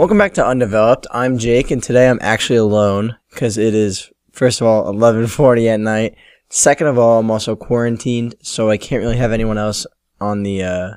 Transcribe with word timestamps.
Welcome 0.00 0.16
back 0.16 0.32
to 0.32 0.46
Undeveloped. 0.46 1.06
I'm 1.10 1.36
Jake, 1.36 1.70
and 1.70 1.82
today 1.82 2.08
I'm 2.08 2.18
actually 2.22 2.56
alone 2.56 3.18
because 3.28 3.58
it 3.58 3.74
is 3.74 4.10
first 4.32 4.62
of 4.62 4.66
all 4.66 4.90
11:40 4.90 5.68
at 5.68 5.78
night. 5.78 6.14
Second 6.48 6.86
of 6.86 6.98
all, 6.98 7.18
I'm 7.18 7.30
also 7.30 7.54
quarantined, 7.54 8.34
so 8.40 8.70
I 8.70 8.78
can't 8.78 9.02
really 9.02 9.18
have 9.18 9.30
anyone 9.30 9.58
else 9.58 9.86
on 10.18 10.42
the 10.42 10.62
uh, 10.62 10.90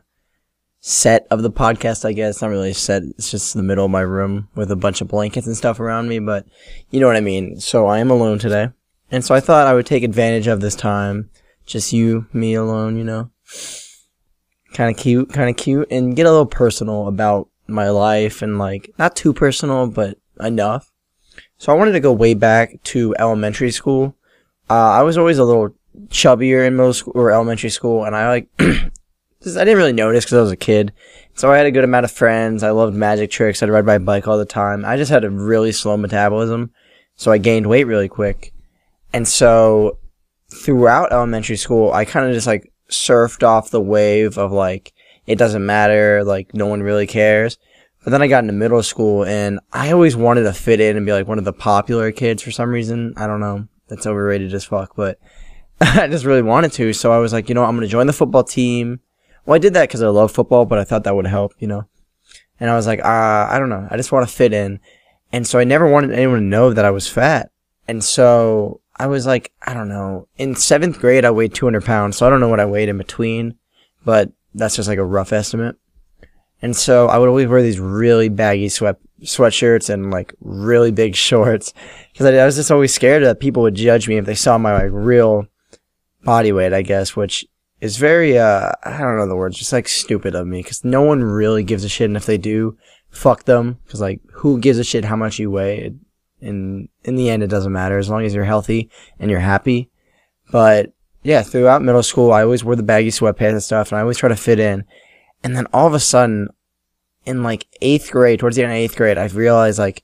set 0.79 1.27
of 1.29 1.41
the 1.43 1.51
podcast. 1.51 2.05
I 2.05 2.13
guess 2.13 2.41
not 2.41 2.47
really 2.47 2.69
a 2.69 2.73
set. 2.73 3.03
It's 3.03 3.29
just 3.29 3.53
the 3.53 3.61
middle 3.61 3.83
of 3.83 3.91
my 3.91 3.99
room 3.99 4.47
with 4.55 4.71
a 4.71 4.77
bunch 4.77 5.01
of 5.01 5.09
blankets 5.09 5.47
and 5.47 5.57
stuff 5.57 5.81
around 5.81 6.07
me, 6.07 6.19
but 6.19 6.45
you 6.89 7.01
know 7.01 7.07
what 7.07 7.17
I 7.17 7.19
mean. 7.19 7.59
So 7.59 7.87
I 7.87 7.99
am 7.99 8.09
alone 8.09 8.39
today, 8.39 8.69
and 9.11 9.25
so 9.25 9.35
I 9.35 9.41
thought 9.41 9.67
I 9.67 9.73
would 9.73 9.85
take 9.85 10.03
advantage 10.03 10.47
of 10.47 10.61
this 10.61 10.75
time, 10.75 11.29
just 11.65 11.91
you, 11.91 12.27
me 12.31 12.53
alone. 12.53 12.95
You 12.95 13.03
know, 13.03 13.31
kind 14.71 14.89
of 14.89 14.95
cute, 14.95 15.33
kind 15.33 15.49
of 15.49 15.57
cute, 15.57 15.89
and 15.91 16.15
get 16.15 16.25
a 16.25 16.31
little 16.31 16.45
personal 16.45 17.09
about 17.09 17.49
my 17.67 17.89
life 17.89 18.41
and 18.41 18.59
like 18.59 18.93
not 18.97 19.15
too 19.15 19.33
personal, 19.33 19.87
but 19.87 20.17
enough. 20.39 20.91
So 21.57 21.71
I 21.71 21.75
wanted 21.75 21.93
to 21.93 21.99
go 21.99 22.11
way 22.11 22.33
back 22.33 22.81
to 22.83 23.15
elementary 23.17 23.71
school. 23.71 24.15
Uh, 24.69 24.91
I 24.91 25.03
was 25.03 25.17
always 25.17 25.37
a 25.37 25.43
little 25.43 25.75
chubbier 26.07 26.65
in 26.65 26.75
middle 26.75 26.93
school 26.93 27.13
or 27.15 27.31
elementary 27.31 27.69
school, 27.69 28.05
and 28.05 28.15
I 28.15 28.29
like 28.29 28.49
I 28.59 28.89
didn't 29.45 29.77
really 29.77 29.93
notice 29.93 30.25
because 30.25 30.37
I 30.37 30.41
was 30.41 30.51
a 30.51 30.57
kid. 30.57 30.93
So 31.35 31.51
I 31.51 31.57
had 31.57 31.65
a 31.65 31.71
good 31.71 31.83
amount 31.83 32.05
of 32.05 32.11
friends. 32.11 32.63
I 32.63 32.71
loved 32.71 32.95
magic 32.95 33.31
tricks. 33.31 33.61
I'd 33.61 33.69
ride 33.69 33.85
my 33.85 33.97
bike 33.97 34.27
all 34.27 34.37
the 34.37 34.45
time. 34.45 34.85
I 34.85 34.97
just 34.97 35.11
had 35.11 35.23
a 35.23 35.29
really 35.29 35.71
slow 35.71 35.97
metabolism, 35.97 36.71
so 37.15 37.31
I 37.31 37.37
gained 37.37 37.67
weight 37.67 37.85
really 37.85 38.07
quick. 38.07 38.53
And 39.11 39.27
so 39.27 39.99
throughout 40.53 41.11
elementary 41.11 41.57
school, 41.57 41.91
I 41.91 42.05
kind 42.05 42.27
of 42.27 42.33
just 42.33 42.47
like 42.47 42.71
surfed 42.89 43.43
off 43.43 43.71
the 43.71 43.81
wave 43.81 44.37
of 44.37 44.51
like 44.51 44.92
it 45.25 45.37
doesn't 45.37 45.65
matter, 45.65 46.23
like 46.23 46.53
no 46.53 46.67
one 46.67 46.83
really 46.83 47.07
cares. 47.07 47.57
But 48.03 48.11
then 48.11 48.21
I 48.21 48.27
got 48.27 48.43
into 48.43 48.53
middle 48.53 48.83
school 48.83 49.23
and 49.23 49.59
I 49.71 49.91
always 49.91 50.15
wanted 50.15 50.43
to 50.43 50.53
fit 50.53 50.81
in 50.81 50.97
and 50.97 51.05
be 51.05 51.13
like 51.13 51.27
one 51.27 51.39
of 51.39 51.45
the 51.45 51.53
popular 51.53 52.11
kids 52.11 52.43
for 52.43 52.51
some 52.51 52.69
reason. 52.69 53.13
I 53.15 53.27
don't 53.27 53.39
know. 53.39 53.67
That's 53.87 54.05
overrated 54.05 54.53
as 54.53 54.65
fuck, 54.65 54.95
but 54.95 55.19
I 55.81 56.07
just 56.07 56.25
really 56.25 56.41
wanted 56.41 56.73
to. 56.73 56.93
So 56.93 57.13
I 57.13 57.19
was 57.19 57.31
like, 57.31 57.47
you 57.47 57.55
know, 57.55 57.63
I'm 57.63 57.75
going 57.75 57.87
to 57.87 57.91
join 57.91 58.07
the 58.07 58.13
football 58.13 58.43
team. 58.43 58.99
Well, 59.45 59.55
I 59.55 59.59
did 59.59 59.73
that 59.73 59.87
because 59.87 60.01
I 60.01 60.07
love 60.07 60.31
football, 60.31 60.65
but 60.65 60.79
I 60.79 60.83
thought 60.83 61.05
that 61.05 61.15
would 61.15 61.27
help, 61.27 61.53
you 61.59 61.67
know. 61.67 61.87
And 62.59 62.69
I 62.69 62.75
was 62.75 62.87
like, 62.87 62.99
uh, 62.99 63.47
I 63.49 63.57
don't 63.59 63.69
know. 63.69 63.87
I 63.89 63.97
just 63.97 64.11
want 64.11 64.27
to 64.27 64.33
fit 64.33 64.53
in. 64.53 64.79
And 65.31 65.47
so 65.47 65.59
I 65.59 65.63
never 65.63 65.87
wanted 65.87 66.11
anyone 66.11 66.39
to 66.39 66.45
know 66.45 66.73
that 66.73 66.85
I 66.85 66.91
was 66.91 67.07
fat. 67.07 67.51
And 67.87 68.03
so 68.03 68.81
I 68.95 69.07
was 69.07 69.25
like, 69.25 69.51
I 69.61 69.73
don't 69.73 69.89
know. 69.89 70.27
In 70.37 70.55
seventh 70.55 70.99
grade, 70.99 71.25
I 71.25 71.31
weighed 71.31 71.53
200 71.53 71.83
pounds. 71.83 72.17
So 72.17 72.27
I 72.27 72.29
don't 72.29 72.39
know 72.39 72.49
what 72.49 72.59
I 72.59 72.65
weighed 72.65 72.89
in 72.89 72.97
between, 72.97 73.55
but 74.05 74.31
that's 74.53 74.75
just 74.75 74.89
like 74.89 74.99
a 74.99 75.05
rough 75.05 75.33
estimate. 75.33 75.75
And 76.61 76.75
so 76.75 77.07
I 77.07 77.17
would 77.17 77.27
always 77.27 77.47
wear 77.47 77.61
these 77.61 77.79
really 77.79 78.29
baggy 78.29 78.69
sweat 78.69 78.97
sweatshirts 79.21 79.89
and 79.89 80.11
like 80.11 80.33
really 80.39 80.91
big 80.91 81.15
shorts 81.27 81.73
because 82.11 82.25
I, 82.25 82.37
I, 82.37 82.45
was 82.45 82.55
just 82.55 82.71
always 82.71 82.93
scared 82.93 83.23
that 83.23 83.39
people 83.39 83.63
would 83.63 83.75
judge 83.75 84.07
me 84.07 84.17
if 84.17 84.25
they 84.25 84.35
saw 84.35 84.57
my 84.57 84.73
like 84.73 84.91
real 84.91 85.45
body 86.23 86.51
weight, 86.51 86.73
I 86.73 86.81
guess, 86.81 87.15
which 87.15 87.45
is 87.81 87.97
very 87.97 88.37
uh 88.37 88.71
I 88.83 88.97
don't 88.97 89.17
know 89.17 89.27
the 89.27 89.35
words, 89.35 89.57
just 89.57 89.73
like 89.73 89.89
stupid 89.89 90.35
of 90.35 90.47
me 90.47 90.59
because 90.59 90.85
no 90.85 91.01
one 91.01 91.21
really 91.21 91.63
gives 91.63 91.83
a 91.83 91.89
shit, 91.89 92.09
and 92.09 92.15
if 92.15 92.25
they 92.25 92.37
do, 92.37 92.77
fuck 93.09 93.43
them 93.43 93.79
because 93.83 93.99
like 93.99 94.21
who 94.31 94.57
gives 94.57 94.79
a 94.79 94.85
shit 94.85 95.05
how 95.05 95.17
much 95.17 95.39
you 95.39 95.51
weigh? 95.51 95.93
In 96.39 96.87
in 97.03 97.15
the 97.15 97.29
end, 97.29 97.43
it 97.43 97.47
doesn't 97.47 97.73
matter 97.73 97.97
as 97.97 98.09
long 98.09 98.23
as 98.23 98.33
you're 98.33 98.45
healthy 98.45 98.89
and 99.19 99.29
you're 99.29 99.41
happy. 99.41 99.91
But 100.49 100.92
yeah, 101.23 101.41
throughout 101.41 101.81
middle 101.81 102.03
school, 102.03 102.31
I 102.31 102.43
always 102.43 102.63
wore 102.63 102.75
the 102.75 102.83
baggy 102.83 103.09
sweatpants 103.09 103.51
and 103.51 103.63
stuff, 103.63 103.91
and 103.91 103.97
I 103.97 104.01
always 104.01 104.17
try 104.17 104.29
to 104.29 104.35
fit 104.35 104.59
in. 104.59 104.83
And 105.43 105.55
then 105.55 105.67
all 105.73 105.87
of 105.87 105.93
a 105.93 105.99
sudden, 105.99 106.49
in 107.25 107.43
like 107.43 107.67
eighth 107.81 108.11
grade, 108.11 108.39
towards 108.39 108.55
the 108.55 108.63
end 108.63 108.71
of 108.71 108.77
eighth 108.77 108.95
grade, 108.95 109.17
I 109.17 109.25
realized 109.27 109.79
like, 109.79 110.03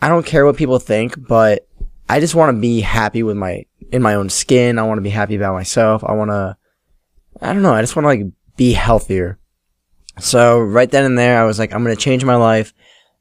I 0.00 0.08
don't 0.08 0.26
care 0.26 0.44
what 0.44 0.56
people 0.56 0.78
think, 0.78 1.14
but 1.26 1.66
I 2.08 2.20
just 2.20 2.34
want 2.34 2.54
to 2.54 2.60
be 2.60 2.80
happy 2.80 3.22
with 3.22 3.36
my, 3.36 3.64
in 3.92 4.02
my 4.02 4.14
own 4.14 4.30
skin. 4.30 4.78
I 4.78 4.82
want 4.84 4.98
to 4.98 5.02
be 5.02 5.10
happy 5.10 5.36
about 5.36 5.54
myself. 5.54 6.04
I 6.04 6.12
want 6.12 6.30
to, 6.30 6.56
I 7.40 7.52
don't 7.52 7.62
know, 7.62 7.74
I 7.74 7.82
just 7.82 7.96
want 7.96 8.04
to 8.04 8.08
like 8.08 8.24
be 8.56 8.72
healthier. 8.72 9.38
So 10.18 10.58
right 10.58 10.90
then 10.90 11.04
and 11.04 11.18
there, 11.18 11.40
I 11.40 11.44
was 11.44 11.58
like, 11.58 11.72
I'm 11.74 11.84
going 11.84 11.94
to 11.94 12.02
change 12.02 12.24
my 12.24 12.36
life. 12.36 12.72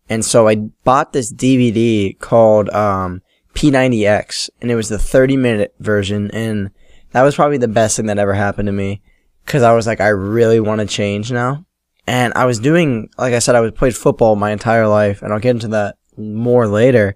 And 0.08 0.24
so 0.24 0.48
I 0.48 0.56
bought 0.56 1.14
this 1.14 1.34
DVD 1.34 2.18
called, 2.20 2.70
um, 2.70 3.22
P90X, 3.56 4.50
and 4.62 4.70
it 4.70 4.76
was 4.76 4.90
the 4.90 5.00
30 5.00 5.38
minute 5.38 5.74
version, 5.80 6.30
and 6.32 6.70
that 7.16 7.24
was 7.24 7.36
probably 7.36 7.58
the 7.58 7.70
best 7.70 7.96
thing 7.96 8.08
that 8.08 8.18
ever 8.18 8.34
happened 8.34 8.66
to 8.66 8.74
me 8.74 9.02
because 9.46 9.64
I 9.64 9.72
was 9.72 9.88
like, 9.88 10.02
I 10.02 10.10
really 10.10 10.60
want 10.60 10.82
to 10.82 10.86
change 10.86 11.32
now. 11.32 11.66
And 12.06 12.34
I 12.34 12.44
was 12.44 12.60
doing, 12.60 13.10
like 13.18 13.34
I 13.34 13.40
said, 13.40 13.56
I 13.56 13.62
was 13.62 13.72
played 13.72 13.96
football 13.96 14.36
my 14.36 14.52
entire 14.52 14.86
life, 14.86 15.22
and 15.22 15.32
I'll 15.32 15.40
get 15.40 15.52
into 15.52 15.70
that 15.70 15.96
more 16.18 16.68
later. 16.68 17.16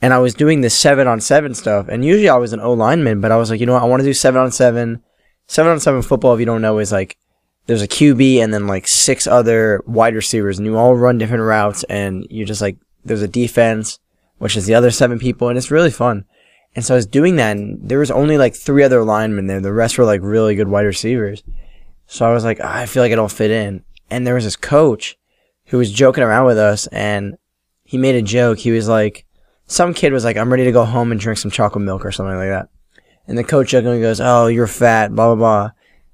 And 0.00 0.12
I 0.12 0.18
was 0.18 0.34
doing 0.34 0.60
this 0.60 0.76
seven 0.76 1.06
on 1.06 1.20
seven 1.20 1.54
stuff, 1.54 1.86
and 1.86 2.04
usually 2.04 2.28
I 2.28 2.36
was 2.36 2.52
an 2.52 2.58
O 2.58 2.72
lineman, 2.72 3.20
but 3.20 3.30
I 3.30 3.36
was 3.36 3.48
like, 3.48 3.60
you 3.60 3.66
know 3.66 3.74
what, 3.74 3.84
I 3.84 3.86
want 3.86 4.00
to 4.00 4.08
do 4.08 4.12
seven 4.12 4.40
on 4.40 4.50
seven. 4.50 5.04
Seven 5.46 5.70
on 5.70 5.78
seven 5.78 6.02
football, 6.02 6.34
if 6.34 6.40
you 6.40 6.46
don't 6.46 6.60
know, 6.60 6.80
is 6.80 6.90
like 6.90 7.16
there's 7.66 7.80
a 7.80 7.86
QB 7.86 8.38
and 8.38 8.52
then 8.52 8.66
like 8.66 8.88
six 8.88 9.28
other 9.28 9.84
wide 9.86 10.16
receivers, 10.16 10.58
and 10.58 10.66
you 10.66 10.76
all 10.76 10.96
run 10.96 11.18
different 11.18 11.44
routes, 11.44 11.84
and 11.84 12.26
you're 12.28 12.44
just 12.44 12.60
like 12.60 12.76
there's 13.04 13.22
a 13.22 13.28
defense, 13.28 14.00
which 14.38 14.56
is 14.56 14.66
the 14.66 14.74
other 14.74 14.90
seven 14.90 15.20
people, 15.20 15.48
and 15.48 15.56
it's 15.56 15.70
really 15.70 15.92
fun. 15.92 16.24
And 16.74 16.84
so 16.84 16.94
I 16.94 16.96
was 16.96 17.06
doing 17.06 17.36
that, 17.36 17.56
and 17.56 17.78
there 17.86 17.98
was 17.98 18.10
only 18.10 18.38
like 18.38 18.54
three 18.54 18.82
other 18.82 19.04
linemen 19.04 19.46
there. 19.46 19.60
The 19.60 19.72
rest 19.72 19.98
were 19.98 20.04
like 20.04 20.20
really 20.22 20.54
good 20.54 20.68
wide 20.68 20.86
receivers. 20.86 21.42
So 22.06 22.26
I 22.26 22.32
was 22.32 22.44
like, 22.44 22.58
ah, 22.62 22.78
I 22.78 22.86
feel 22.86 23.02
like 23.02 23.12
I 23.12 23.16
don't 23.16 23.30
fit 23.30 23.50
in. 23.50 23.84
And 24.10 24.26
there 24.26 24.34
was 24.34 24.44
this 24.44 24.56
coach 24.56 25.18
who 25.66 25.78
was 25.78 25.92
joking 25.92 26.24
around 26.24 26.46
with 26.46 26.58
us, 26.58 26.86
and 26.88 27.36
he 27.84 27.98
made 27.98 28.14
a 28.14 28.22
joke. 28.22 28.58
He 28.58 28.70
was 28.70 28.88
like, 28.88 29.26
some 29.66 29.94
kid 29.94 30.12
was 30.12 30.24
like, 30.24 30.36
I'm 30.36 30.50
ready 30.50 30.64
to 30.64 30.72
go 30.72 30.84
home 30.84 31.12
and 31.12 31.20
drink 31.20 31.38
some 31.38 31.50
chocolate 31.50 31.84
milk 31.84 32.04
or 32.04 32.12
something 32.12 32.36
like 32.36 32.48
that. 32.48 32.68
And 33.26 33.38
the 33.38 33.44
coach 33.44 33.70
jokingly 33.70 34.00
goes, 34.00 34.20
Oh, 34.20 34.46
you're 34.46 34.66
fat, 34.66 35.14
blah, 35.14 35.34
blah, 35.34 35.36
blah. 35.36 35.70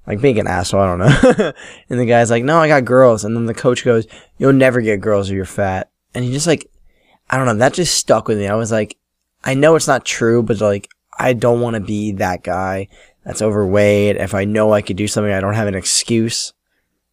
Like 0.07 0.21
being 0.21 0.39
an 0.39 0.47
asshole, 0.47 0.81
I 0.81 0.85
don't 0.85 0.99
know. 0.99 1.53
and 1.89 1.99
the 1.99 2.05
guy's 2.05 2.29
like, 2.29 2.43
No, 2.43 2.59
I 2.59 2.67
got 2.67 2.85
girls. 2.85 3.25
And 3.25 3.35
then 3.35 3.45
the 3.45 3.53
coach 3.53 3.83
goes, 3.83 4.07
You'll 4.37 4.53
never 4.53 4.81
get 4.81 5.01
girls 5.01 5.29
if 5.29 5.35
you're 5.35 5.45
fat. 5.45 5.89
And 6.13 6.23
he 6.23 6.31
just 6.31 6.47
like, 6.47 6.69
I 7.29 7.37
don't 7.37 7.45
know, 7.45 7.55
that 7.55 7.73
just 7.73 7.95
stuck 7.95 8.27
with 8.27 8.37
me. 8.37 8.47
I 8.47 8.55
was 8.55 8.71
like, 8.71 8.97
I 9.43 9.53
know 9.53 9.75
it's 9.75 9.87
not 9.87 10.05
true, 10.05 10.43
but 10.43 10.61
like, 10.61 10.89
I 11.17 11.33
don't 11.33 11.61
want 11.61 11.75
to 11.75 11.79
be 11.81 12.13
that 12.13 12.43
guy 12.43 12.87
that's 13.23 13.41
overweight. 13.41 14.15
If 14.15 14.33
I 14.33 14.45
know 14.45 14.73
I 14.73 14.81
could 14.81 14.97
do 14.97 15.07
something, 15.07 15.31
I 15.31 15.39
don't 15.39 15.53
have 15.53 15.67
an 15.67 15.75
excuse 15.75 16.53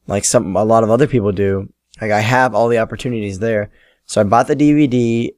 like 0.07 0.25
some, 0.25 0.57
a 0.57 0.65
lot 0.65 0.85
of 0.85 0.91
other 0.91 1.07
people 1.07 1.33
do. 1.33 1.73
Like 2.01 2.11
I 2.11 2.21
have 2.21 2.55
all 2.55 2.69
the 2.69 2.79
opportunities 2.79 3.39
there. 3.39 3.71
So 4.07 4.21
I 4.21 4.25
bought 4.25 4.47
the 4.47 4.57
DVD. 4.57 5.31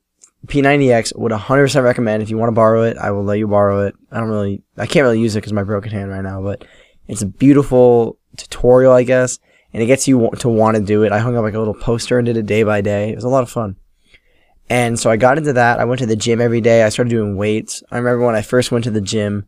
P90X 0.47 1.17
would 1.17 1.33
100% 1.33 1.83
recommend 1.83 2.23
if 2.23 2.31
you 2.31 2.39
want 2.39 2.49
to 2.49 2.55
borrow 2.55 2.83
it. 2.85 2.97
I 2.97 3.11
will 3.11 3.25
let 3.25 3.39
you 3.39 3.49
borrow 3.49 3.87
it. 3.87 3.95
I 4.13 4.21
don't 4.21 4.29
really, 4.29 4.63
I 4.77 4.87
can't 4.87 5.03
really 5.03 5.21
use 5.21 5.35
it 5.35 5.41
because 5.41 5.53
my 5.53 5.65
broken 5.65 5.91
hand 5.91 6.11
right 6.11 6.23
now, 6.23 6.41
but 6.41 6.65
it's 7.09 7.23
a 7.23 7.27
beautiful 7.27 8.19
tutorial, 8.37 8.93
I 8.93 9.03
guess, 9.03 9.41
and 9.73 9.83
it 9.83 9.87
gets 9.87 10.07
you 10.07 10.31
to 10.39 10.49
want 10.49 10.77
to 10.77 10.83
do 10.83 11.03
it. 11.03 11.11
I 11.11 11.19
hung 11.19 11.37
up 11.37 11.43
like 11.43 11.55
a 11.55 11.59
little 11.59 11.75
poster 11.75 12.19
and 12.19 12.27
did 12.27 12.37
it 12.37 12.47
day 12.47 12.63
by 12.63 12.81
day. 12.83 13.11
It 13.11 13.17
was 13.17 13.25
a 13.25 13.29
lot 13.29 13.43
of 13.43 13.51
fun. 13.51 13.77
And 14.71 14.99
so 14.99 15.11
I 15.11 15.17
got 15.17 15.39
into 15.39 15.55
that. 15.55 15.81
I 15.81 15.85
went 15.85 16.01
to 16.01 16.07
the 16.07 16.17
gym 16.17 16.41
every 16.41 16.61
day. 16.61 16.83
I 16.83 16.91
started 16.91 17.11
doing 17.11 17.37
weights. 17.37 17.83
I 17.91 17.97
remember 17.97 18.25
when 18.27 18.35
I 18.35 18.43
first 18.43 18.71
went 18.71 18.85
to 18.85 18.91
the 18.91 19.01
gym, 19.01 19.47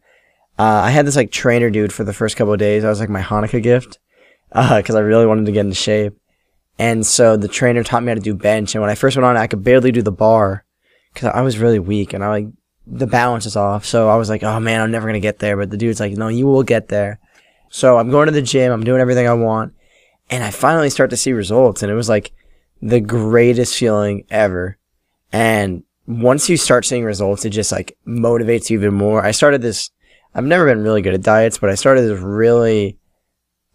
uh, 0.59 0.83
I 0.85 0.91
had 0.91 1.07
this 1.07 1.17
like 1.17 1.31
trainer 1.31 1.71
dude 1.71 1.93
for 1.93 2.05
the 2.05 2.13
first 2.13 2.37
couple 2.37 2.53
of 2.53 2.59
days. 2.59 2.85
I 2.85 2.89
was 2.89 3.01
like 3.01 3.09
my 3.09 3.23
Hanukkah 3.23 3.63
gift 3.63 3.99
because 4.49 4.95
uh, 4.95 4.99
I 4.99 5.03
really 5.03 5.27
wanted 5.27 5.47
to 5.47 5.53
get 5.53 5.61
into 5.61 5.75
shape. 5.75 6.15
And 6.79 7.05
so 7.05 7.37
the 7.37 7.49
trainer 7.49 7.85
taught 7.85 8.03
me 8.03 8.09
how 8.09 8.15
to 8.15 8.21
do 8.21 8.35
bench. 8.35 8.75
And 8.75 8.81
when 8.81 8.91
I 8.91 8.95
first 8.95 9.17
went 9.17 9.27
on, 9.27 9.37
I 9.37 9.47
could 9.47 9.63
barely 9.63 9.93
do 9.93 10.03
the 10.03 10.13
bar 10.13 10.65
because 11.13 11.31
I 11.35 11.43
was 11.43 11.59
really 11.59 11.79
weak 11.79 12.15
and 12.15 12.25
I 12.25 12.29
like 12.29 12.47
the 12.87 13.07
balance 13.07 13.47
is 13.47 13.57
off. 13.57 13.85
So 13.85 14.09
I 14.09 14.17
was 14.17 14.29
like, 14.29 14.43
oh 14.43 14.59
man, 14.59 14.81
I'm 14.81 14.91
never 14.91 15.07
gonna 15.07 15.21
get 15.21 15.39
there. 15.39 15.57
But 15.57 15.71
the 15.71 15.77
dude's 15.77 16.01
like, 16.01 16.13
no, 16.13 16.29
you 16.29 16.47
will 16.47 16.63
get 16.63 16.89
there. 16.89 17.21
So 17.71 17.99
I'm 17.99 18.11
going 18.11 18.27
to 18.27 18.33
the 18.33 18.43
gym. 18.43 18.73
I'm 18.73 18.85
doing 18.85 19.01
everything 19.01 19.29
I 19.29 19.35
want, 19.35 19.75
and 20.29 20.43
I 20.43 20.51
finally 20.51 20.91
start 20.91 21.11
to 21.11 21.17
see 21.17 21.33
results. 21.33 21.83
And 21.83 21.91
it 21.91 21.95
was 21.95 22.09
like 22.09 22.33
the 22.83 23.01
greatest 23.01 23.77
feeling 23.77 24.25
ever. 24.29 24.77
And 25.33 25.85
once 26.07 26.49
you 26.49 26.57
start 26.57 26.85
seeing 26.85 27.05
results, 27.05 27.45
it 27.45 27.51
just 27.51 27.73
like 27.73 27.97
motivates 28.07 28.71
you 28.71 28.79
even 28.79 28.95
more. 28.95 29.25
I 29.25 29.31
started 29.31 29.63
this, 29.63 29.91
I've 30.35 30.45
never 30.45 30.67
been 30.67 30.83
really 30.83 31.03
good 31.03 31.15
at 31.15 31.23
diets, 31.23 31.59
but 31.59 31.71
I 31.71 31.75
started 31.75 32.03
this 32.03 32.21
really 32.21 32.99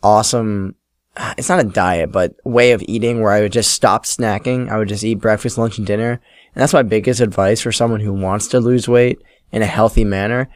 awesome, 0.03 0.75
it's 1.37 1.49
not 1.49 1.65
a 1.65 1.69
diet, 1.69 2.11
but 2.11 2.35
way 2.43 2.71
of 2.71 2.83
eating 2.87 3.21
where 3.21 3.31
I 3.31 3.41
would 3.41 3.53
just 3.53 3.71
stop 3.71 4.05
snacking. 4.05 4.69
I 4.69 4.77
would 4.77 4.89
just 4.89 5.03
eat 5.03 5.15
breakfast, 5.15 5.57
lunch, 5.57 5.77
and 5.77 5.87
dinner. 5.87 6.11
And 6.11 6.61
that's 6.61 6.73
my 6.73 6.83
biggest 6.83 7.21
advice 7.21 7.61
for 7.61 7.71
someone 7.71 8.01
who 8.01 8.13
wants 8.13 8.47
to 8.49 8.59
lose 8.59 8.87
weight 8.87 9.21
in 9.51 9.61
a 9.61 9.67
healthy 9.67 10.03
manner. 10.03 10.49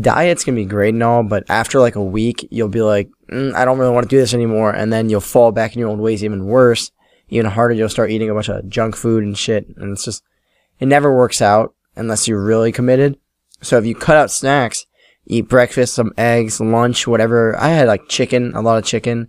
Diets 0.00 0.44
can 0.44 0.54
be 0.54 0.64
great 0.64 0.94
and 0.94 1.02
all, 1.02 1.22
but 1.22 1.44
after 1.48 1.80
like 1.80 1.96
a 1.96 2.02
week, 2.02 2.46
you'll 2.50 2.68
be 2.68 2.82
like, 2.82 3.08
mm, 3.30 3.54
I 3.54 3.64
don't 3.64 3.78
really 3.78 3.92
want 3.92 4.04
to 4.04 4.14
do 4.14 4.20
this 4.20 4.34
anymore. 4.34 4.72
And 4.72 4.92
then 4.92 5.08
you'll 5.08 5.20
fall 5.20 5.52
back 5.52 5.74
in 5.74 5.80
your 5.80 5.88
old 5.88 6.00
ways 6.00 6.22
even 6.22 6.46
worse, 6.46 6.92
even 7.28 7.46
harder. 7.46 7.74
You'll 7.74 7.88
start 7.88 8.10
eating 8.10 8.30
a 8.30 8.34
bunch 8.34 8.48
of 8.48 8.68
junk 8.68 8.94
food 8.94 9.24
and 9.24 9.36
shit. 9.36 9.66
And 9.76 9.92
it's 9.92 10.04
just, 10.04 10.22
it 10.80 10.86
never 10.86 11.14
works 11.14 11.40
out 11.40 11.74
unless 11.94 12.26
you're 12.26 12.42
really 12.42 12.72
committed. 12.72 13.18
So 13.62 13.78
if 13.78 13.84
you 13.86 13.94
cut 13.94 14.16
out 14.16 14.30
snacks, 14.30 14.86
eat 15.26 15.48
breakfast, 15.48 15.94
some 15.94 16.12
eggs, 16.18 16.60
lunch, 16.60 17.06
whatever. 17.06 17.56
I 17.58 17.68
had 17.68 17.86
like 17.88 18.08
chicken, 18.08 18.54
a 18.54 18.60
lot 18.60 18.78
of 18.78 18.84
chicken, 18.84 19.28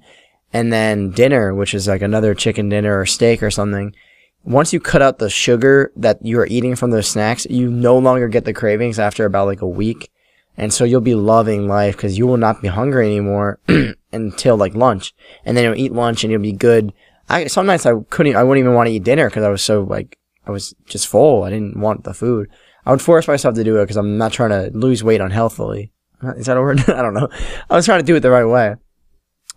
and 0.54 0.72
then 0.72 1.12
dinner, 1.12 1.54
which 1.54 1.74
is 1.74 1.88
like 1.88 2.02
another 2.02 2.34
chicken 2.34 2.70
dinner 2.70 3.00
or 3.00 3.06
steak 3.06 3.44
or 3.44 3.52
something. 3.52 3.96
once 4.44 4.74
you 4.74 4.80
cut 4.80 5.04
out 5.04 5.20
the 5.20 5.30
sugar 5.30 5.92
that 5.96 6.18
you're 6.24 6.48
eating 6.48 6.76
from 6.76 6.90
those 6.90 7.08
snacks, 7.08 7.46
you 7.50 7.70
no 7.70 7.98
longer 8.00 8.28
get 8.28 8.44
the 8.44 8.54
cravings 8.54 8.98
after 8.98 9.26
about 9.26 9.46
like 9.46 9.62
a 9.62 9.68
week. 9.68 10.10
And 10.58 10.74
so 10.74 10.84
you'll 10.84 11.02
be 11.02 11.16
loving 11.16 11.68
life 11.68 11.96
because 11.96 12.18
you 12.18 12.26
will 12.26 12.38
not 12.38 12.62
be 12.62 12.68
hungry 12.68 13.06
anymore 13.06 13.60
until 14.12 14.58
like 14.58 14.74
lunch. 14.74 15.14
And 15.46 15.56
then 15.56 15.64
you'll 15.64 15.80
eat 15.80 15.94
lunch 15.94 16.24
and 16.24 16.32
you'll 16.32 16.42
be 16.42 16.52
good. 16.54 16.92
I, 17.30 17.48
some 17.48 17.68
nights 17.68 17.86
I 17.86 17.94
couldn't, 18.10 18.36
I 18.36 18.44
wouldn't 18.44 18.64
even 18.64 18.76
want 18.76 18.88
to 18.88 18.94
eat 18.94 19.04
dinner 19.04 19.30
because 19.30 19.44
I 19.44 19.50
was 19.50 19.62
so 19.62 19.84
like, 19.84 20.18
I 20.46 20.52
was 20.52 20.74
just 20.86 21.08
full. 21.08 21.44
I 21.44 21.50
didn't 21.50 21.80
want 21.80 22.04
the 22.04 22.14
food. 22.14 22.50
I 22.86 22.92
would 22.92 23.02
force 23.02 23.28
myself 23.28 23.56
to 23.56 23.64
do 23.64 23.78
it 23.78 23.84
because 23.84 23.98
I'm 23.98 24.18
not 24.18 24.32
trying 24.32 24.50
to 24.50 24.76
lose 24.76 25.04
weight 25.04 25.22
unhealthily. 25.22 25.92
Uh, 26.24 26.34
is 26.34 26.48
that 26.48 26.58
a 26.58 26.62
word? 26.62 26.80
I 26.90 27.02
don't 27.02 27.14
know. 27.14 27.30
I 27.70 27.76
was 27.76 27.86
trying 27.86 28.00
to 28.00 28.06
do 28.06 28.16
it 28.16 28.22
the 28.22 28.32
right 28.32 28.46
way. 28.46 28.76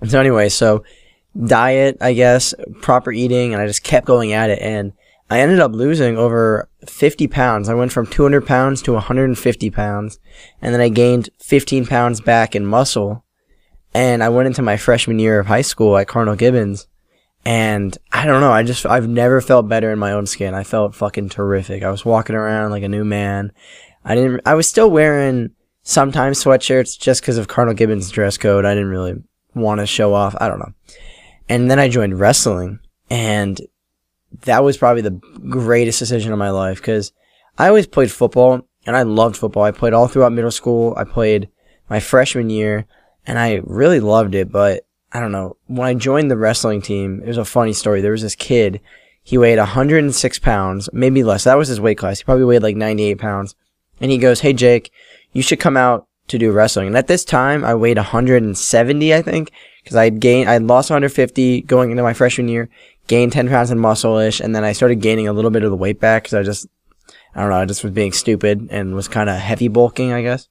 So 0.06 0.20
anyway, 0.20 0.48
so 0.48 0.84
diet, 1.46 1.98
I 2.00 2.12
guess, 2.12 2.54
proper 2.82 3.12
eating, 3.12 3.52
and 3.52 3.62
I 3.62 3.66
just 3.66 3.82
kept 3.82 4.06
going 4.06 4.32
at 4.32 4.50
it. 4.50 4.60
And 4.60 4.92
I 5.30 5.40
ended 5.40 5.60
up 5.60 5.72
losing 5.72 6.18
over 6.18 6.68
50 6.86 7.28
pounds. 7.28 7.68
I 7.68 7.74
went 7.74 7.92
from 7.92 8.06
200 8.06 8.46
pounds 8.46 8.82
to 8.82 8.92
150 8.92 9.70
pounds. 9.70 10.18
And 10.60 10.74
then 10.74 10.80
I 10.80 10.90
gained 10.90 11.30
15 11.40 11.86
pounds 11.86 12.20
back 12.20 12.54
in 12.54 12.66
muscle. 12.66 13.24
And 13.94 14.22
I 14.22 14.28
went 14.28 14.48
into 14.48 14.62
my 14.62 14.76
freshman 14.76 15.18
year 15.18 15.38
of 15.38 15.46
high 15.46 15.62
school 15.62 15.96
at 15.96 16.08
Cardinal 16.08 16.36
Gibbons. 16.36 16.88
And 17.46 17.96
I 18.10 18.24
don't 18.24 18.40
know, 18.40 18.52
I 18.52 18.62
just, 18.62 18.86
I've 18.86 19.08
never 19.08 19.40
felt 19.40 19.68
better 19.68 19.92
in 19.92 19.98
my 19.98 20.12
own 20.12 20.26
skin. 20.26 20.54
I 20.54 20.64
felt 20.64 20.94
fucking 20.94 21.28
terrific. 21.28 21.82
I 21.82 21.90
was 21.90 22.04
walking 22.04 22.36
around 22.36 22.70
like 22.70 22.82
a 22.82 22.88
new 22.88 23.04
man. 23.04 23.52
I 24.04 24.14
didn't, 24.14 24.40
I 24.46 24.54
was 24.54 24.66
still 24.66 24.90
wearing 24.90 25.50
sometimes 25.82 26.42
sweatshirts 26.42 26.98
just 26.98 27.20
because 27.20 27.36
of 27.36 27.48
Cardinal 27.48 27.74
Gibbons 27.74 28.10
dress 28.10 28.38
code. 28.38 28.64
I 28.64 28.74
didn't 28.74 28.88
really 28.88 29.22
want 29.54 29.80
to 29.80 29.86
show 29.86 30.14
off. 30.14 30.34
I 30.40 30.48
don't 30.48 30.58
know. 30.58 30.72
And 31.48 31.70
then 31.70 31.78
I 31.78 31.88
joined 31.88 32.18
wrestling 32.18 32.80
and 33.10 33.60
that 34.42 34.64
was 34.64 34.76
probably 34.76 35.02
the 35.02 35.20
greatest 35.48 35.98
decision 35.98 36.32
of 36.32 36.38
my 36.38 36.50
life 36.50 36.78
because 36.78 37.12
I 37.58 37.68
always 37.68 37.86
played 37.86 38.10
football 38.10 38.66
and 38.86 38.96
I 38.96 39.02
loved 39.02 39.36
football. 39.36 39.62
I 39.62 39.70
played 39.70 39.92
all 39.92 40.08
throughout 40.08 40.32
middle 40.32 40.50
school. 40.50 40.94
I 40.96 41.04
played 41.04 41.48
my 41.88 42.00
freshman 42.00 42.50
year 42.50 42.86
and 43.26 43.38
I 43.38 43.60
really 43.64 44.00
loved 44.00 44.34
it. 44.34 44.50
But 44.50 44.83
I 45.14 45.20
don't 45.20 45.32
know. 45.32 45.56
When 45.66 45.86
I 45.86 45.94
joined 45.94 46.28
the 46.28 46.36
wrestling 46.36 46.82
team, 46.82 47.22
it 47.22 47.28
was 47.28 47.38
a 47.38 47.44
funny 47.44 47.72
story. 47.72 48.00
There 48.00 48.12
was 48.12 48.22
this 48.22 48.34
kid. 48.34 48.80
He 49.22 49.38
weighed 49.38 49.58
106 49.58 50.38
pounds, 50.40 50.90
maybe 50.92 51.22
less. 51.22 51.44
That 51.44 51.56
was 51.56 51.68
his 51.68 51.80
weight 51.80 51.98
class. 51.98 52.18
He 52.18 52.24
probably 52.24 52.44
weighed 52.44 52.64
like 52.64 52.76
98 52.76 53.18
pounds. 53.18 53.54
And 54.00 54.10
he 54.10 54.18
goes, 54.18 54.40
Hey, 54.40 54.52
Jake, 54.52 54.90
you 55.32 55.40
should 55.40 55.60
come 55.60 55.76
out 55.76 56.08
to 56.26 56.36
do 56.36 56.50
wrestling. 56.50 56.88
And 56.88 56.96
at 56.96 57.06
this 57.06 57.24
time, 57.24 57.64
I 57.64 57.74
weighed 57.76 57.96
170, 57.96 59.14
I 59.14 59.22
think, 59.22 59.52
because 59.82 59.96
I 59.96 60.04
had 60.04 60.20
gained, 60.20 60.50
I 60.50 60.58
lost 60.58 60.90
150 60.90 61.62
going 61.62 61.92
into 61.92 62.02
my 62.02 62.12
freshman 62.12 62.48
year, 62.48 62.68
gained 63.06 63.32
10 63.32 63.48
pounds 63.48 63.70
in 63.70 63.78
muscle-ish, 63.78 64.40
and 64.40 64.54
then 64.54 64.64
I 64.64 64.72
started 64.72 64.96
gaining 64.96 65.28
a 65.28 65.32
little 65.32 65.50
bit 65.50 65.62
of 65.62 65.70
the 65.70 65.76
weight 65.76 66.00
back 66.00 66.24
because 66.24 66.34
I 66.34 66.42
just, 66.42 66.66
I 67.34 67.40
don't 67.40 67.50
know, 67.50 67.56
I 67.56 67.66
just 67.66 67.84
was 67.84 67.92
being 67.92 68.12
stupid 68.12 68.66
and 68.70 68.94
was 68.94 69.06
kind 69.06 69.30
of 69.30 69.36
heavy 69.36 69.68
bulking, 69.68 70.12
I 70.12 70.22
guess. 70.22 70.48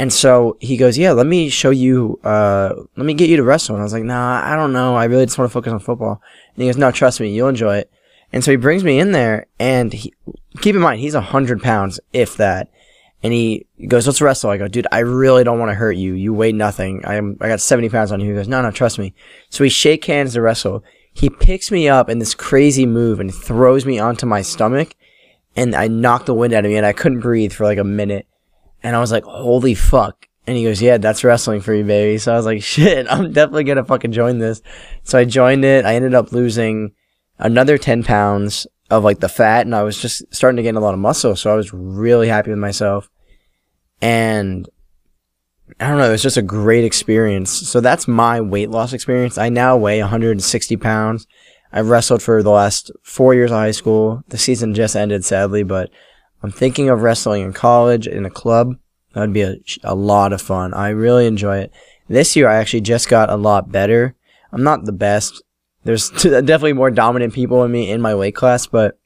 And 0.00 0.10
so 0.10 0.56
he 0.60 0.78
goes, 0.78 0.96
yeah, 0.96 1.12
let 1.12 1.26
me 1.26 1.50
show 1.50 1.68
you, 1.68 2.18
uh, 2.24 2.72
let 2.96 3.04
me 3.04 3.12
get 3.12 3.28
you 3.28 3.36
to 3.36 3.42
wrestle. 3.42 3.74
And 3.74 3.82
I 3.82 3.84
was 3.84 3.92
like, 3.92 4.02
nah, 4.02 4.40
I 4.42 4.56
don't 4.56 4.72
know. 4.72 4.96
I 4.96 5.04
really 5.04 5.26
just 5.26 5.36
want 5.36 5.50
to 5.50 5.52
focus 5.52 5.74
on 5.74 5.78
football. 5.78 6.22
And 6.54 6.62
he 6.62 6.68
goes, 6.70 6.78
no, 6.78 6.90
trust 6.90 7.20
me, 7.20 7.28
you'll 7.34 7.50
enjoy 7.50 7.76
it. 7.76 7.90
And 8.32 8.42
so 8.42 8.50
he 8.50 8.56
brings 8.56 8.82
me 8.82 8.98
in 8.98 9.12
there 9.12 9.44
and 9.58 9.92
he, 9.92 10.14
keep 10.62 10.74
in 10.74 10.80
mind, 10.80 11.00
he's 11.00 11.12
a 11.12 11.20
hundred 11.20 11.62
pounds, 11.62 12.00
if 12.14 12.38
that. 12.38 12.70
And 13.22 13.34
he 13.34 13.66
goes, 13.88 14.06
let's 14.06 14.22
wrestle. 14.22 14.48
I 14.48 14.56
go, 14.56 14.68
dude, 14.68 14.86
I 14.90 15.00
really 15.00 15.44
don't 15.44 15.58
want 15.58 15.68
to 15.68 15.74
hurt 15.74 15.98
you. 15.98 16.14
You 16.14 16.32
weigh 16.32 16.52
nothing. 16.52 17.04
I'm, 17.04 17.36
I 17.38 17.48
got 17.48 17.60
70 17.60 17.90
pounds 17.90 18.10
on 18.10 18.20
you. 18.20 18.30
He 18.30 18.34
goes, 18.36 18.48
no, 18.48 18.62
no, 18.62 18.70
trust 18.70 18.98
me. 18.98 19.12
So 19.50 19.64
we 19.64 19.68
shake 19.68 20.06
hands 20.06 20.32
to 20.32 20.40
wrestle. 20.40 20.82
He 21.12 21.28
picks 21.28 21.70
me 21.70 21.90
up 21.90 22.08
in 22.08 22.20
this 22.20 22.34
crazy 22.34 22.86
move 22.86 23.20
and 23.20 23.34
throws 23.34 23.84
me 23.84 23.98
onto 23.98 24.24
my 24.24 24.40
stomach. 24.40 24.94
And 25.56 25.74
I 25.74 25.88
knocked 25.88 26.24
the 26.24 26.32
wind 26.32 26.54
out 26.54 26.64
of 26.64 26.70
me 26.70 26.78
and 26.78 26.86
I 26.86 26.94
couldn't 26.94 27.20
breathe 27.20 27.52
for 27.52 27.64
like 27.64 27.76
a 27.76 27.84
minute. 27.84 28.26
And 28.82 28.96
I 28.96 29.00
was 29.00 29.12
like, 29.12 29.24
holy 29.24 29.74
fuck. 29.74 30.26
And 30.46 30.56
he 30.56 30.64
goes, 30.64 30.82
yeah, 30.82 30.98
that's 30.98 31.22
wrestling 31.22 31.60
for 31.60 31.74
you, 31.74 31.84
baby. 31.84 32.18
So 32.18 32.32
I 32.32 32.36
was 32.36 32.46
like, 32.46 32.62
shit, 32.64 33.06
I'm 33.10 33.32
definitely 33.32 33.64
going 33.64 33.76
to 33.76 33.84
fucking 33.84 34.12
join 34.12 34.38
this. 34.38 34.62
So 35.04 35.18
I 35.18 35.24
joined 35.24 35.64
it. 35.64 35.84
I 35.84 35.94
ended 35.94 36.14
up 36.14 36.32
losing 36.32 36.92
another 37.38 37.78
10 37.78 38.04
pounds 38.04 38.66
of 38.90 39.04
like 39.04 39.20
the 39.20 39.28
fat 39.28 39.64
and 39.64 39.74
I 39.74 39.82
was 39.82 40.00
just 40.00 40.22
starting 40.34 40.56
to 40.56 40.62
gain 40.62 40.76
a 40.76 40.80
lot 40.80 40.94
of 40.94 41.00
muscle. 41.00 41.36
So 41.36 41.52
I 41.52 41.54
was 41.54 41.72
really 41.72 42.28
happy 42.28 42.50
with 42.50 42.58
myself. 42.58 43.08
And 44.02 44.68
I 45.78 45.88
don't 45.88 45.98
know, 45.98 46.08
it 46.08 46.12
was 46.12 46.22
just 46.22 46.36
a 46.36 46.42
great 46.42 46.84
experience. 46.84 47.50
So 47.50 47.80
that's 47.80 48.08
my 48.08 48.40
weight 48.40 48.70
loss 48.70 48.92
experience. 48.92 49.38
I 49.38 49.48
now 49.48 49.76
weigh 49.76 50.00
160 50.00 50.76
pounds. 50.76 51.26
I've 51.72 51.88
wrestled 51.88 52.22
for 52.22 52.42
the 52.42 52.50
last 52.50 52.90
four 53.04 53.34
years 53.34 53.52
of 53.52 53.58
high 53.58 53.70
school. 53.70 54.24
The 54.28 54.38
season 54.38 54.74
just 54.74 54.96
ended 54.96 55.24
sadly, 55.24 55.62
but 55.62 55.90
I'm 56.42 56.50
thinking 56.50 56.88
of 56.88 57.02
wrestling 57.02 57.42
in 57.42 57.52
college 57.52 58.06
in 58.06 58.24
a 58.24 58.30
club. 58.30 58.76
That 59.12 59.20
would 59.20 59.32
be 59.32 59.42
a, 59.42 59.56
a 59.82 59.94
lot 59.94 60.32
of 60.32 60.40
fun. 60.40 60.72
I 60.74 60.88
really 60.90 61.26
enjoy 61.26 61.58
it. 61.58 61.72
This 62.08 62.36
year 62.36 62.48
I 62.48 62.56
actually 62.56 62.80
just 62.82 63.08
got 63.08 63.30
a 63.30 63.36
lot 63.36 63.70
better. 63.70 64.14
I'm 64.52 64.62
not 64.62 64.84
the 64.84 64.92
best 64.92 65.42
there's 65.84 66.10
definitely 66.22 66.72
more 66.72 66.90
dominant 66.90 67.34
people 67.34 67.64
in 67.64 67.72
me 67.72 67.90
in 67.90 68.00
my 68.00 68.14
weight 68.14 68.34
class, 68.34 68.66
but 68.66 68.98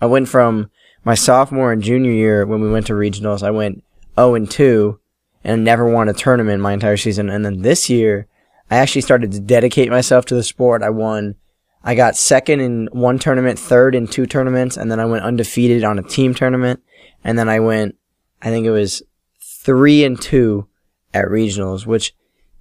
I 0.00 0.06
went 0.06 0.28
from 0.28 0.70
my 1.04 1.14
sophomore 1.14 1.72
and 1.72 1.82
junior 1.82 2.10
year 2.10 2.46
when 2.46 2.60
we 2.60 2.70
went 2.70 2.86
to 2.86 2.92
regionals, 2.92 3.42
I 3.42 3.50
went 3.50 3.82
0 4.16 4.34
and 4.34 4.50
2 4.50 4.98
and 5.44 5.64
never 5.64 5.88
won 5.88 6.08
a 6.08 6.12
tournament 6.12 6.62
my 6.62 6.72
entire 6.72 6.96
season. 6.96 7.28
And 7.28 7.44
then 7.44 7.62
this 7.62 7.90
year, 7.90 8.28
I 8.70 8.76
actually 8.76 9.02
started 9.02 9.32
to 9.32 9.40
dedicate 9.40 9.90
myself 9.90 10.24
to 10.26 10.34
the 10.34 10.44
sport. 10.44 10.82
I 10.82 10.90
won, 10.90 11.34
I 11.84 11.94
got 11.94 12.16
second 12.16 12.60
in 12.60 12.88
one 12.92 13.18
tournament, 13.18 13.58
third 13.58 13.94
in 13.94 14.06
two 14.06 14.26
tournaments, 14.26 14.76
and 14.76 14.90
then 14.90 15.00
I 15.00 15.04
went 15.04 15.24
undefeated 15.24 15.84
on 15.84 15.98
a 15.98 16.02
team 16.02 16.34
tournament. 16.34 16.80
And 17.24 17.38
then 17.38 17.48
I 17.48 17.60
went, 17.60 17.96
I 18.40 18.50
think 18.50 18.66
it 18.66 18.70
was 18.70 19.02
three 19.40 20.04
and 20.04 20.20
two 20.20 20.68
at 21.14 21.26
regionals, 21.26 21.86
which 21.86 22.14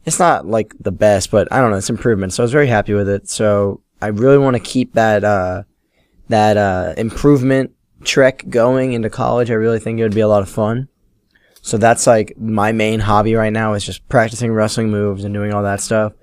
it's 0.05 0.19
not 0.19 0.45
like 0.47 0.73
the 0.79 0.91
best, 0.91 1.31
but 1.31 1.47
I 1.51 1.59
don't 1.59 1.71
know, 1.71 1.77
it's 1.77 1.89
improvement. 1.89 2.33
So 2.33 2.43
I 2.43 2.45
was 2.45 2.51
very 2.51 2.67
happy 2.67 2.93
with 2.93 3.09
it. 3.09 3.29
So 3.29 3.81
I 4.01 4.07
really 4.07 4.37
want 4.37 4.55
to 4.55 4.59
keep 4.61 4.93
that, 4.93 5.23
uh, 5.23 5.63
that, 6.29 6.57
uh, 6.57 6.93
improvement 6.97 7.71
trek 8.03 8.45
going 8.49 8.93
into 8.93 9.09
college. 9.09 9.51
I 9.51 9.55
really 9.55 9.79
think 9.79 9.99
it 9.99 10.03
would 10.03 10.15
be 10.15 10.21
a 10.21 10.27
lot 10.27 10.41
of 10.41 10.49
fun. 10.49 10.87
So 11.61 11.77
that's 11.77 12.07
like 12.07 12.33
my 12.37 12.71
main 12.71 12.99
hobby 12.99 13.35
right 13.35 13.53
now 13.53 13.73
is 13.73 13.85
just 13.85 14.07
practicing 14.09 14.51
wrestling 14.51 14.89
moves 14.89 15.23
and 15.23 15.33
doing 15.33 15.53
all 15.53 15.61
that 15.63 15.81
stuff. 15.81 16.13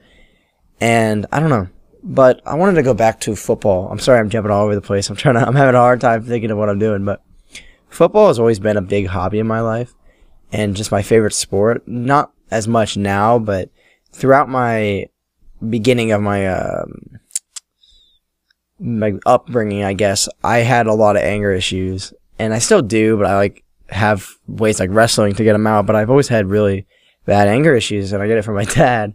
And 0.80 1.26
I 1.30 1.38
don't 1.38 1.50
know, 1.50 1.68
but 2.02 2.40
I 2.46 2.54
wanted 2.54 2.74
to 2.74 2.82
go 2.82 2.94
back 2.94 3.20
to 3.20 3.36
football. 3.36 3.88
I'm 3.90 3.98
sorry 3.98 4.18
I'm 4.20 4.30
jumping 4.30 4.52
all 4.52 4.64
over 4.64 4.74
the 4.74 4.80
place. 4.80 5.10
I'm 5.10 5.16
trying 5.16 5.34
to, 5.34 5.46
I'm 5.46 5.54
having 5.54 5.74
a 5.74 5.78
hard 5.78 6.00
time 6.00 6.22
thinking 6.22 6.50
of 6.50 6.58
what 6.58 6.68
I'm 6.68 6.78
doing, 6.78 7.04
but 7.04 7.22
football 7.88 8.28
has 8.28 8.38
always 8.38 8.58
been 8.58 8.76
a 8.76 8.82
big 8.82 9.06
hobby 9.06 9.38
in 9.38 9.46
my 9.46 9.60
life 9.60 9.94
and 10.52 10.76
just 10.76 10.92
my 10.92 11.02
favorite 11.02 11.34
sport. 11.34 11.86
Not 11.86 12.32
as 12.50 12.68
much 12.68 12.96
now, 12.96 13.38
but 13.38 13.70
throughout 14.12 14.48
my 14.48 15.06
beginning 15.68 16.12
of 16.12 16.22
my 16.22 16.46
um, 16.46 17.18
my 18.78 19.14
upbringing, 19.26 19.82
I 19.84 19.92
guess 19.92 20.28
I 20.44 20.58
had 20.58 20.86
a 20.86 20.94
lot 20.94 21.16
of 21.16 21.22
anger 21.22 21.52
issues, 21.52 22.12
and 22.38 22.54
I 22.54 22.58
still 22.58 22.82
do, 22.82 23.16
but 23.16 23.26
I 23.26 23.36
like 23.36 23.64
have 23.90 24.28
ways 24.46 24.78
like 24.80 24.90
wrestling 24.92 25.34
to 25.34 25.44
get 25.44 25.52
them 25.52 25.66
out. 25.66 25.86
But 25.86 25.96
I've 25.96 26.10
always 26.10 26.28
had 26.28 26.46
really 26.46 26.86
bad 27.26 27.48
anger 27.48 27.74
issues, 27.74 28.12
and 28.12 28.22
I 28.22 28.28
get 28.28 28.38
it 28.38 28.44
from 28.44 28.54
my 28.54 28.64
dad, 28.74 29.14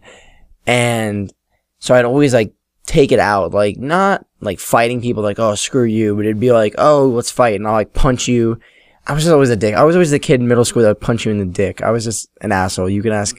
and 0.66 1.32
so 1.78 1.94
I'd 1.94 2.04
always 2.04 2.34
like 2.34 2.52
take 2.86 3.12
it 3.12 3.18
out, 3.18 3.52
like 3.52 3.78
not 3.78 4.26
like 4.40 4.58
fighting 4.58 5.00
people, 5.00 5.22
like 5.22 5.38
oh 5.38 5.54
screw 5.54 5.84
you, 5.84 6.16
but 6.16 6.24
it'd 6.24 6.40
be 6.40 6.52
like 6.52 6.74
oh 6.78 7.06
let's 7.08 7.30
fight, 7.30 7.56
and 7.56 7.66
I'll 7.66 7.74
like 7.74 7.94
punch 7.94 8.28
you 8.28 8.60
I 9.06 9.12
was 9.12 9.24
just 9.24 9.32
always 9.32 9.50
a 9.50 9.56
dick. 9.56 9.74
I 9.74 9.84
was 9.84 9.96
always 9.96 10.10
the 10.10 10.18
kid 10.18 10.40
in 10.40 10.48
middle 10.48 10.64
school 10.64 10.82
that 10.82 10.88
would 10.88 11.00
punch 11.00 11.26
you 11.26 11.32
in 11.32 11.38
the 11.38 11.44
dick. 11.44 11.82
I 11.82 11.90
was 11.90 12.04
just 12.04 12.30
an 12.40 12.52
asshole. 12.52 12.88
You 12.88 13.02
can 13.02 13.12
ask 13.12 13.36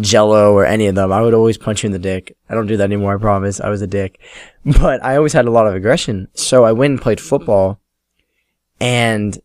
Jello 0.00 0.54
or 0.54 0.64
any 0.64 0.86
of 0.86 0.94
them. 0.94 1.12
I 1.12 1.20
would 1.20 1.34
always 1.34 1.58
punch 1.58 1.82
you 1.82 1.88
in 1.88 1.92
the 1.92 1.98
dick. 1.98 2.34
I 2.48 2.54
don't 2.54 2.66
do 2.66 2.78
that 2.78 2.84
anymore. 2.84 3.14
I 3.14 3.20
promise. 3.20 3.60
I 3.60 3.68
was 3.68 3.82
a 3.82 3.86
dick, 3.86 4.18
but 4.64 5.04
I 5.04 5.16
always 5.16 5.34
had 5.34 5.46
a 5.46 5.50
lot 5.50 5.66
of 5.66 5.74
aggression. 5.74 6.28
So 6.34 6.64
I 6.64 6.72
went 6.72 6.92
and 6.92 7.00
played 7.00 7.20
football, 7.20 7.78
and 8.80 9.38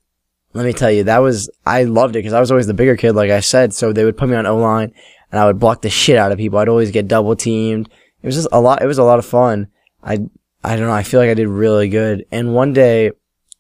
let 0.54 0.66
me 0.66 0.72
tell 0.72 0.92
you, 0.92 1.04
that 1.04 1.18
was 1.20 1.50
I 1.66 1.84
loved 1.84 2.16
it 2.16 2.20
because 2.20 2.34
I 2.34 2.40
was 2.40 2.50
always 2.50 2.68
the 2.68 2.74
bigger 2.74 2.96
kid, 2.96 3.14
like 3.14 3.30
I 3.30 3.42
said. 3.42 3.74
So 3.74 3.92
they 3.92 4.06
would 4.06 4.18
put 4.18 4.30
me 4.30 4.36
on 4.36 4.46
O 4.46 4.58
line, 4.58 4.94
and 5.32 5.40
I 5.40 5.46
would 5.46 5.60
block 5.60 5.82
the 5.82 5.90
shit 5.90 6.18
out 6.18 6.32
of 6.32 6.38
people. 6.38 6.60
I'd 6.60 6.70
always 6.70 6.92
get 6.92 7.10
double 7.10 7.36
teamed. 7.36 7.90
It 8.22 8.26
was 8.26 8.36
just 8.36 8.48
a 8.52 8.62
lot. 8.62 8.82
It 8.82 8.88
was 8.88 8.98
a 8.98 9.04
lot 9.04 9.20
of 9.20 9.26
fun. 9.26 9.68
I 10.04 10.20
I 10.64 10.76
don't 10.76 10.88
know. 10.88 10.94
I 10.94 11.04
feel 11.04 11.20
like 11.20 11.30
I 11.30 11.36
did 11.36 11.48
really 11.48 11.90
good. 11.90 12.26
And 12.32 12.54
one 12.54 12.74
day 12.74 13.12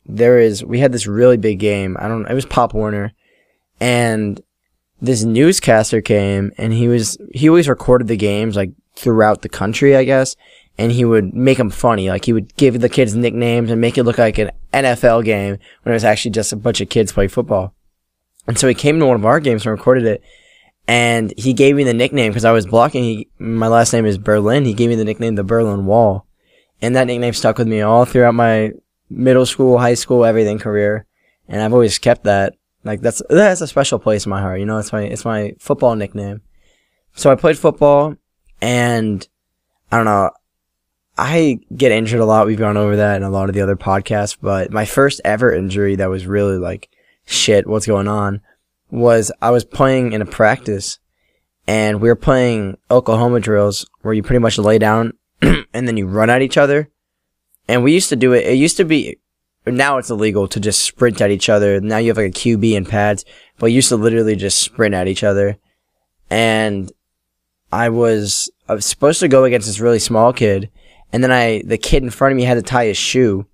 there 0.06 0.40
is 0.40 0.64
we 0.64 0.80
had 0.80 0.92
this 0.92 1.08
really 1.08 1.38
big 1.38 1.60
game. 1.60 1.98
I 2.00 2.08
don't 2.08 2.26
it 2.26 2.34
was 2.34 2.46
Pop 2.46 2.74
Warner 2.74 3.14
and 3.80 4.42
this 5.00 5.24
newscaster 5.24 6.02
came 6.02 6.52
and 6.58 6.74
he 6.74 6.88
was 6.88 7.18
he 7.34 7.48
always 7.50 7.70
recorded 7.70 8.08
the 8.08 8.18
games 8.18 8.56
like 8.56 8.72
throughout 8.96 9.42
the 9.42 9.50
country, 9.50 9.96
I 9.96 10.04
guess, 10.04 10.36
and 10.78 10.92
he 10.92 11.06
would 11.06 11.34
make 11.34 11.58
them 11.58 11.70
funny. 11.70 12.10
Like 12.10 12.26
he 12.26 12.34
would 12.34 12.56
give 12.56 12.80
the 12.80 12.90
kids 12.90 13.16
nicknames 13.16 13.70
and 13.70 13.80
make 13.80 13.98
it 13.98 14.04
look 14.04 14.18
like 14.18 14.38
an 14.38 14.52
NFL 14.74 15.24
game 15.24 15.58
when 15.84 15.92
it 15.92 15.96
was 15.96 16.04
actually 16.04 16.32
just 16.32 16.54
a 16.54 16.58
bunch 16.58 16.82
of 16.82 16.90
kids 16.90 17.12
play 17.12 17.28
football. 17.28 17.74
And 18.48 18.58
so 18.58 18.68
he 18.68 18.74
came 18.74 19.00
to 19.00 19.06
one 19.06 19.16
of 19.16 19.26
our 19.26 19.40
games 19.40 19.66
and 19.66 19.72
recorded 19.72 20.06
it. 20.06 20.22
And 20.88 21.34
he 21.38 21.53
gave 21.53 21.75
me 21.75 21.84
the 21.84 21.94
nickname 21.94 22.32
because 22.32 22.46
I 22.46 22.51
was 22.51 22.65
blocking. 22.65 23.03
He, 23.03 23.29
my 23.39 23.67
last 23.67 23.91
name 23.91 24.06
is 24.06 24.17
Berlin. 24.17 24.63
He 24.63 24.74
gave 24.74 24.89
me 24.89 24.96
the 24.96 25.03
nickname 25.03 25.36
the 25.36 25.44
Berlin 25.44 25.86
Wall. 25.86 26.25
And 26.82 26.96
that 26.96 27.08
nickname 27.08 27.34
stuck 27.34 27.58
with 27.58 27.67
me 27.67 27.82
all 27.82 28.06
throughout 28.06 28.36
my 28.36 28.72
middle 29.10 29.46
school, 29.46 29.79
high 29.79 29.96
school, 29.96 30.24
everything 30.24 30.60
career. 30.60 31.06
And 31.48 31.62
I've 31.62 31.74
always 31.74 32.00
kept 32.00 32.24
that. 32.24 32.53
Like 32.86 33.01
that's, 33.01 33.22
that's 33.29 33.60
a 33.60 33.67
special 33.67 34.00
place 34.00 34.25
in 34.25 34.29
my 34.29 34.39
heart. 34.39 34.60
You 34.60 34.65
know, 34.65 34.77
it's 34.77 34.94
my, 34.94 35.01
it's 35.01 35.25
my 35.25 35.56
football 35.60 35.96
nickname. 35.96 36.41
So 37.15 37.32
I 37.32 37.36
played 37.36 37.58
football 37.58 38.15
and 38.62 39.27
I 39.91 39.98
don't 39.98 40.06
know. 40.06 40.32
I 41.17 41.60
get 41.75 41.91
injured 41.91 42.20
a 42.20 42.25
lot. 42.25 42.46
We've 42.46 42.58
gone 42.58 42.77
over 42.77 42.96
that 42.98 43.17
in 43.17 43.24
a 43.24 43.29
lot 43.29 43.50
of 43.50 43.56
the 43.56 43.62
other 43.62 43.75
podcasts, 43.75 44.38
but 44.39 44.72
my 44.72 44.86
first 44.86 45.20
ever 45.25 45.51
injury 45.51 45.96
that 45.96 46.12
was 46.12 46.27
really 46.27 46.58
like, 46.58 46.89
shit, 47.25 47.65
what's 47.65 47.88
going 47.88 48.08
on 48.08 48.41
was 48.89 49.32
I 49.41 49.51
was 49.51 49.65
playing 49.65 50.13
in 50.13 50.22
a 50.22 50.25
practice 50.25 51.00
and 51.67 52.01
we 52.01 52.08
were 52.08 52.15
playing 52.15 52.77
Oklahoma 52.89 53.39
drills 53.39 53.86
where 54.01 54.13
you 54.13 54.24
pretty 54.24 54.39
much 54.39 54.58
lay 54.58 54.77
down 54.77 55.13
and 55.41 55.88
then 55.88 55.98
you 55.98 56.08
run 56.08 56.29
at 56.29 56.41
each 56.41 56.58
other. 56.58 56.89
And 57.67 57.84
we 57.84 57.94
used 57.94 58.10
to 58.10 58.15
do 58.15 58.32
it. 58.32 58.46
It 58.46 58.53
used 58.53 58.77
to 58.77 58.86
be, 58.86 59.17
now 59.65 59.98
it's 59.98 60.10
illegal 60.10 60.48
to 60.48 60.60
just 60.60 60.84
sprint 60.84 61.20
at 61.20 61.32
each 61.32 61.50
other. 61.50 61.82
Now 61.82 61.98
you 61.98 62.10
have 62.10 62.17
like 62.17 62.27
a 62.27 62.39
QB 62.39 62.77
and 62.77 62.88
pads, 62.88 63.25
but 63.60 63.67
you 63.67 63.75
used 63.75 63.89
to 63.89 63.98
literally 63.98 64.38
just 64.38 64.60
sprint 64.60 64.96
at 64.96 65.10
each 65.10 65.24
other. 65.25 65.58
And 66.29 66.89
I 67.74 67.89
was, 67.89 68.50
I 68.70 68.74
was 68.75 68.86
supposed 68.86 69.20
to 69.20 69.27
go 69.27 69.44
against 69.44 69.67
this 69.67 69.82
really 69.82 70.00
small 70.00 70.32
kid. 70.32 70.70
And 71.12 71.22
then 71.22 71.32
I, 71.32 71.63
the 71.65 71.77
kid 71.77 72.03
in 72.03 72.10
front 72.10 72.32
of 72.32 72.38
me 72.38 72.44
had 72.44 72.56
to 72.56 72.62
tie 72.62 72.86
his 72.86 72.98
shoe 72.98 73.46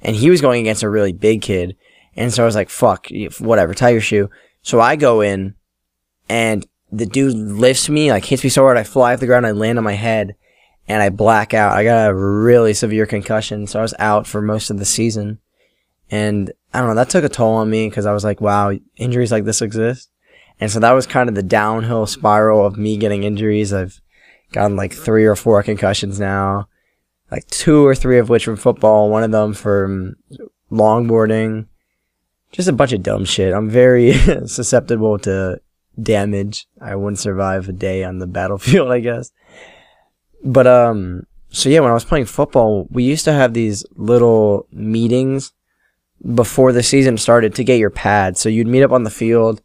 and 0.00 0.16
he 0.16 0.30
was 0.30 0.40
going 0.40 0.60
against 0.60 0.82
a 0.82 0.90
really 0.90 1.12
big 1.12 1.42
kid. 1.42 1.76
And 2.16 2.32
so 2.32 2.42
I 2.42 2.46
was 2.46 2.56
like, 2.56 2.68
fuck, 2.68 3.06
whatever, 3.38 3.74
tie 3.74 3.90
your 3.90 4.00
shoe. 4.00 4.28
So 4.62 4.80
I 4.80 4.96
go 4.96 5.20
in 5.20 5.54
and 6.28 6.66
the 6.90 7.06
dude 7.06 7.34
lifts 7.34 7.88
me, 7.88 8.10
like 8.10 8.24
hits 8.24 8.44
me 8.44 8.50
so 8.50 8.62
hard, 8.62 8.76
I 8.76 8.84
fly 8.84 9.14
off 9.14 9.20
the 9.20 9.26
ground, 9.26 9.46
I 9.46 9.50
land 9.50 9.78
on 9.78 9.84
my 9.84 9.94
head, 9.94 10.36
and 10.86 11.02
I 11.02 11.08
black 11.08 11.54
out. 11.54 11.76
I 11.76 11.84
got 11.84 12.10
a 12.10 12.14
really 12.14 12.74
severe 12.74 13.06
concussion, 13.06 13.66
so 13.66 13.78
I 13.78 13.82
was 13.82 13.94
out 13.98 14.26
for 14.26 14.42
most 14.42 14.70
of 14.70 14.78
the 14.78 14.84
season. 14.84 15.38
And 16.10 16.52
I 16.74 16.80
don't 16.80 16.90
know, 16.90 16.94
that 16.96 17.08
took 17.08 17.24
a 17.24 17.28
toll 17.28 17.54
on 17.54 17.70
me 17.70 17.88
because 17.88 18.06
I 18.06 18.12
was 18.12 18.24
like, 18.24 18.40
wow, 18.40 18.72
injuries 18.96 19.32
like 19.32 19.44
this 19.44 19.62
exist. 19.62 20.10
And 20.60 20.70
so 20.70 20.80
that 20.80 20.92
was 20.92 21.06
kind 21.06 21.28
of 21.28 21.34
the 21.34 21.42
downhill 21.42 22.06
spiral 22.06 22.64
of 22.64 22.76
me 22.76 22.96
getting 22.96 23.24
injuries. 23.24 23.72
I've 23.72 24.00
gotten 24.52 24.76
like 24.76 24.92
three 24.92 25.24
or 25.24 25.34
four 25.34 25.62
concussions 25.62 26.20
now, 26.20 26.68
like 27.30 27.46
two 27.48 27.86
or 27.86 27.94
three 27.94 28.18
of 28.18 28.28
which 28.28 28.44
from 28.44 28.56
football, 28.56 29.10
one 29.10 29.24
of 29.24 29.30
them 29.30 29.54
from 29.54 30.16
longboarding. 30.70 31.66
Just 32.52 32.68
a 32.68 32.72
bunch 32.72 32.92
of 32.92 33.02
dumb 33.02 33.24
shit. 33.24 33.52
I'm 33.52 33.68
very 33.68 34.12
susceptible 34.46 35.18
to 35.20 35.60
damage. 36.00 36.66
I 36.80 36.94
wouldn't 36.94 37.18
survive 37.18 37.68
a 37.68 37.72
day 37.72 38.04
on 38.04 38.18
the 38.18 38.26
battlefield, 38.26 38.90
I 38.92 39.00
guess. 39.00 39.32
But 40.44 40.66
um 40.66 41.26
so 41.52 41.68
yeah, 41.68 41.80
when 41.80 41.90
I 41.90 41.94
was 41.94 42.04
playing 42.04 42.24
football, 42.24 42.88
we 42.90 43.04
used 43.04 43.26
to 43.26 43.32
have 43.32 43.52
these 43.52 43.84
little 43.94 44.66
meetings 44.72 45.52
before 46.34 46.72
the 46.72 46.82
season 46.82 47.18
started 47.18 47.54
to 47.56 47.64
get 47.64 47.78
your 47.78 47.90
pads. 47.90 48.40
So 48.40 48.48
you'd 48.48 48.66
meet 48.66 48.82
up 48.82 48.90
on 48.90 49.02
the 49.02 49.10
field, 49.10 49.60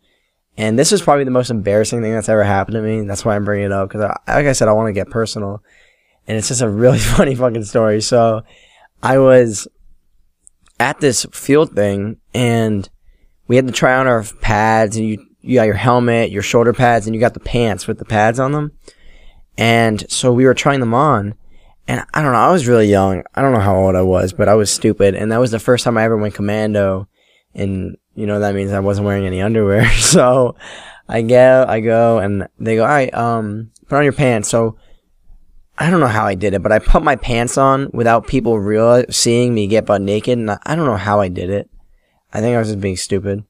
and 0.57 0.77
this 0.77 0.91
is 0.91 1.01
probably 1.01 1.23
the 1.23 1.31
most 1.31 1.49
embarrassing 1.49 2.01
thing 2.01 2.11
that's 2.11 2.27
ever 2.27 2.43
happened 2.43 2.75
to 2.75 2.81
me. 2.81 3.01
That's 3.01 3.23
why 3.23 3.35
I'm 3.35 3.45
bringing 3.45 3.67
it 3.67 3.71
up 3.71 3.87
because, 3.87 4.01
like 4.01 4.45
I 4.45 4.51
said, 4.51 4.67
I 4.67 4.73
want 4.73 4.87
to 4.87 4.93
get 4.93 5.09
personal, 5.09 5.63
and 6.27 6.37
it's 6.37 6.49
just 6.49 6.61
a 6.61 6.69
really 6.69 6.99
funny 7.15 7.35
fucking 7.35 7.63
story. 7.63 8.01
So 8.01 8.43
I 9.01 9.17
was 9.19 9.65
at 10.79 10.99
this 10.99 11.25
field 11.31 11.75
thing, 11.75 12.17
and 12.33 12.89
we 13.47 13.55
had 13.55 13.67
to 13.67 13.73
try 13.73 13.95
on 13.95 14.07
our 14.07 14.23
pads, 14.41 14.97
and 14.97 15.07
you 15.07 15.25
you 15.41 15.55
got 15.55 15.63
your 15.63 15.75
helmet, 15.75 16.29
your 16.31 16.41
shoulder 16.41 16.73
pads, 16.73 17.07
and 17.07 17.15
you 17.15 17.21
got 17.21 17.33
the 17.33 17.39
pants 17.39 17.87
with 17.87 17.99
the 17.99 18.05
pads 18.05 18.39
on 18.39 18.51
them. 18.51 18.73
And 19.57 20.09
so 20.11 20.33
we 20.33 20.45
were 20.45 20.53
trying 20.53 20.81
them 20.81 20.93
on. 20.93 21.35
And 21.87 22.03
I 22.13 22.21
don't 22.21 22.33
know, 22.33 22.39
I 22.39 22.51
was 22.51 22.67
really 22.67 22.87
young. 22.87 23.23
I 23.33 23.41
don't 23.41 23.53
know 23.53 23.61
how 23.61 23.77
old 23.77 23.95
I 23.95 24.01
was, 24.01 24.33
but 24.33 24.49
I 24.49 24.55
was 24.55 24.69
stupid. 24.69 25.15
And 25.15 25.31
that 25.31 25.39
was 25.39 25.51
the 25.51 25.59
first 25.59 25.85
time 25.85 25.97
I 25.97 26.03
ever 26.03 26.17
went 26.17 26.33
commando. 26.33 27.07
And, 27.55 27.97
you 28.13 28.25
know, 28.25 28.41
that 28.41 28.55
means 28.55 28.73
I 28.73 28.81
wasn't 28.81 29.07
wearing 29.07 29.25
any 29.25 29.41
underwear. 29.41 29.89
so 29.91 30.55
I 31.07 31.21
go, 31.21 31.65
I 31.67 31.79
go, 31.79 32.19
and 32.19 32.47
they 32.59 32.75
go, 32.75 32.83
all 32.83 32.89
right, 32.89 33.13
um, 33.13 33.71
put 33.87 33.97
on 33.97 34.03
your 34.03 34.13
pants. 34.13 34.49
So 34.49 34.77
I 35.79 35.89
don't 35.89 35.99
know 35.99 36.07
how 36.07 36.25
I 36.25 36.33
did 36.33 36.53
it, 36.53 36.63
but 36.63 36.71
I 36.71 36.79
put 36.79 37.03
my 37.03 37.15
pants 37.15 37.57
on 37.57 37.89
without 37.93 38.27
people 38.27 38.59
real 38.59 39.03
seeing 39.09 39.53
me 39.53 39.67
get 39.67 39.85
butt 39.85 40.01
naked. 40.01 40.37
And 40.37 40.51
I 40.51 40.75
don't 40.75 40.85
know 40.87 40.97
how 40.97 41.19
I 41.19 41.27
did 41.27 41.49
it. 41.49 41.69
I 42.33 42.41
think 42.41 42.55
I 42.55 42.59
was 42.59 42.69
just 42.69 42.81
being 42.81 42.97
stupid. 42.97 43.43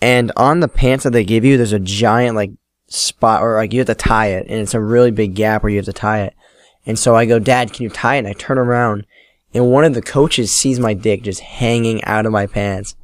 And 0.00 0.32
on 0.36 0.60
the 0.60 0.68
pants 0.68 1.04
that 1.04 1.10
they 1.10 1.24
give 1.24 1.44
you, 1.44 1.56
there's 1.56 1.72
a 1.72 1.80
giant 1.80 2.36
like 2.36 2.52
spot 2.88 3.42
or 3.42 3.56
like 3.56 3.72
you 3.72 3.80
have 3.80 3.86
to 3.86 3.94
tie 3.94 4.28
it 4.28 4.46
and 4.48 4.60
it's 4.60 4.74
a 4.74 4.80
really 4.80 5.10
big 5.10 5.34
gap 5.34 5.62
where 5.62 5.70
you 5.70 5.76
have 5.76 5.84
to 5.86 5.92
tie 5.92 6.22
it. 6.22 6.34
And 6.86 6.98
so 6.98 7.14
I 7.14 7.26
go, 7.26 7.38
Dad, 7.38 7.72
can 7.72 7.84
you 7.84 7.90
tie 7.90 8.16
it? 8.16 8.20
And 8.20 8.28
I 8.28 8.32
turn 8.32 8.58
around 8.58 9.06
and 9.54 9.70
one 9.70 9.84
of 9.84 9.94
the 9.94 10.02
coaches 10.02 10.52
sees 10.52 10.78
my 10.78 10.94
dick 10.94 11.22
just 11.22 11.40
hanging 11.40 12.02
out 12.04 12.26
of 12.26 12.32
my 12.32 12.46
pants. 12.46 12.96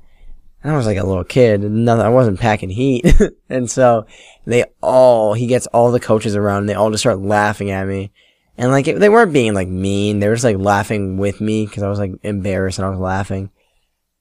And 0.62 0.72
I 0.72 0.76
was 0.76 0.86
like 0.86 0.96
a 0.96 1.06
little 1.06 1.24
kid 1.24 1.62
and 1.62 1.84
nothing, 1.84 2.06
I 2.06 2.10
wasn't 2.10 2.40
packing 2.40 2.70
heat. 2.70 3.06
and 3.48 3.70
so 3.70 4.06
they 4.46 4.64
all, 4.80 5.34
he 5.34 5.46
gets 5.46 5.66
all 5.68 5.90
the 5.90 6.00
coaches 6.00 6.36
around 6.36 6.60
and 6.60 6.68
they 6.68 6.74
all 6.74 6.90
just 6.90 7.02
start 7.02 7.18
laughing 7.18 7.70
at 7.70 7.86
me. 7.86 8.12
And 8.56 8.70
like, 8.70 8.86
they 8.86 9.08
weren't 9.08 9.32
being 9.32 9.54
like 9.54 9.68
mean. 9.68 10.20
They 10.20 10.28
were 10.28 10.34
just 10.34 10.44
like 10.44 10.58
laughing 10.58 11.16
with 11.16 11.40
me 11.40 11.66
because 11.66 11.82
I 11.82 11.88
was 11.88 11.98
like 11.98 12.12
embarrassed 12.22 12.78
and 12.78 12.86
I 12.86 12.90
was 12.90 13.00
laughing. 13.00 13.50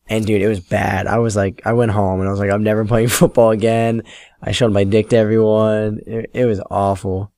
And 0.10 0.25
dude, 0.25 0.42
it 0.42 0.48
was 0.48 0.60
bad. 0.60 1.08
I 1.08 1.20
was 1.20 1.36
like, 1.36 1.62
I 1.66 1.74
went 1.74 1.92
home 1.92 2.20
and 2.20 2.28
I 2.28 2.32
was 2.32 2.40
like, 2.40 2.52
I'm 2.52 2.63
never 2.63 2.84
playing 2.86 3.08
football 3.10 3.52
again. 3.52 4.04
I 4.42 4.52
showed 4.52 4.74
my 4.74 4.84
dick 4.84 5.10
to 5.10 5.18
everyone. 5.18 6.00
It, 6.06 6.32
it 6.34 6.46
was 6.46 6.62
awful. 6.70 7.32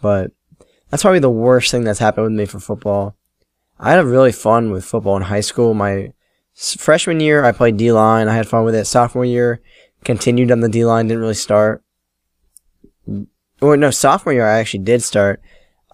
But 0.00 0.32
that's 0.90 1.02
probably 1.02 1.18
the 1.18 1.30
worst 1.30 1.70
thing 1.70 1.84
that's 1.84 1.98
happened 1.98 2.24
with 2.24 2.32
me 2.34 2.44
for 2.44 2.60
football. 2.60 3.16
I 3.78 3.90
had 3.90 3.98
a 3.98 4.06
really 4.06 4.32
fun 4.32 4.70
with 4.70 4.84
football 4.84 5.16
in 5.16 5.22
high 5.22 5.40
school. 5.40 5.74
My 5.74 6.12
freshman 6.54 7.20
year, 7.20 7.44
I 7.44 7.52
played 7.52 7.76
D 7.76 7.90
line. 7.90 8.28
I 8.28 8.34
had 8.36 8.48
fun 8.48 8.64
with 8.64 8.74
it. 8.74 8.84
Sophomore 8.84 9.24
year, 9.24 9.60
continued 10.04 10.52
on 10.52 10.60
the 10.60 10.68
D 10.68 10.84
line. 10.84 11.08
Didn't 11.08 11.22
really 11.22 11.34
start. 11.34 11.82
Or 13.60 13.76
no, 13.76 13.90
sophomore 13.90 14.34
year 14.34 14.46
I 14.46 14.58
actually 14.58 14.84
did 14.84 15.02
start. 15.02 15.42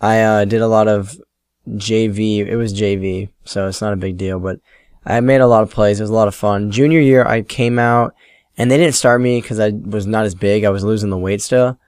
I 0.01 0.21
uh, 0.23 0.45
did 0.45 0.63
a 0.63 0.69
lot 0.69 0.89
of 0.89 1.21
JV. 1.69 2.47
It 2.47 2.57
was 2.57 2.73
JV, 2.73 3.31
so 3.45 3.69
it's 3.69 3.81
not 3.81 3.93
a 3.93 3.97
big 3.97 4.17
deal. 4.17 4.39
But 4.39 4.61
I 5.05 5.21
made 5.21 5.41
a 5.41 5.47
lot 5.47 5.63
of 5.63 5.71
plays. 5.71 6.01
It 6.01 6.05
was 6.05 6.11
a 6.11 6.15
lot 6.15 6.29
of 6.29 6.35
fun. 6.35 6.71
Junior 6.71 7.01
year, 7.01 7.25
I 7.25 7.43
came 7.43 7.79
out 7.79 8.15
and 8.57 8.71
they 8.71 8.77
didn't 8.77 8.95
start 8.95 9.21
me 9.21 9.41
because 9.41 9.61
I 9.61 9.71
was 9.71 10.07
not 10.07 10.25
as 10.25 10.35
big. 10.35 10.65
I 10.65 10.71
was 10.71 10.85
losing 10.85 11.11
the 11.11 11.19
weight 11.19 11.43
still. 11.43 11.79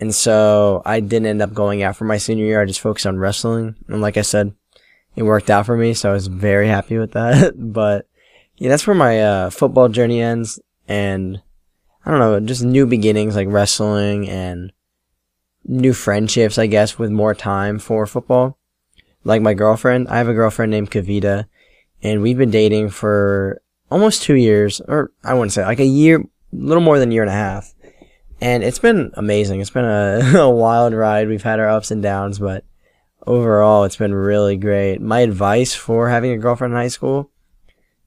And 0.00 0.14
so 0.14 0.82
I 0.84 1.00
didn't 1.00 1.26
end 1.26 1.42
up 1.42 1.52
going 1.52 1.82
out 1.82 1.96
for 1.96 2.04
my 2.04 2.18
senior 2.18 2.44
year. 2.44 2.60
I 2.60 2.66
just 2.66 2.80
focused 2.80 3.06
on 3.06 3.18
wrestling. 3.18 3.74
And 3.88 4.00
like 4.00 4.16
I 4.16 4.22
said, 4.22 4.54
it 5.16 5.24
worked 5.24 5.50
out 5.50 5.66
for 5.66 5.76
me. 5.76 5.94
So 5.94 6.10
I 6.10 6.12
was 6.12 6.28
very 6.28 6.68
happy 6.68 6.98
with 6.98 7.12
that. 7.12 7.54
but 7.72 8.06
yeah, 8.56 8.68
that's 8.68 8.86
where 8.86 8.94
my 8.94 9.20
uh, 9.20 9.50
football 9.50 9.88
journey 9.88 10.20
ends. 10.20 10.60
And 10.86 11.42
I 12.04 12.10
don't 12.10 12.20
know, 12.20 12.40
just 12.40 12.62
new 12.62 12.86
beginnings 12.86 13.34
like 13.34 13.48
wrestling 13.48 14.28
and 14.28 14.72
new 15.64 15.92
friendships, 15.92 16.58
I 16.58 16.66
guess, 16.66 16.98
with 16.98 17.10
more 17.10 17.34
time 17.34 17.78
for 17.78 18.06
football. 18.06 18.58
Like 19.24 19.42
my 19.42 19.54
girlfriend, 19.54 20.08
I 20.08 20.18
have 20.18 20.28
a 20.28 20.34
girlfriend 20.34 20.70
named 20.70 20.90
Kavita 20.90 21.46
and 22.02 22.22
we've 22.22 22.38
been 22.38 22.50
dating 22.50 22.90
for 22.90 23.60
almost 23.90 24.22
two 24.22 24.34
years, 24.34 24.80
or 24.80 25.10
I 25.24 25.34
wouldn't 25.34 25.52
say 25.52 25.64
like 25.64 25.80
a 25.80 25.86
year, 25.86 26.20
a 26.20 26.26
little 26.52 26.82
more 26.82 26.98
than 26.98 27.10
a 27.10 27.14
year 27.14 27.22
and 27.22 27.30
a 27.30 27.34
half. 27.34 27.74
And 28.40 28.62
it's 28.62 28.78
been 28.78 29.10
amazing. 29.14 29.60
It's 29.60 29.70
been 29.70 29.84
a, 29.84 30.20
a 30.38 30.50
wild 30.50 30.94
ride. 30.94 31.28
We've 31.28 31.42
had 31.42 31.58
our 31.58 31.68
ups 31.68 31.90
and 31.90 32.02
downs, 32.02 32.38
but 32.38 32.64
overall, 33.26 33.84
it's 33.84 33.96
been 33.96 34.14
really 34.14 34.56
great. 34.56 35.00
My 35.00 35.20
advice 35.20 35.74
for 35.74 36.08
having 36.08 36.30
a 36.30 36.38
girlfriend 36.38 36.72
in 36.72 36.78
high 36.78 36.88
school 36.88 37.30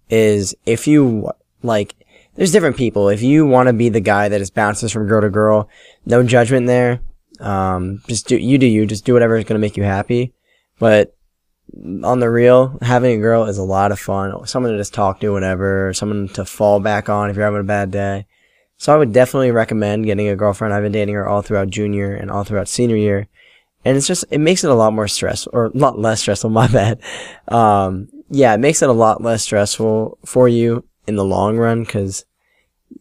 is 0.10 0.56
if 0.66 0.88
you 0.88 1.32
like, 1.64 1.96
there's 2.36 2.54
different 2.54 2.78
people. 2.78 3.10
If 3.10 3.22
you 3.22 3.46
want 3.46 3.68
to 3.68 3.74
be 3.74 3.90
the 3.90 4.00
guy 4.00 4.30
that 4.30 4.40
just 4.40 4.56
bounces 4.56 4.92
from 4.92 5.08
girl 5.08 5.22
to 5.22 5.30
girl, 5.30 5.68
no 6.06 6.24
judgment 6.24 6.68
there. 6.68 7.02
Um, 7.42 8.02
just 8.08 8.28
do, 8.28 8.38
you 8.38 8.58
do 8.58 8.66
you, 8.66 8.86
just 8.86 9.06
do 9.06 9.14
whatever 9.14 9.38
is 9.38 9.46
to 9.46 9.58
make 9.58 9.78
you 9.78 9.84
happy. 9.84 10.34
But 10.80 11.16
on 12.04 12.20
the 12.20 12.30
real, 12.30 12.78
having 12.82 13.18
a 13.18 13.22
girl 13.22 13.46
is 13.46 13.58
a 13.58 13.64
lot 13.64 13.92
of 13.92 14.00
fun. 14.00 14.46
Someone 14.46 14.72
to 14.72 14.78
just 14.78 14.94
talk 14.94 15.20
to 15.20 15.34
whenever, 15.34 15.94
someone 15.94 16.28
to 16.30 16.46
fall 16.46 16.80
back 16.80 17.10
on 17.10 17.30
if 17.30 17.36
you're 17.36 17.46
having 17.46 17.62
a 17.62 17.64
bad 17.64 17.92
day. 17.92 18.26
So 18.78 18.94
I 18.94 18.98
would 18.98 19.14
definitely 19.14 19.52
recommend 19.52 20.06
getting 20.06 20.28
a 20.28 20.36
girlfriend. 20.36 20.74
I've 20.74 20.84
been 20.84 20.92
dating 20.92 21.16
her 21.16 21.28
all 21.28 21.42
throughout 21.42 21.70
junior 21.70 22.16
and 22.16 22.32
all 22.32 22.44
throughout 22.44 22.68
senior 22.68 22.96
year. 22.96 23.28
And 23.86 23.98
it's 23.98 24.08
just, 24.08 24.26
it 24.32 24.40
makes 24.40 24.64
it 24.64 24.72
a 24.72 24.76
lot 24.76 24.94
more 24.94 25.08
stressful, 25.08 25.52
or 25.54 25.66
a 25.66 25.78
lot 25.78 26.00
less 26.00 26.22
stressful, 26.22 26.50
my 26.52 26.68
bad. 26.68 27.00
Um, 27.48 28.10
yeah, 28.30 28.54
it 28.54 28.60
makes 28.60 28.82
it 28.82 28.90
a 28.90 28.94
lot 28.94 29.22
less 29.22 29.44
stressful 29.44 30.18
for 30.26 30.48
you 30.48 30.84
in 31.08 31.16
the 31.16 31.26
long 31.26 31.58
run 31.58 31.84
because 31.84 32.26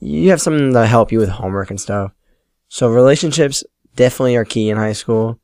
you 0.01 0.31
have 0.31 0.41
someone 0.41 0.73
to 0.73 0.87
help 0.87 1.13
you 1.13 1.19
with 1.19 1.29
homework 1.29 1.71
and 1.71 1.81
stuff. 1.81 2.13
So 2.69 2.89
relationships 2.89 3.65
definitely 3.97 4.37
are 4.37 4.45
key 4.45 4.71
in 4.71 4.77
high 4.77 4.93
school 4.93 5.41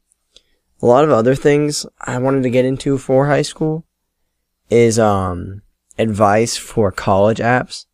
a 0.82 0.86
lot 0.86 1.04
of 1.04 1.10
other 1.10 1.34
things 1.34 1.86
I 2.00 2.18
wanted 2.18 2.42
to 2.42 2.50
get 2.50 2.64
into 2.64 2.98
for 2.98 3.26
high 3.26 3.42
school 3.42 3.84
is 4.70 4.98
um 4.98 5.62
advice 5.98 6.56
for 6.56 6.92
college 6.92 7.38
apps. 7.38 7.86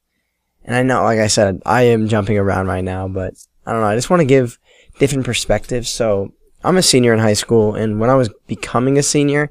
And 0.64 0.75
I 0.75 0.82
know, 0.82 1.02
like 1.02 1.18
I 1.18 1.26
said, 1.26 1.61
I 1.66 1.82
am 1.82 2.09
jumping 2.09 2.38
around 2.38 2.66
right 2.66 2.85
now, 2.85 3.09
but 3.09 3.35
I 3.66 3.73
don't 3.73 3.80
know. 3.80 3.87
I 3.87 3.97
just 3.97 4.11
want 4.11 4.21
to 4.21 4.26
give 4.26 4.59
different 4.99 5.25
perspectives. 5.25 5.88
So 5.88 6.32
I'm 6.64 6.76
a 6.76 6.82
senior 6.82 7.12
in 7.12 7.18
high 7.18 7.32
school, 7.32 7.75
and 7.75 7.99
when 7.99 8.11
I 8.11 8.14
was 8.14 8.30
becoming 8.47 8.97
a 8.97 9.02
senior, 9.02 9.50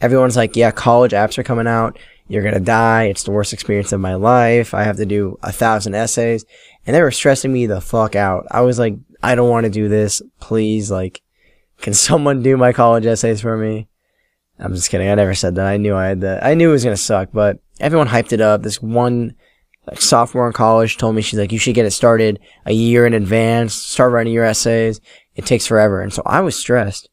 everyone's 0.00 0.36
like, 0.36 0.56
"Yeah, 0.56 0.70
college 0.70 1.12
apps 1.12 1.38
are 1.38 1.42
coming 1.42 1.66
out. 1.66 1.98
you're 2.28 2.44
gonna 2.44 2.60
die. 2.60 3.06
It's 3.06 3.24
the 3.24 3.32
worst 3.32 3.52
experience 3.52 3.90
of 3.90 4.00
my 4.00 4.14
life. 4.14 4.72
I 4.72 4.84
have 4.84 4.98
to 4.98 5.04
do 5.04 5.36
a 5.42 5.50
thousand 5.50 5.96
essays. 5.96 6.44
And 6.86 6.94
they 6.94 7.02
were 7.02 7.10
stressing 7.10 7.52
me 7.52 7.66
the 7.66 7.80
fuck 7.80 8.14
out. 8.14 8.46
I 8.52 8.60
was 8.60 8.78
like, 8.78 8.94
I 9.22 9.34
don't 9.34 9.50
want 9.50 9.64
to 9.64 9.70
do 9.70 9.88
this. 9.88 10.22
Please, 10.40 10.90
like, 10.90 11.22
can 11.80 11.94
someone 11.94 12.42
do 12.42 12.56
my 12.56 12.72
college 12.72 13.06
essays 13.06 13.40
for 13.40 13.56
me? 13.56 13.88
I'm 14.58 14.74
just 14.74 14.90
kidding. 14.90 15.08
I 15.08 15.14
never 15.14 15.34
said 15.34 15.54
that. 15.54 15.66
I 15.66 15.78
knew 15.78 15.94
I 15.96 16.08
had 16.08 16.20
that. 16.20 16.44
I 16.44 16.54
knew 16.54 16.68
it 16.68 16.72
was 16.72 16.84
gonna 16.84 16.96
suck, 16.96 17.30
but 17.32 17.58
everyone 17.80 18.08
hyped 18.08 18.32
it 18.32 18.40
up. 18.42 18.62
This 18.62 18.82
one 18.82 19.34
like 19.86 20.00
sophomore 20.00 20.46
in 20.46 20.52
college 20.52 20.98
told 20.98 21.14
me 21.14 21.22
she's 21.22 21.38
like, 21.38 21.52
you 21.52 21.58
should 21.58 21.74
get 21.74 21.86
it 21.86 21.92
started 21.92 22.38
a 22.66 22.72
year 22.72 23.06
in 23.06 23.14
advance. 23.14 23.74
Start 23.74 24.12
writing 24.12 24.32
your 24.32 24.44
essays. 24.44 25.00
It 25.34 25.46
takes 25.46 25.66
forever, 25.66 26.02
and 26.02 26.12
so 26.12 26.22
I 26.26 26.40
was 26.40 26.56
stressed. 26.56 27.08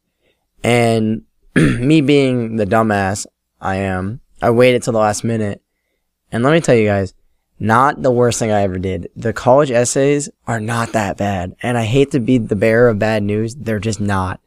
And 0.62 1.22
me 1.56 2.02
being 2.02 2.56
the 2.56 2.66
dumbass 2.66 3.26
I 3.60 3.76
am, 3.76 4.20
I 4.42 4.50
waited 4.50 4.82
till 4.82 4.92
the 4.92 4.98
last 4.98 5.24
minute. 5.24 5.62
And 6.30 6.42
let 6.42 6.52
me 6.52 6.60
tell 6.60 6.74
you 6.74 6.86
guys, 6.86 7.14
not 7.60 8.02
the 8.02 8.10
worst 8.10 8.38
thing 8.38 8.50
I 8.50 8.62
ever 8.62 8.78
did. 8.78 9.10
The 9.16 9.32
college 9.32 9.70
essays 9.70 10.28
are 10.46 10.60
not 10.60 10.92
that 10.92 11.16
bad. 11.16 11.56
And 11.62 11.76
I 11.76 11.84
hate 11.84 12.12
to 12.12 12.20
be 12.20 12.38
the 12.38 12.56
bearer 12.56 12.88
of 12.88 12.98
bad 12.98 13.22
news. 13.22 13.54
They're 13.54 13.80
just 13.80 14.00
not. 14.00 14.40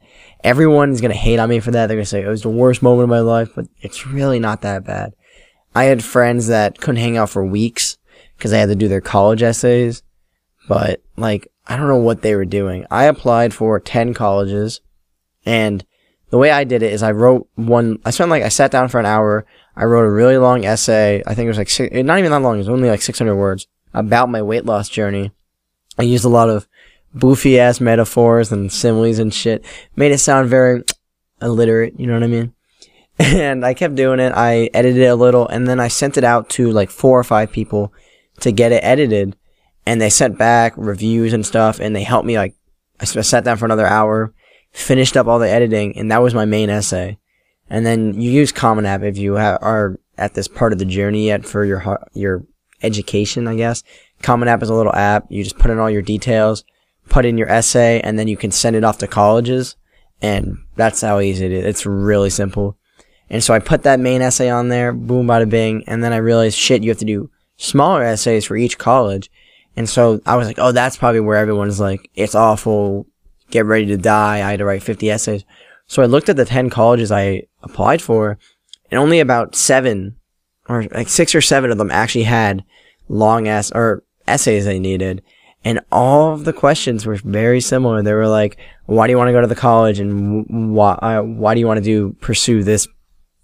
Everyone's 0.43 1.01
going 1.01 1.11
to 1.11 1.17
hate 1.17 1.39
on 1.39 1.49
me 1.49 1.59
for 1.59 1.71
that. 1.71 1.87
They're 1.87 1.97
going 1.97 2.05
to 2.05 2.09
say 2.09 2.23
oh, 2.23 2.27
it 2.27 2.31
was 2.31 2.41
the 2.43 2.49
worst 2.49 2.81
moment 2.81 3.03
of 3.03 3.09
my 3.09 3.19
life, 3.19 3.51
but 3.55 3.67
it's 3.81 4.07
really 4.07 4.39
not 4.39 4.61
that 4.61 4.85
bad. 4.85 5.13
I 5.75 5.85
had 5.85 6.03
friends 6.03 6.47
that 6.47 6.79
couldn't 6.79 7.01
hang 7.01 7.17
out 7.17 7.29
for 7.29 7.45
weeks 7.45 7.97
because 8.37 8.51
they 8.51 8.59
had 8.59 8.69
to 8.69 8.75
do 8.75 8.87
their 8.87 9.01
college 9.01 9.43
essays. 9.43 10.03
But 10.67 11.01
like, 11.15 11.47
I 11.67 11.77
don't 11.77 11.87
know 11.87 11.97
what 11.97 12.21
they 12.21 12.35
were 12.35 12.45
doing. 12.45 12.85
I 12.89 13.05
applied 13.05 13.53
for 13.53 13.79
10 13.79 14.13
colleges 14.13 14.81
and 15.45 15.85
the 16.29 16.37
way 16.37 16.49
I 16.49 16.63
did 16.63 16.81
it 16.81 16.93
is 16.93 17.03
I 17.03 17.11
wrote 17.11 17.47
one, 17.55 17.99
I 18.05 18.11
spent 18.11 18.31
like, 18.31 18.43
I 18.43 18.49
sat 18.49 18.71
down 18.71 18.87
for 18.87 18.99
an 18.99 19.05
hour. 19.05 19.45
I 19.75 19.85
wrote 19.85 20.05
a 20.05 20.11
really 20.11 20.37
long 20.37 20.65
essay. 20.65 21.23
I 21.25 21.33
think 21.33 21.45
it 21.45 21.49
was 21.49 21.57
like, 21.57 21.69
six, 21.69 21.93
eh, 21.95 22.01
not 22.01 22.19
even 22.19 22.31
that 22.31 22.41
long. 22.41 22.55
It 22.55 22.59
was 22.59 22.69
only 22.69 22.89
like 22.89 23.01
600 23.01 23.35
words 23.35 23.67
about 23.93 24.29
my 24.29 24.41
weight 24.41 24.65
loss 24.65 24.89
journey. 24.89 25.31
I 25.97 26.03
used 26.03 26.25
a 26.25 26.29
lot 26.29 26.49
of 26.49 26.67
boofy 27.15 27.57
ass 27.57 27.81
metaphors 27.81 28.51
and 28.51 28.71
similes 28.71 29.19
and 29.19 29.33
shit. 29.33 29.65
Made 29.95 30.11
it 30.11 30.19
sound 30.19 30.49
very 30.49 30.83
illiterate. 31.41 31.99
You 31.99 32.07
know 32.07 32.13
what 32.13 32.23
I 32.23 32.27
mean? 32.27 32.53
And 33.19 33.63
I 33.63 33.75
kept 33.75 33.93
doing 33.93 34.19
it. 34.19 34.33
I 34.35 34.69
edited 34.73 35.03
it 35.03 35.05
a 35.05 35.15
little 35.15 35.47
and 35.47 35.67
then 35.67 35.79
I 35.79 35.89
sent 35.89 36.17
it 36.17 36.23
out 36.23 36.49
to 36.51 36.71
like 36.71 36.89
four 36.89 37.19
or 37.19 37.23
five 37.23 37.51
people 37.51 37.93
to 38.39 38.51
get 38.51 38.71
it 38.71 38.83
edited. 38.83 39.35
And 39.85 40.01
they 40.01 40.09
sent 40.09 40.39
back 40.39 40.73
reviews 40.75 41.31
and 41.31 41.45
stuff 41.45 41.79
and 41.79 41.95
they 41.95 42.01
helped 42.01 42.25
me 42.25 42.37
like, 42.37 42.55
I 42.99 43.05
sat 43.05 43.43
down 43.43 43.57
for 43.57 43.65
another 43.65 43.85
hour 43.85 44.33
finished 44.71 45.17
up 45.17 45.27
all 45.27 45.39
the 45.39 45.49
editing, 45.49 45.97
and 45.97 46.11
that 46.11 46.21
was 46.21 46.33
my 46.33 46.45
main 46.45 46.69
essay. 46.69 47.17
And 47.71 47.85
then 47.85 48.19
you 48.19 48.29
use 48.29 48.51
Common 48.51 48.85
App 48.85 49.01
if 49.01 49.17
you 49.17 49.37
ha- 49.37 49.57
are 49.61 49.97
at 50.17 50.33
this 50.33 50.49
part 50.49 50.73
of 50.73 50.79
the 50.79 50.85
journey 50.85 51.27
yet 51.27 51.45
for 51.45 51.63
your 51.63 51.99
your 52.13 52.45
education, 52.83 53.47
I 53.47 53.55
guess. 53.55 53.81
Common 54.21 54.49
App 54.49 54.61
is 54.61 54.69
a 54.69 54.75
little 54.75 54.93
app. 54.93 55.25
You 55.29 55.43
just 55.43 55.57
put 55.57 55.71
in 55.71 55.79
all 55.79 55.89
your 55.89 56.01
details, 56.01 56.65
put 57.07 57.25
in 57.25 57.37
your 57.37 57.49
essay, 57.49 58.01
and 58.01 58.19
then 58.19 58.27
you 58.27 58.35
can 58.35 58.51
send 58.51 58.75
it 58.75 58.83
off 58.83 58.97
to 58.99 59.07
colleges. 59.07 59.77
And 60.21 60.57
that's 60.75 61.01
how 61.01 61.19
easy 61.21 61.45
it 61.45 61.51
is. 61.53 61.65
It's 61.65 61.85
really 61.85 62.29
simple. 62.29 62.77
And 63.29 63.41
so 63.41 63.53
I 63.53 63.59
put 63.59 63.83
that 63.83 64.01
main 64.01 64.21
essay 64.21 64.49
on 64.49 64.67
there, 64.67 64.91
boom, 64.91 65.25
bada 65.25 65.49
bing. 65.49 65.85
And 65.87 66.03
then 66.03 66.11
I 66.11 66.17
realized, 66.17 66.57
shit, 66.57 66.83
you 66.83 66.89
have 66.89 66.99
to 66.99 67.05
do 67.05 67.31
smaller 67.55 68.03
essays 68.03 68.43
for 68.43 68.57
each 68.57 68.77
college. 68.77 69.31
And 69.77 69.89
so 69.89 70.19
I 70.25 70.35
was 70.35 70.45
like, 70.45 70.59
oh, 70.59 70.73
that's 70.73 70.97
probably 70.97 71.21
where 71.21 71.37
everyone's 71.37 71.79
like, 71.79 72.11
it's 72.13 72.35
awful 72.35 73.07
get 73.51 73.65
ready 73.65 73.85
to 73.87 73.97
die. 73.97 74.37
I 74.37 74.51
had 74.51 74.59
to 74.59 74.65
write 74.65 74.81
50 74.81 75.09
essays. 75.09 75.45
So 75.91 76.01
I 76.01 76.05
looked 76.05 76.29
at 76.29 76.37
the 76.37 76.45
10 76.45 76.69
colleges 76.69 77.11
I 77.11 77.43
applied 77.63 78.01
for, 78.01 78.37
and 78.89 78.97
only 78.97 79.19
about 79.19 79.55
seven, 79.55 80.15
or 80.69 80.83
like 80.83 81.09
six 81.09 81.35
or 81.35 81.41
seven 81.41 81.69
of 81.69 81.77
them 81.77 81.91
actually 81.91 82.23
had 82.23 82.63
long 83.09 83.49
ass, 83.49 83.73
or 83.73 84.05
essays 84.25 84.63
they 84.63 84.79
needed. 84.79 85.21
And 85.65 85.81
all 85.91 86.31
of 86.31 86.45
the 86.45 86.53
questions 86.53 87.05
were 87.05 87.17
very 87.17 87.59
similar. 87.59 88.01
They 88.01 88.13
were 88.13 88.29
like, 88.29 88.57
why 88.85 89.05
do 89.05 89.11
you 89.11 89.17
want 89.17 89.27
to 89.27 89.33
go 89.33 89.41
to 89.41 89.47
the 89.47 89.53
college? 89.53 89.99
And 89.99 90.73
why, 90.73 90.93
uh, 90.93 91.23
why 91.23 91.55
do 91.55 91.59
you 91.59 91.67
want 91.67 91.79
to 91.79 91.83
do, 91.83 92.15
pursue 92.21 92.63
this? 92.63 92.87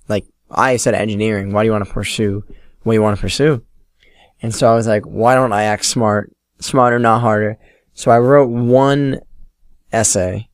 Like, 0.08 0.26
I 0.50 0.78
said 0.78 0.94
engineering. 0.94 1.52
Why 1.52 1.64
do 1.64 1.66
you 1.66 1.74
want 1.74 1.86
to 1.86 1.94
pursue 1.94 2.46
what 2.84 2.94
you 2.94 3.02
want 3.02 3.18
to 3.18 3.22
pursue? 3.22 3.62
And 4.42 4.56
so 4.56 4.72
I 4.72 4.76
was 4.76 4.88
like, 4.88 5.04
why 5.04 5.36
don't 5.36 5.52
I 5.52 5.64
act 5.64 5.84
smart? 5.84 6.34
Smarter, 6.62 6.98
not 6.98 7.20
harder. 7.20 7.58
So 7.94 8.10
I 8.10 8.20
wrote 8.20 8.48
one 8.48 9.20
essay. 9.92 10.48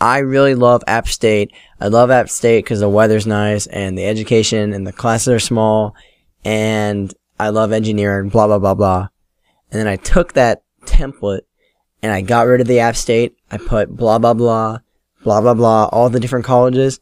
I 0.00 0.18
really 0.18 0.54
love 0.54 0.82
App 0.86 1.08
State. 1.08 1.52
I 1.80 1.88
love 1.88 2.10
App 2.10 2.28
State 2.28 2.64
because 2.64 2.80
the 2.80 2.88
weather's 2.88 3.26
nice 3.26 3.66
and 3.66 3.98
the 3.98 4.06
education 4.06 4.72
and 4.72 4.86
the 4.86 4.92
classes 4.92 5.28
are 5.28 5.40
small 5.40 5.94
and 6.44 7.12
I 7.40 7.48
love 7.50 7.72
engineering, 7.72 8.28
blah, 8.28 8.46
blah, 8.46 8.58
blah, 8.58 8.74
blah. 8.74 9.08
And 9.70 9.80
then 9.80 9.88
I 9.88 9.96
took 9.96 10.32
that 10.32 10.62
template 10.84 11.42
and 12.02 12.12
I 12.12 12.20
got 12.20 12.46
rid 12.46 12.60
of 12.60 12.66
the 12.66 12.80
App 12.80 12.96
State. 12.96 13.36
I 13.50 13.58
put 13.58 13.96
blah, 13.96 14.18
blah, 14.18 14.34
blah, 14.34 14.78
blah, 15.24 15.40
blah, 15.40 15.54
blah, 15.54 15.86
all 15.86 16.08
the 16.08 16.20
different 16.20 16.44
colleges, 16.44 17.00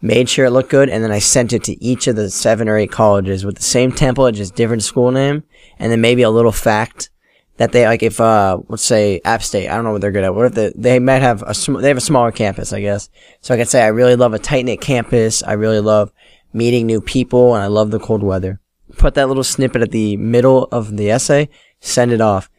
made 0.00 0.28
sure 0.28 0.46
it 0.46 0.50
looked 0.50 0.70
good, 0.70 0.88
and 0.88 1.04
then 1.04 1.12
I 1.12 1.18
sent 1.18 1.52
it 1.52 1.62
to 1.64 1.82
each 1.84 2.06
of 2.06 2.16
the 2.16 2.30
seven 2.30 2.68
or 2.68 2.78
eight 2.78 2.90
colleges 2.90 3.44
with 3.44 3.56
the 3.56 3.62
same 3.62 3.92
template, 3.92 4.34
just 4.34 4.54
different 4.54 4.82
school 4.82 5.10
name, 5.10 5.44
and 5.78 5.92
then 5.92 6.00
maybe 6.00 6.22
a 6.22 6.30
little 6.30 6.52
fact 6.52 7.10
that 7.56 7.72
they 7.72 7.86
like 7.86 8.02
if 8.02 8.20
uh 8.20 8.58
let's 8.68 8.82
say 8.82 9.20
App 9.24 9.42
State, 9.42 9.68
I 9.68 9.74
don't 9.74 9.84
know 9.84 9.92
what 9.92 10.00
they're 10.00 10.12
good 10.12 10.24
at. 10.24 10.34
What 10.34 10.46
if 10.46 10.54
they 10.54 10.72
they 10.74 10.98
might 10.98 11.22
have 11.22 11.42
a 11.42 11.54
sm- 11.54 11.80
they 11.80 11.88
have 11.88 11.96
a 11.98 12.00
smaller 12.00 12.32
campus, 12.32 12.72
I 12.72 12.80
guess. 12.80 13.10
So 13.40 13.52
I 13.52 13.58
could 13.58 13.68
say 13.68 13.82
I 13.82 13.88
really 13.88 14.16
love 14.16 14.32
a 14.32 14.38
tight 14.38 14.64
knit 14.64 14.80
campus. 14.80 15.42
I 15.42 15.52
really 15.52 15.80
love 15.80 16.10
meeting 16.52 16.86
new 16.86 17.00
people, 17.00 17.54
and 17.54 17.62
I 17.62 17.66
love 17.66 17.90
the 17.90 17.98
cold 17.98 18.22
weather. 18.22 18.60
Put 18.96 19.14
that 19.14 19.28
little 19.28 19.44
snippet 19.44 19.82
at 19.82 19.90
the 19.90 20.16
middle 20.16 20.64
of 20.72 20.96
the 20.96 21.10
essay, 21.10 21.48
send 21.80 22.12
it 22.12 22.20
off. 22.20 22.50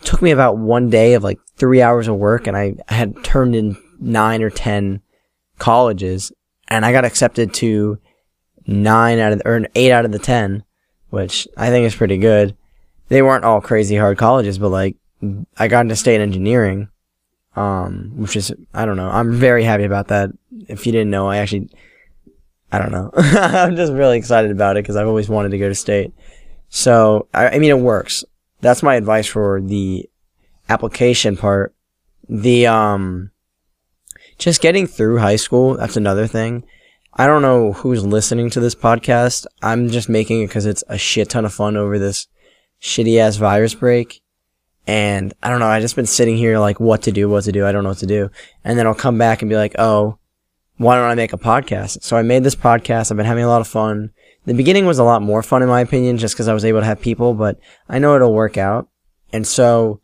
It 0.00 0.06
took 0.06 0.20
me 0.20 0.30
about 0.30 0.58
one 0.58 0.90
day 0.90 1.14
of 1.14 1.24
like 1.24 1.38
three 1.56 1.80
hours 1.80 2.08
of 2.08 2.16
work, 2.16 2.46
and 2.46 2.56
I, 2.56 2.74
had 2.88 3.22
turned 3.22 3.54
in 3.54 3.76
nine 4.00 4.42
or 4.42 4.50
ten 4.50 5.00
colleges, 5.58 6.32
and 6.68 6.84
I 6.84 6.92
got 6.92 7.04
accepted 7.04 7.54
to 7.54 7.98
nine 8.66 9.18
out 9.18 9.32
of 9.32 9.42
or 9.44 9.64
eight 9.74 9.92
out 9.92 10.04
of 10.04 10.12
the 10.12 10.18
ten, 10.18 10.64
which 11.10 11.46
I 11.56 11.68
think 11.68 11.86
is 11.86 11.94
pretty 11.94 12.18
good 12.18 12.56
they 13.10 13.22
weren't 13.22 13.44
all 13.44 13.60
crazy 13.60 13.96
hard 13.96 14.16
colleges, 14.16 14.58
but 14.58 14.70
like 14.70 14.96
I 15.58 15.68
got 15.68 15.82
into 15.82 15.96
state 15.96 16.20
engineering, 16.20 16.88
um, 17.56 18.12
which 18.16 18.36
is 18.36 18.52
I 18.72 18.86
don't 18.86 18.96
know. 18.96 19.10
I'm 19.10 19.34
very 19.34 19.64
happy 19.64 19.84
about 19.84 20.08
that. 20.08 20.30
If 20.68 20.86
you 20.86 20.92
didn't 20.92 21.10
know, 21.10 21.28
I 21.28 21.38
actually 21.38 21.68
I 22.72 22.78
don't 22.78 22.92
know. 22.92 23.10
I'm 23.16 23.76
just 23.76 23.92
really 23.92 24.16
excited 24.16 24.50
about 24.50 24.76
it 24.76 24.84
because 24.84 24.96
I've 24.96 25.08
always 25.08 25.28
wanted 25.28 25.50
to 25.50 25.58
go 25.58 25.68
to 25.68 25.74
state. 25.74 26.14
So 26.68 27.28
I, 27.34 27.48
I 27.48 27.58
mean, 27.58 27.70
it 27.70 27.80
works. 27.80 28.24
That's 28.60 28.82
my 28.82 28.94
advice 28.94 29.26
for 29.26 29.60
the 29.60 30.08
application 30.68 31.36
part. 31.36 31.74
The 32.28 32.68
um, 32.68 33.32
just 34.38 34.62
getting 34.62 34.86
through 34.86 35.18
high 35.18 35.36
school. 35.36 35.76
That's 35.76 35.96
another 35.96 36.28
thing. 36.28 36.64
I 37.14 37.26
don't 37.26 37.42
know 37.42 37.72
who's 37.72 38.06
listening 38.06 38.50
to 38.50 38.60
this 38.60 38.76
podcast. 38.76 39.46
I'm 39.62 39.90
just 39.90 40.08
making 40.08 40.42
it 40.42 40.46
because 40.46 40.64
it's 40.64 40.84
a 40.86 40.96
shit 40.96 41.30
ton 41.30 41.44
of 41.44 41.52
fun 41.52 41.76
over 41.76 41.98
this 41.98 42.28
shitty 42.80 43.18
ass 43.18 43.36
virus 43.36 43.74
break. 43.74 44.22
And 44.86 45.32
I 45.42 45.50
don't 45.50 45.60
know, 45.60 45.66
I 45.66 45.80
just 45.80 45.96
been 45.96 46.06
sitting 46.06 46.36
here 46.36 46.58
like 46.58 46.80
what 46.80 47.02
to 47.02 47.12
do, 47.12 47.28
what 47.28 47.44
to 47.44 47.52
do, 47.52 47.66
I 47.66 47.72
don't 47.72 47.84
know 47.84 47.90
what 47.90 47.98
to 47.98 48.06
do. 48.06 48.30
And 48.64 48.78
then 48.78 48.86
I'll 48.86 48.94
come 48.94 49.18
back 49.18 49.42
and 49.42 49.48
be 49.48 49.56
like, 49.56 49.74
oh, 49.78 50.18
why 50.78 50.96
don't 50.96 51.10
I 51.10 51.14
make 51.14 51.32
a 51.32 51.38
podcast? 51.38 52.02
So 52.02 52.16
I 52.16 52.22
made 52.22 52.42
this 52.42 52.54
podcast. 52.54 53.10
I've 53.10 53.16
been 53.16 53.26
having 53.26 53.44
a 53.44 53.48
lot 53.48 53.60
of 53.60 53.68
fun. 53.68 54.12
The 54.46 54.54
beginning 54.54 54.86
was 54.86 54.98
a 54.98 55.04
lot 55.04 55.20
more 55.20 55.42
fun 55.42 55.62
in 55.62 55.68
my 55.68 55.82
opinion, 55.82 56.16
just 56.16 56.34
because 56.34 56.48
I 56.48 56.54
was 56.54 56.64
able 56.64 56.80
to 56.80 56.86
have 56.86 57.02
people, 57.02 57.34
but 57.34 57.58
I 57.88 57.98
know 57.98 58.16
it'll 58.16 58.32
work 58.32 58.56
out. 58.56 58.88
And 59.32 59.46
so 59.46 60.00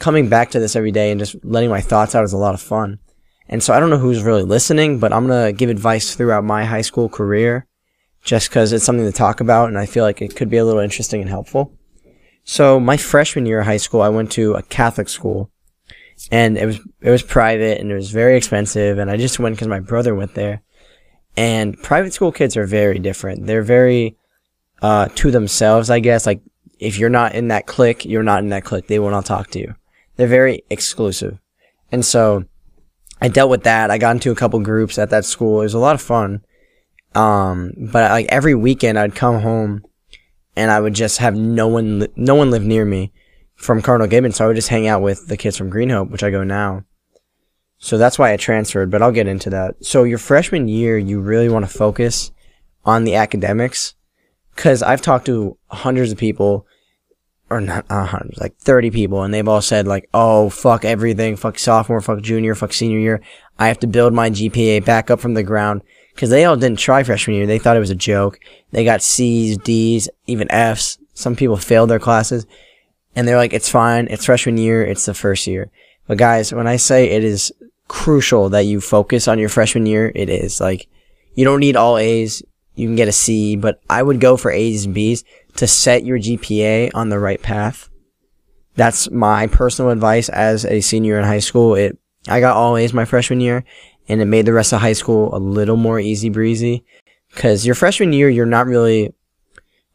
coming 0.00 0.28
back 0.28 0.50
to 0.50 0.58
this 0.58 0.74
every 0.74 0.90
day 0.90 1.12
and 1.12 1.20
just 1.20 1.36
letting 1.44 1.70
my 1.70 1.80
thoughts 1.80 2.14
out 2.14 2.24
is 2.24 2.32
a 2.32 2.38
lot 2.38 2.54
of 2.54 2.60
fun. 2.60 2.98
And 3.48 3.62
so 3.62 3.72
I 3.72 3.78
don't 3.78 3.90
know 3.90 3.98
who's 3.98 4.22
really 4.22 4.42
listening, 4.42 4.98
but 4.98 5.12
I'm 5.12 5.28
going 5.28 5.46
to 5.46 5.56
give 5.56 5.70
advice 5.70 6.16
throughout 6.16 6.44
my 6.44 6.64
high 6.64 6.80
school 6.80 7.08
career 7.08 7.66
just 8.24 8.50
because 8.50 8.72
it's 8.72 8.84
something 8.84 9.06
to 9.06 9.12
talk 9.12 9.40
about 9.40 9.68
and 9.68 9.78
I 9.78 9.86
feel 9.86 10.02
like 10.02 10.20
it 10.20 10.34
could 10.34 10.50
be 10.50 10.56
a 10.56 10.64
little 10.64 10.80
interesting 10.80 11.20
and 11.20 11.30
helpful. 11.30 11.72
So 12.48 12.78
my 12.78 12.96
freshman 12.96 13.44
year 13.44 13.60
of 13.60 13.66
high 13.66 13.76
school, 13.76 14.00
I 14.00 14.08
went 14.08 14.30
to 14.32 14.54
a 14.54 14.62
Catholic 14.62 15.08
school, 15.08 15.50
and 16.30 16.56
it 16.56 16.64
was 16.64 16.78
it 17.00 17.10
was 17.10 17.22
private 17.22 17.80
and 17.80 17.90
it 17.90 17.94
was 17.94 18.12
very 18.12 18.36
expensive, 18.36 18.98
and 18.98 19.10
I 19.10 19.16
just 19.16 19.40
went 19.40 19.56
because 19.56 19.68
my 19.68 19.80
brother 19.80 20.14
went 20.14 20.34
there. 20.34 20.62
And 21.36 21.76
private 21.82 22.14
school 22.14 22.30
kids 22.30 22.56
are 22.56 22.64
very 22.64 23.00
different. 23.00 23.46
They're 23.46 23.62
very 23.62 24.16
uh, 24.80 25.08
to 25.16 25.32
themselves, 25.32 25.90
I 25.90 25.98
guess. 25.98 26.24
Like 26.24 26.40
if 26.78 26.98
you're 26.98 27.10
not 27.10 27.34
in 27.34 27.48
that 27.48 27.66
clique, 27.66 28.04
you're 28.04 28.22
not 28.22 28.44
in 28.44 28.50
that 28.50 28.64
clique. 28.64 28.86
They 28.86 29.00
will 29.00 29.10
not 29.10 29.26
talk 29.26 29.50
to 29.50 29.58
you. 29.58 29.74
They're 30.14 30.28
very 30.28 30.62
exclusive, 30.70 31.40
and 31.90 32.04
so 32.04 32.44
I 33.20 33.26
dealt 33.26 33.50
with 33.50 33.64
that. 33.64 33.90
I 33.90 33.98
got 33.98 34.14
into 34.14 34.30
a 34.30 34.36
couple 34.36 34.60
groups 34.60 34.98
at 34.98 35.10
that 35.10 35.24
school. 35.24 35.62
It 35.62 35.64
was 35.64 35.74
a 35.74 35.80
lot 35.80 35.96
of 35.96 36.00
fun. 36.00 36.44
Um, 37.16 37.72
but 37.76 38.10
like 38.10 38.26
every 38.28 38.54
weekend, 38.54 38.98
I'd 38.98 39.16
come 39.16 39.40
home 39.40 39.85
and 40.56 40.70
I 40.70 40.80
would 40.80 40.94
just 40.94 41.18
have 41.18 41.36
no 41.36 41.68
one, 41.68 42.08
no 42.16 42.34
one 42.34 42.50
live 42.50 42.64
near 42.64 42.84
me 42.84 43.12
from 43.54 43.82
Cardinal 43.82 44.08
Gibbons. 44.08 44.36
So 44.36 44.44
I 44.44 44.48
would 44.48 44.56
just 44.56 44.68
hang 44.68 44.86
out 44.86 45.02
with 45.02 45.28
the 45.28 45.36
kids 45.36 45.56
from 45.56 45.70
Green 45.70 45.90
Hope, 45.90 46.10
which 46.10 46.22
I 46.22 46.30
go 46.30 46.42
now. 46.42 46.84
So 47.78 47.98
that's 47.98 48.18
why 48.18 48.32
I 48.32 48.36
transferred, 48.36 48.90
but 48.90 49.02
I'll 49.02 49.12
get 49.12 49.28
into 49.28 49.50
that. 49.50 49.84
So 49.84 50.04
your 50.04 50.18
freshman 50.18 50.66
year, 50.66 50.96
you 50.96 51.20
really 51.20 51.48
want 51.48 51.66
to 51.66 51.70
focus 51.70 52.32
on 52.84 53.04
the 53.04 53.16
academics. 53.16 53.94
Cause 54.56 54.82
I've 54.82 55.02
talked 55.02 55.26
to 55.26 55.58
hundreds 55.66 56.12
of 56.12 56.16
people, 56.16 56.66
or 57.50 57.60
not 57.60 57.84
uh, 57.90 58.06
hundreds, 58.06 58.38
like 58.38 58.56
30 58.56 58.90
people, 58.90 59.22
and 59.22 59.34
they've 59.34 59.46
all 59.46 59.60
said 59.60 59.86
like, 59.86 60.08
oh, 60.14 60.48
fuck 60.48 60.86
everything, 60.86 61.36
fuck 61.36 61.58
sophomore, 61.58 62.00
fuck 62.00 62.22
junior, 62.22 62.54
fuck 62.54 62.72
senior 62.72 62.98
year. 62.98 63.20
I 63.58 63.68
have 63.68 63.78
to 63.80 63.86
build 63.86 64.14
my 64.14 64.30
GPA 64.30 64.84
back 64.86 65.10
up 65.10 65.20
from 65.20 65.34
the 65.34 65.42
ground. 65.42 65.82
Cause 66.16 66.30
they 66.30 66.44
all 66.46 66.56
didn't 66.56 66.78
try 66.78 67.02
freshman 67.02 67.36
year. 67.36 67.46
They 67.46 67.58
thought 67.58 67.76
it 67.76 67.80
was 67.80 67.90
a 67.90 67.94
joke. 67.94 68.40
They 68.70 68.84
got 68.84 69.02
C's, 69.02 69.58
D's, 69.58 70.08
even 70.26 70.50
F's. 70.50 70.98
Some 71.12 71.36
people 71.36 71.56
failed 71.56 71.90
their 71.90 71.98
classes. 71.98 72.46
And 73.14 73.26
they're 73.26 73.36
like, 73.36 73.52
it's 73.52 73.68
fine. 73.68 74.08
It's 74.10 74.24
freshman 74.24 74.58
year. 74.58 74.84
It's 74.84 75.06
the 75.06 75.14
first 75.14 75.46
year. 75.46 75.70
But 76.06 76.18
guys, 76.18 76.52
when 76.52 76.66
I 76.66 76.76
say 76.76 77.10
it 77.10 77.24
is 77.24 77.52
crucial 77.88 78.48
that 78.50 78.66
you 78.66 78.80
focus 78.80 79.28
on 79.28 79.38
your 79.38 79.48
freshman 79.48 79.86
year, 79.86 80.12
it 80.14 80.28
is. 80.28 80.60
Like, 80.60 80.88
you 81.34 81.44
don't 81.44 81.60
need 81.60 81.76
all 81.76 81.98
A's. 81.98 82.42
You 82.74 82.86
can 82.86 82.96
get 82.96 83.08
a 83.08 83.12
C, 83.12 83.56
but 83.56 83.80
I 83.88 84.02
would 84.02 84.20
go 84.20 84.36
for 84.36 84.50
A's 84.50 84.84
and 84.84 84.94
B's 84.94 85.24
to 85.56 85.66
set 85.66 86.04
your 86.04 86.18
GPA 86.18 86.90
on 86.94 87.08
the 87.08 87.18
right 87.18 87.40
path. 87.40 87.88
That's 88.74 89.10
my 89.10 89.46
personal 89.46 89.90
advice 89.90 90.28
as 90.28 90.66
a 90.66 90.82
senior 90.82 91.18
in 91.18 91.24
high 91.24 91.38
school. 91.38 91.74
It, 91.74 91.98
I 92.28 92.40
got 92.40 92.56
all 92.56 92.76
A's 92.76 92.92
my 92.92 93.06
freshman 93.06 93.40
year 93.40 93.64
and 94.08 94.20
it 94.20 94.26
made 94.26 94.46
the 94.46 94.52
rest 94.52 94.72
of 94.72 94.80
high 94.80 94.92
school 94.92 95.34
a 95.34 95.38
little 95.38 95.76
more 95.76 96.00
easy 96.00 96.28
breezy. 96.28 96.84
Cause 97.34 97.66
your 97.66 97.74
freshman 97.74 98.12
year, 98.12 98.28
you're 98.28 98.46
not 98.46 98.66
really, 98.66 99.12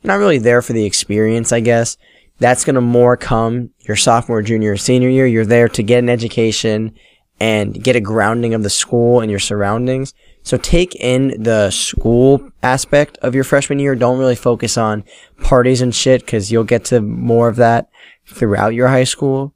not 0.04 0.19
really 0.19 0.38
there 0.38 0.62
for 0.62 0.74
the 0.74 0.86
experience, 0.86 1.52
I 1.52 1.60
guess. 1.60 1.97
That's 2.39 2.65
gonna 2.65 2.82
more 2.82 3.17
come 3.17 3.71
your 3.80 3.95
sophomore, 3.95 4.41
junior, 4.41 4.78
senior 4.78 5.10
year. 5.10 5.28
You're 5.28 5.45
there 5.45 5.69
to 5.69 5.84
get 5.84 6.00
an 6.00 6.10
education 6.10 6.93
and 7.39 7.84
get 7.84 7.95
a 7.95 8.02
grounding 8.02 8.54
of 8.54 8.62
the 8.62 8.69
school 8.69 9.19
and 9.19 9.32
your 9.32 9.39
surroundings. 9.39 10.13
So 10.43 10.58
take 10.58 10.95
in 10.95 11.41
the 11.41 11.71
school 11.71 12.52
aspect 12.62 13.17
of 13.24 13.34
your 13.34 13.43
freshman 13.43 13.80
year. 13.80 13.95
Don't 13.95 14.19
really 14.19 14.36
focus 14.36 14.78
on 14.78 15.04
parties 15.41 15.82
and 15.82 15.93
shit 15.93 16.21
because 16.21 16.52
you'll 16.52 16.63
get 16.63 16.86
to 16.86 17.02
more 17.02 17.47
of 17.47 17.56
that 17.56 17.89
throughout 18.28 18.76
your 18.76 18.88
high 18.88 19.04
school. 19.04 19.56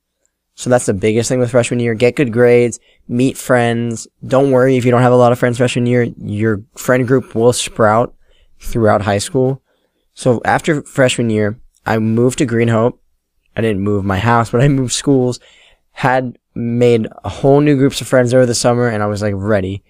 So 0.56 0.70
that's 0.70 0.86
the 0.86 0.94
biggest 0.94 1.30
thing 1.30 1.40
with 1.40 1.52
freshman 1.52 1.80
year. 1.80 1.94
Get 1.94 2.16
good 2.16 2.32
grades, 2.32 2.80
meet 3.08 3.38
friends. 3.38 4.08
Don't 4.26 4.52
worry 4.52 4.78
if 4.78 4.86
you 4.86 4.92
don't 4.92 5.02
have 5.02 5.14
a 5.14 5.18
lot 5.18 5.32
of 5.32 5.40
friends 5.40 5.58
freshman 5.58 5.86
year. 5.86 6.04
Your 6.18 6.64
friend 6.76 7.08
group 7.08 7.36
will 7.36 7.54
sprout 7.54 8.16
throughout 8.60 9.04
high 9.04 9.20
school. 9.20 9.62
So 10.14 10.42
after 10.46 10.82
freshman 10.84 11.30
year, 11.30 11.60
I 11.86 12.00
moved 12.00 12.40
to 12.40 12.46
Green 12.46 12.70
Hope. 12.70 13.02
I 13.56 13.62
didn't 13.62 13.82
move 13.82 14.04
my 14.04 14.20
house, 14.20 14.50
but 14.50 14.62
I 14.62 14.68
moved 14.68 14.94
schools. 14.94 15.40
Had 15.92 16.38
made 16.56 17.08
a 17.24 17.30
whole 17.30 17.62
new 17.62 17.78
groups 17.78 18.02
of 18.02 18.08
friends 18.08 18.34
over 18.34 18.46
the 18.46 18.56
summer 18.56 18.88
and 18.88 19.04
I 19.04 19.08
was 19.08 19.22
like 19.22 19.34
ready. 19.36 19.84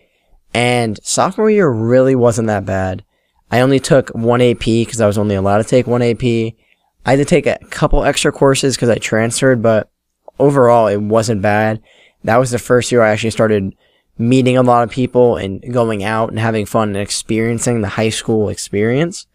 And 0.53 0.99
sophomore 1.03 1.49
year 1.49 1.69
really 1.69 2.15
wasn't 2.15 2.47
that 2.47 2.65
bad. 2.65 3.03
I 3.51 3.61
only 3.61 3.79
took 3.79 4.09
one 4.09 4.41
AP 4.41 4.65
because 4.65 5.01
I 5.01 5.07
was 5.07 5.17
only 5.17 5.35
allowed 5.35 5.59
to 5.59 5.63
take 5.63 5.85
one 5.85 6.01
AP. 6.01 6.23
I 6.23 7.11
had 7.11 7.17
to 7.17 7.25
take 7.25 7.45
a 7.45 7.59
couple 7.69 8.03
extra 8.03 8.31
courses 8.31 8.75
because 8.75 8.89
I 8.89 8.95
transferred, 8.95 9.61
but 9.61 9.91
overall 10.39 10.87
it 10.87 11.01
wasn't 11.01 11.41
bad. 11.41 11.81
That 12.25 12.37
was 12.37 12.51
the 12.51 12.59
first 12.59 12.91
year 12.91 13.01
I 13.01 13.09
actually 13.09 13.31
started 13.31 13.75
meeting 14.17 14.57
a 14.57 14.63
lot 14.63 14.83
of 14.83 14.89
people 14.89 15.37
and 15.37 15.61
going 15.73 16.03
out 16.03 16.29
and 16.29 16.39
having 16.39 16.65
fun 16.65 16.89
and 16.89 16.97
experiencing 16.97 17.81
the 17.81 17.89
high 17.89 18.09
school 18.09 18.49
experience. 18.49 19.27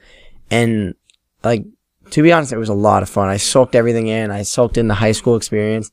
And 0.50 0.94
like, 1.44 1.64
to 2.10 2.22
be 2.22 2.32
honest, 2.32 2.52
it 2.52 2.58
was 2.58 2.68
a 2.68 2.74
lot 2.74 3.02
of 3.02 3.08
fun. 3.08 3.28
I 3.28 3.36
soaked 3.36 3.74
everything 3.74 4.08
in. 4.08 4.30
I 4.30 4.42
soaked 4.42 4.76
in 4.76 4.88
the 4.88 4.94
high 4.94 5.12
school 5.12 5.36
experience. 5.36 5.90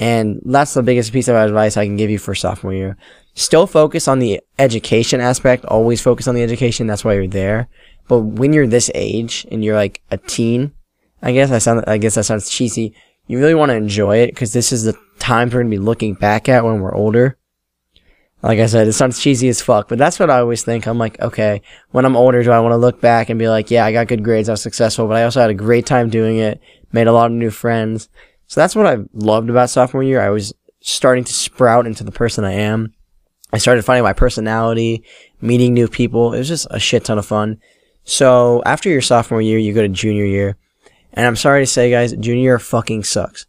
And 0.00 0.40
that's 0.44 0.74
the 0.74 0.82
biggest 0.82 1.12
piece 1.12 1.28
of 1.28 1.36
advice 1.36 1.76
I 1.76 1.86
can 1.86 1.96
give 1.96 2.10
you 2.10 2.18
for 2.18 2.34
sophomore 2.34 2.74
year. 2.74 2.96
Still 3.34 3.66
focus 3.66 4.08
on 4.08 4.18
the 4.18 4.40
education 4.58 5.20
aspect. 5.20 5.64
Always 5.66 6.00
focus 6.00 6.26
on 6.26 6.34
the 6.34 6.42
education. 6.42 6.86
That's 6.86 7.04
why 7.04 7.14
you're 7.14 7.28
there. 7.28 7.68
But 8.08 8.20
when 8.20 8.52
you're 8.52 8.66
this 8.66 8.90
age 8.94 9.46
and 9.52 9.64
you're 9.64 9.76
like 9.76 10.02
a 10.10 10.16
teen, 10.16 10.72
I 11.22 11.32
guess 11.32 11.52
I 11.52 11.58
sound, 11.58 11.84
I 11.86 11.98
guess 11.98 12.16
that 12.16 12.24
sounds 12.24 12.50
cheesy 12.50 12.94
you 13.26 13.38
really 13.38 13.54
want 13.54 13.70
to 13.70 13.76
enjoy 13.76 14.18
it 14.18 14.28
because 14.28 14.52
this 14.52 14.72
is 14.72 14.84
the 14.84 14.98
time 15.18 15.48
we're 15.48 15.62
going 15.62 15.70
to 15.70 15.76
be 15.76 15.82
looking 15.82 16.14
back 16.14 16.48
at 16.48 16.64
when 16.64 16.80
we're 16.80 16.94
older. 16.94 17.38
Like 18.42 18.58
I 18.58 18.66
said, 18.66 18.86
it 18.86 18.92
sounds 18.92 19.20
cheesy 19.20 19.48
as 19.48 19.62
fuck, 19.62 19.88
but 19.88 19.96
that's 19.96 20.20
what 20.20 20.28
I 20.28 20.40
always 20.40 20.62
think. 20.62 20.86
I'm 20.86 20.98
like, 20.98 21.18
okay, 21.20 21.62
when 21.92 22.04
I'm 22.04 22.16
older, 22.16 22.42
do 22.42 22.50
I 22.50 22.60
want 22.60 22.72
to 22.72 22.76
look 22.76 23.00
back 23.00 23.30
and 23.30 23.38
be 23.38 23.48
like, 23.48 23.70
yeah, 23.70 23.86
I 23.86 23.92
got 23.92 24.06
good 24.06 24.22
grades, 24.22 24.50
I 24.50 24.52
was 24.52 24.60
successful, 24.60 25.08
but 25.08 25.16
I 25.16 25.24
also 25.24 25.40
had 25.40 25.48
a 25.48 25.54
great 25.54 25.86
time 25.86 26.10
doing 26.10 26.36
it, 26.36 26.60
made 26.92 27.06
a 27.06 27.12
lot 27.12 27.30
of 27.30 27.32
new 27.32 27.50
friends. 27.50 28.10
So 28.46 28.60
that's 28.60 28.76
what 28.76 28.86
I 28.86 28.98
loved 29.14 29.48
about 29.48 29.70
sophomore 29.70 30.02
year. 30.02 30.20
I 30.20 30.28
was 30.28 30.52
starting 30.80 31.24
to 31.24 31.32
sprout 31.32 31.86
into 31.86 32.04
the 32.04 32.12
person 32.12 32.44
I 32.44 32.52
am. 32.52 32.92
I 33.50 33.58
started 33.58 33.82
finding 33.84 34.04
my 34.04 34.12
personality, 34.12 35.04
meeting 35.40 35.72
new 35.72 35.88
people. 35.88 36.34
It 36.34 36.38
was 36.38 36.48
just 36.48 36.66
a 36.70 36.78
shit 36.78 37.06
ton 37.06 37.18
of 37.18 37.24
fun. 37.24 37.60
So 38.04 38.62
after 38.66 38.90
your 38.90 39.00
sophomore 39.00 39.40
year, 39.40 39.58
you 39.58 39.72
go 39.72 39.80
to 39.80 39.88
junior 39.88 40.26
year. 40.26 40.56
And 41.14 41.26
I'm 41.26 41.36
sorry 41.36 41.62
to 41.62 41.66
say, 41.66 41.90
guys, 41.90 42.12
junior 42.12 42.42
year 42.42 42.58
fucking 42.58 43.04
sucks. 43.04 43.46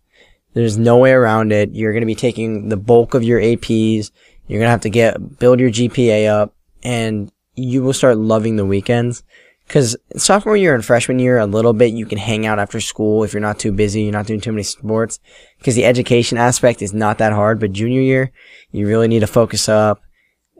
There's 0.56 0.78
no 0.78 0.98
way 0.98 1.12
around 1.12 1.52
it. 1.52 1.72
You're 1.72 1.91
going 1.91 2.02
to 2.02 2.08
be 2.08 2.15
taking 2.15 2.70
the 2.70 2.78
bulk 2.78 3.13
of 3.13 3.24
your 3.24 3.39
APs. 3.39 4.10
You're 4.48 4.60
going 4.60 4.68
to 4.68 4.72
have 4.72 4.82
to 4.82 4.89
get, 4.89 5.38
build 5.38 5.60
your 5.60 5.70
GPA 5.70 6.30
up 6.30 6.56
and 6.82 7.30
you 7.56 7.84
will 7.84 7.94
start 7.94 8.18
loving 8.18 8.56
the 8.56 8.65
weekends. 8.65 9.22
Cause 9.68 9.98
sophomore 10.15 10.56
year 10.56 10.76
and 10.76 10.86
freshman 10.86 11.20
year, 11.20 11.39
a 11.39 11.46
little 11.48 11.74
bit, 11.74 11.91
you 11.91 12.06
can 12.06 12.20
hang 12.20 12.46
out 12.46 12.60
after 12.60 12.80
school 12.80 13.24
if 13.24 13.34
you're 13.34 13.41
not 13.41 13.58
too 13.58 13.72
busy, 13.72 14.04
you're 14.04 14.13
not 14.13 14.28
doing 14.28 14.39
too 14.39 14.52
many 14.52 14.63
sports. 14.63 15.20
Cause 15.63 15.76
the 15.76 15.86
education 15.86 16.38
aspect 16.38 16.82
is 16.84 16.94
not 16.94 17.18
that 17.18 17.34
hard, 17.34 17.60
but 17.60 17.74
junior 17.74 18.02
year, 18.02 18.32
you 18.72 18.88
really 18.88 19.08
need 19.08 19.22
to 19.22 19.28
focus 19.28 19.68
up 19.68 20.02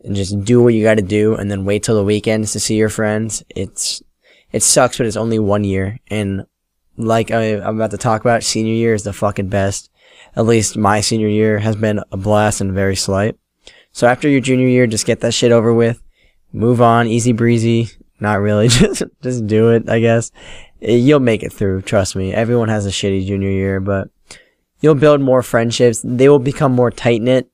and 0.04 0.16
just 0.16 0.44
do 0.44 0.62
what 0.62 0.74
you 0.74 0.84
gotta 0.84 1.04
do 1.04 1.36
and 1.36 1.52
then 1.52 1.66
wait 1.66 1.84
till 1.84 1.96
the 1.96 2.04
weekends 2.04 2.52
to 2.54 2.60
see 2.60 2.76
your 2.76 2.90
friends. 2.90 3.44
It's, 3.50 4.02
it 4.52 4.64
sucks, 4.64 4.98
but 4.98 5.06
it's 5.06 5.16
only 5.16 5.40
one 5.40 5.64
year. 5.64 6.00
And 6.08 6.48
like 6.98 7.32
I, 7.32 7.44
am 7.44 7.76
about 7.76 7.92
to 7.92 7.98
talk 7.98 8.22
about, 8.22 8.44
senior 8.44 8.74
year 8.74 8.94
is 8.94 9.04
the 9.04 9.14
fucking 9.14 9.50
best. 9.50 9.90
At 10.36 10.46
least 10.46 10.78
my 10.78 11.02
senior 11.02 11.28
year 11.28 11.60
has 11.60 11.76
been 11.76 12.02
a 12.12 12.18
blast 12.18 12.62
and 12.62 12.74
very 12.74 12.96
slight. 12.96 13.38
So 13.92 14.08
after 14.08 14.28
your 14.28 14.42
junior 14.42 14.68
year, 14.68 14.88
just 14.88 15.06
get 15.06 15.22
that 15.22 15.34
shit 15.34 15.52
over 15.52 15.74
with. 15.74 16.02
Move 16.52 16.82
on, 16.82 17.08
easy 17.08 17.32
breezy. 17.32 17.90
Not 18.20 18.40
really, 18.40 18.68
just 18.70 19.04
just 19.22 19.48
do 19.48 19.72
it. 19.72 19.90
I 19.90 20.00
guess 20.00 20.32
eh, 20.82 20.96
you'll 20.96 21.20
make 21.20 21.44
it 21.44 21.54
through. 21.54 21.82
Trust 21.82 22.16
me. 22.16 22.34
Everyone 22.34 22.70
has 22.70 22.86
a 22.86 22.90
shitty 22.90 23.26
junior 23.26 23.50
year, 23.50 23.80
but 23.80 24.10
you'll 24.80 24.96
build 24.96 25.22
more 25.22 25.42
friendships. 25.42 26.02
They 26.04 26.30
will 26.30 26.40
become 26.40 26.72
more 26.72 26.92
tight 26.92 27.22
knit. 27.22 27.50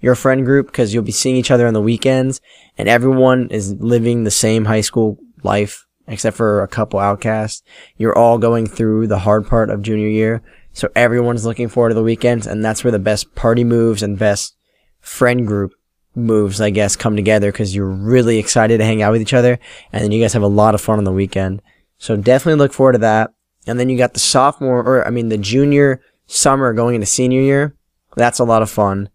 Your 0.00 0.14
friend 0.14 0.44
group 0.44 0.66
because 0.66 0.92
you'll 0.92 1.04
be 1.04 1.12
seeing 1.12 1.36
each 1.36 1.50
other 1.50 1.66
on 1.66 1.74
the 1.74 1.80
weekends, 1.80 2.40
and 2.76 2.88
everyone 2.88 3.48
is 3.50 3.74
living 3.74 4.24
the 4.24 4.30
same 4.30 4.64
high 4.64 4.80
school 4.80 5.18
life 5.44 5.86
except 6.06 6.36
for 6.36 6.62
a 6.62 6.68
couple 6.68 6.98
outcasts. 6.98 7.62
You're 7.96 8.16
all 8.16 8.38
going 8.38 8.66
through 8.66 9.06
the 9.06 9.20
hard 9.20 9.46
part 9.46 9.70
of 9.70 9.82
junior 9.82 10.08
year. 10.08 10.42
So 10.72 10.88
everyone's 10.96 11.44
looking 11.44 11.68
forward 11.68 11.90
to 11.90 11.94
the 11.94 12.02
weekends 12.02 12.46
and 12.46 12.64
that's 12.64 12.82
where 12.82 12.90
the 12.90 12.98
best 12.98 13.34
party 13.34 13.64
moves 13.64 14.02
and 14.02 14.18
best 14.18 14.56
friend 15.00 15.46
group 15.46 15.72
moves, 16.14 16.60
I 16.60 16.70
guess, 16.70 16.96
come 16.96 17.16
together 17.16 17.52
because 17.52 17.74
you're 17.74 17.86
really 17.86 18.38
excited 18.38 18.78
to 18.78 18.84
hang 18.84 19.02
out 19.02 19.12
with 19.12 19.22
each 19.22 19.34
other 19.34 19.58
and 19.92 20.02
then 20.02 20.12
you 20.12 20.22
guys 20.22 20.32
have 20.32 20.42
a 20.42 20.48
lot 20.48 20.74
of 20.74 20.80
fun 20.80 20.98
on 20.98 21.04
the 21.04 21.12
weekend. 21.12 21.62
So 21.98 22.16
definitely 22.16 22.58
look 22.58 22.72
forward 22.72 22.92
to 22.92 22.98
that. 22.98 23.32
And 23.66 23.78
then 23.78 23.88
you 23.88 23.96
got 23.96 24.14
the 24.14 24.20
sophomore 24.20 24.80
or 24.80 25.06
I 25.06 25.10
mean 25.10 25.28
the 25.28 25.38
junior 25.38 26.02
summer 26.26 26.72
going 26.72 26.94
into 26.94 27.06
senior 27.06 27.40
year. 27.40 27.76
That's 28.16 28.38
a 28.38 28.44
lot 28.44 28.62
of 28.62 28.70
fun. 28.70 29.08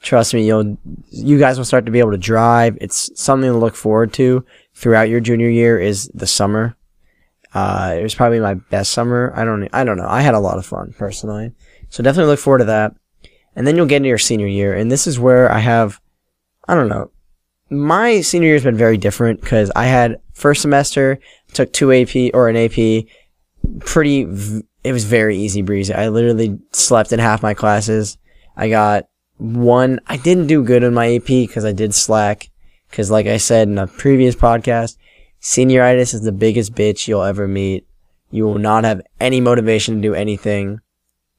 Trust 0.00 0.32
me, 0.32 0.46
you'll 0.46 0.78
you 1.10 1.38
guys 1.38 1.58
will 1.58 1.64
start 1.64 1.86
to 1.86 1.92
be 1.92 1.98
able 1.98 2.12
to 2.12 2.18
drive. 2.18 2.78
It's 2.80 3.10
something 3.20 3.50
to 3.50 3.58
look 3.58 3.74
forward 3.74 4.12
to 4.14 4.44
throughout 4.74 5.08
your 5.08 5.20
junior 5.20 5.48
year 5.48 5.78
is 5.78 6.08
the 6.14 6.26
summer. 6.26 6.76
Uh, 7.54 7.96
it 7.98 8.02
was 8.02 8.14
probably 8.14 8.40
my 8.40 8.54
best 8.54 8.92
summer. 8.92 9.32
I 9.34 9.44
don't, 9.44 9.68
I 9.72 9.84
don't 9.84 9.96
know. 9.96 10.08
I 10.08 10.20
had 10.20 10.34
a 10.34 10.40
lot 10.40 10.58
of 10.58 10.66
fun 10.66 10.94
personally. 10.96 11.52
So 11.88 12.02
definitely 12.02 12.30
look 12.30 12.38
forward 12.38 12.58
to 12.58 12.64
that. 12.66 12.94
And 13.56 13.66
then 13.66 13.76
you'll 13.76 13.86
get 13.86 13.96
into 13.96 14.08
your 14.08 14.18
senior 14.18 14.46
year. 14.46 14.74
And 14.74 14.92
this 14.92 15.06
is 15.06 15.18
where 15.18 15.50
I 15.50 15.58
have, 15.58 16.00
I 16.68 16.74
don't 16.74 16.88
know. 16.88 17.10
My 17.70 18.20
senior 18.20 18.48
year 18.48 18.54
has 18.54 18.64
been 18.64 18.76
very 18.76 18.96
different 18.96 19.40
because 19.40 19.72
I 19.74 19.86
had 19.86 20.20
first 20.32 20.62
semester, 20.62 21.18
took 21.52 21.72
two 21.72 21.92
AP 21.92 22.34
or 22.34 22.48
an 22.48 22.56
AP, 22.56 23.06
pretty, 23.80 24.20
it 24.84 24.92
was 24.92 25.04
very 25.04 25.36
easy 25.36 25.62
breezy. 25.62 25.92
I 25.92 26.08
literally 26.08 26.58
slept 26.72 27.12
in 27.12 27.18
half 27.18 27.42
my 27.42 27.54
classes. 27.54 28.16
I 28.56 28.68
got 28.68 29.08
one, 29.38 30.00
I 30.06 30.16
didn't 30.16 30.46
do 30.46 30.64
good 30.64 30.82
in 30.82 30.94
my 30.94 31.14
AP 31.14 31.26
because 31.26 31.64
I 31.64 31.72
did 31.72 31.94
slack. 31.94 32.50
Cause 32.90 33.10
like 33.10 33.26
I 33.26 33.36
said 33.36 33.68
in 33.68 33.78
a 33.78 33.86
previous 33.86 34.34
podcast, 34.34 34.96
senioritis 35.40 36.14
is 36.14 36.22
the 36.22 36.32
biggest 36.32 36.74
bitch 36.74 37.06
you'll 37.06 37.22
ever 37.22 37.46
meet. 37.46 37.86
You 38.30 38.44
will 38.44 38.58
not 38.58 38.84
have 38.84 39.02
any 39.20 39.40
motivation 39.40 39.96
to 39.96 40.00
do 40.00 40.14
anything. 40.14 40.80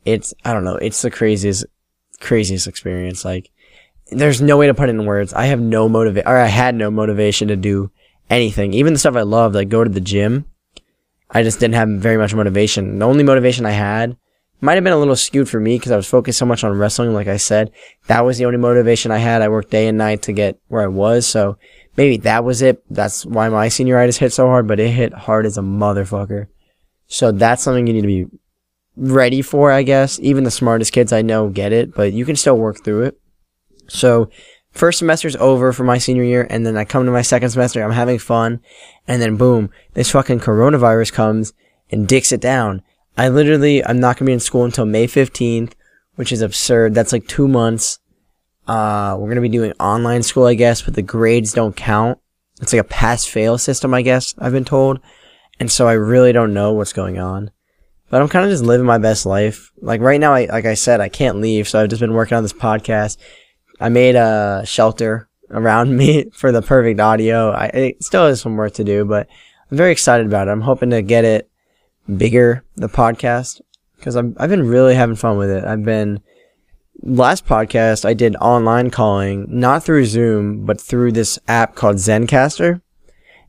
It's, 0.06 0.34
I 0.46 0.54
don't 0.54 0.64
know, 0.64 0.76
it's 0.76 1.02
the 1.02 1.12
craziest, 1.12 1.66
craziest 2.20 2.68
experience. 2.68 3.26
Like, 3.26 3.52
there's 4.12 4.42
no 4.42 4.58
way 4.58 4.68
to 4.68 4.74
put 4.74 4.90
it 4.90 4.96
in 4.96 5.06
words. 5.06 5.34
I 5.34 5.46
have 5.46 5.60
no 5.60 5.90
motivation, 5.90 6.28
or 6.28 6.38
I 6.38 6.48
had 6.48 6.76
no 6.76 6.90
motivation 6.90 7.48
to 7.50 7.56
do 7.56 7.92
anything. 8.30 8.74
Even 8.74 8.94
the 8.94 9.00
stuff 9.00 9.16
I 9.16 9.22
loved, 9.22 9.56
like 9.56 9.70
go 9.70 9.84
to 9.84 9.90
the 9.90 10.00
gym. 10.00 10.46
I 11.32 11.44
just 11.44 11.60
didn't 11.60 11.76
have 11.76 11.90
very 11.90 12.18
much 12.18 12.34
motivation. 12.34 13.00
The 13.00 13.06
only 13.06 13.24
motivation 13.24 13.66
I 13.66 13.72
had 13.72 14.18
might 14.62 14.76
have 14.76 14.84
been 14.84 14.94
a 14.94 15.00
little 15.00 15.16
skewed 15.16 15.50
for 15.50 15.60
me 15.60 15.78
because 15.78 15.92
I 15.92 15.96
was 15.96 16.08
focused 16.08 16.40
so 16.40 16.46
much 16.46 16.64
on 16.64 16.78
wrestling. 16.78 17.14
Like 17.14 17.28
I 17.28 17.38
said, 17.38 17.72
that 18.08 18.26
was 18.26 18.38
the 18.38 18.46
only 18.46 18.58
motivation 18.58 19.12
I 19.12 19.18
had. 19.18 19.42
I 19.42 19.48
worked 19.48 19.72
day 19.72 19.88
and 19.88 19.98
night 19.98 20.24
to 20.24 20.34
get 20.34 20.60
where 20.68 20.82
I 20.82 20.88
was. 20.88 21.26
So 21.26 21.58
maybe 21.96 22.18
that 22.18 22.44
was 22.44 22.62
it. 22.62 22.84
That's 22.90 23.26
why 23.26 23.50
my 23.50 23.68
senioritis 23.68 24.18
hit 24.18 24.34
so 24.34 24.48
hard, 24.48 24.68
but 24.68 24.80
it 24.80 24.90
hit 24.90 25.14
hard 25.14 25.46
as 25.46 25.58
a 25.58 25.62
motherfucker. 25.62 26.48
So 27.08 27.32
that's 27.32 27.64
something 27.64 27.88
you 27.88 27.94
need 27.94 28.02
to 28.02 28.08
be 28.08 28.26
ready 28.96 29.42
for, 29.42 29.72
I 29.72 29.84
guess. 29.84 30.20
Even 30.20 30.44
the 30.44 30.52
smartest 30.52 30.92
kids 30.92 31.14
I 31.14 31.22
know 31.22 31.50
get 31.50 31.72
it, 31.72 31.94
but 31.94 32.14
you 32.14 32.26
can 32.26 32.36
still 32.36 32.58
work 32.58 32.84
through 32.84 33.04
it. 33.04 33.20
So 33.88 34.30
first 34.72 35.00
semester's 35.00 35.36
over 35.38 35.74
for 35.74 35.84
my 35.84 35.98
senior 35.98 36.24
year, 36.24 36.46
and 36.50 36.66
then 36.66 36.78
I 36.78 36.86
come 36.86 37.06
to 37.06 37.12
my 37.12 37.22
second 37.22 37.50
semester, 37.50 37.82
I'm 37.82 37.92
having 37.92 38.20
fun, 38.20 38.60
and 39.08 39.22
then 39.22 39.38
boom, 39.38 39.72
this 39.94 40.12
fucking 40.12 40.42
coronavirus 40.42 41.14
comes 41.14 41.54
and 41.90 42.08
dicks 42.08 42.32
it 42.32 42.42
down. 42.42 42.84
I 43.20 43.28
literally, 43.28 43.86
I'm 43.86 44.00
not 44.00 44.16
gonna 44.16 44.28
be 44.28 44.34
in 44.34 44.40
school 44.40 44.64
until 44.64 44.86
May 44.86 45.06
15th, 45.06 45.74
which 46.16 46.32
is 46.32 46.42
absurd. 46.42 46.94
That's 46.96 47.12
like 47.12 47.28
two 47.28 47.50
months. 47.50 48.00
Uh, 48.66 49.18
we're 49.20 49.28
gonna 49.28 49.42
be 49.42 49.50
doing 49.50 49.74
online 49.78 50.24
school, 50.24 50.46
I 50.46 50.54
guess, 50.54 50.82
but 50.82 50.94
the 50.94 51.02
grades 51.02 51.52
don't 51.52 51.76
count. 51.76 52.18
It's 52.62 52.72
like 52.72 52.80
a 52.80 52.86
pass 52.86 53.26
fail 53.26 53.58
system, 53.58 53.94
I 53.94 54.04
guess, 54.04 54.34
I've 54.38 54.54
been 54.54 54.64
told. 54.64 55.02
And 55.60 55.70
so 55.70 55.86
I 55.86 55.94
really 55.94 56.32
don't 56.32 56.54
know 56.54 56.72
what's 56.72 56.94
going 56.94 57.20
on. 57.20 57.52
But 58.10 58.22
I'm 58.22 58.30
kind 58.30 58.46
of 58.46 58.52
just 58.52 58.64
living 58.64 58.88
my 58.88 59.00
best 59.00 59.26
life. 59.26 59.70
Like 59.82 60.00
right 60.00 60.22
now, 60.22 60.34
I, 60.34 60.46
like 60.46 60.66
I 60.66 60.76
said, 60.76 61.02
I 61.02 61.10
can't 61.10 61.42
leave. 61.42 61.68
So 61.68 61.78
I've 61.78 61.90
just 61.90 62.00
been 62.00 62.14
working 62.14 62.38
on 62.38 62.44
this 62.44 62.54
podcast. 62.54 63.18
I 63.82 63.90
made 63.90 64.16
a 64.16 64.64
shelter 64.66 65.28
around 65.50 65.98
me 65.98 66.30
for 66.32 66.54
the 66.54 66.62
perfect 66.62 67.02
audio. 67.02 67.52
I, 67.52 67.66
it 67.66 68.02
still 68.02 68.28
has 68.28 68.40
some 68.40 68.56
work 68.56 68.76
to 68.76 68.86
do, 68.86 69.04
but 69.04 69.28
I'm 69.70 69.76
very 69.76 69.92
excited 69.92 70.26
about 70.26 70.48
it. 70.48 70.52
I'm 70.52 70.62
hoping 70.62 70.92
to 70.92 71.02
get 71.02 71.26
it 71.26 71.49
bigger, 72.18 72.64
the 72.76 72.90
podcast, 72.90 73.62
because 73.98 74.16
I've, 74.16 74.36
been 74.36 74.68
really 74.68 74.96
having 74.96 75.16
fun 75.16 75.38
with 75.38 75.50
it. 75.50 75.64
I've 75.64 75.84
been, 75.84 76.22
last 77.02 77.46
podcast, 77.46 78.06
I 78.06 78.14
did 78.14 78.36
online 78.38 78.90
calling, 78.90 79.46
not 79.50 79.84
through 79.84 80.06
Zoom, 80.06 80.66
but 80.66 80.80
through 80.80 81.12
this 81.12 81.40
app 81.48 81.76
called 81.76 81.98
Zencastr, 81.98 82.82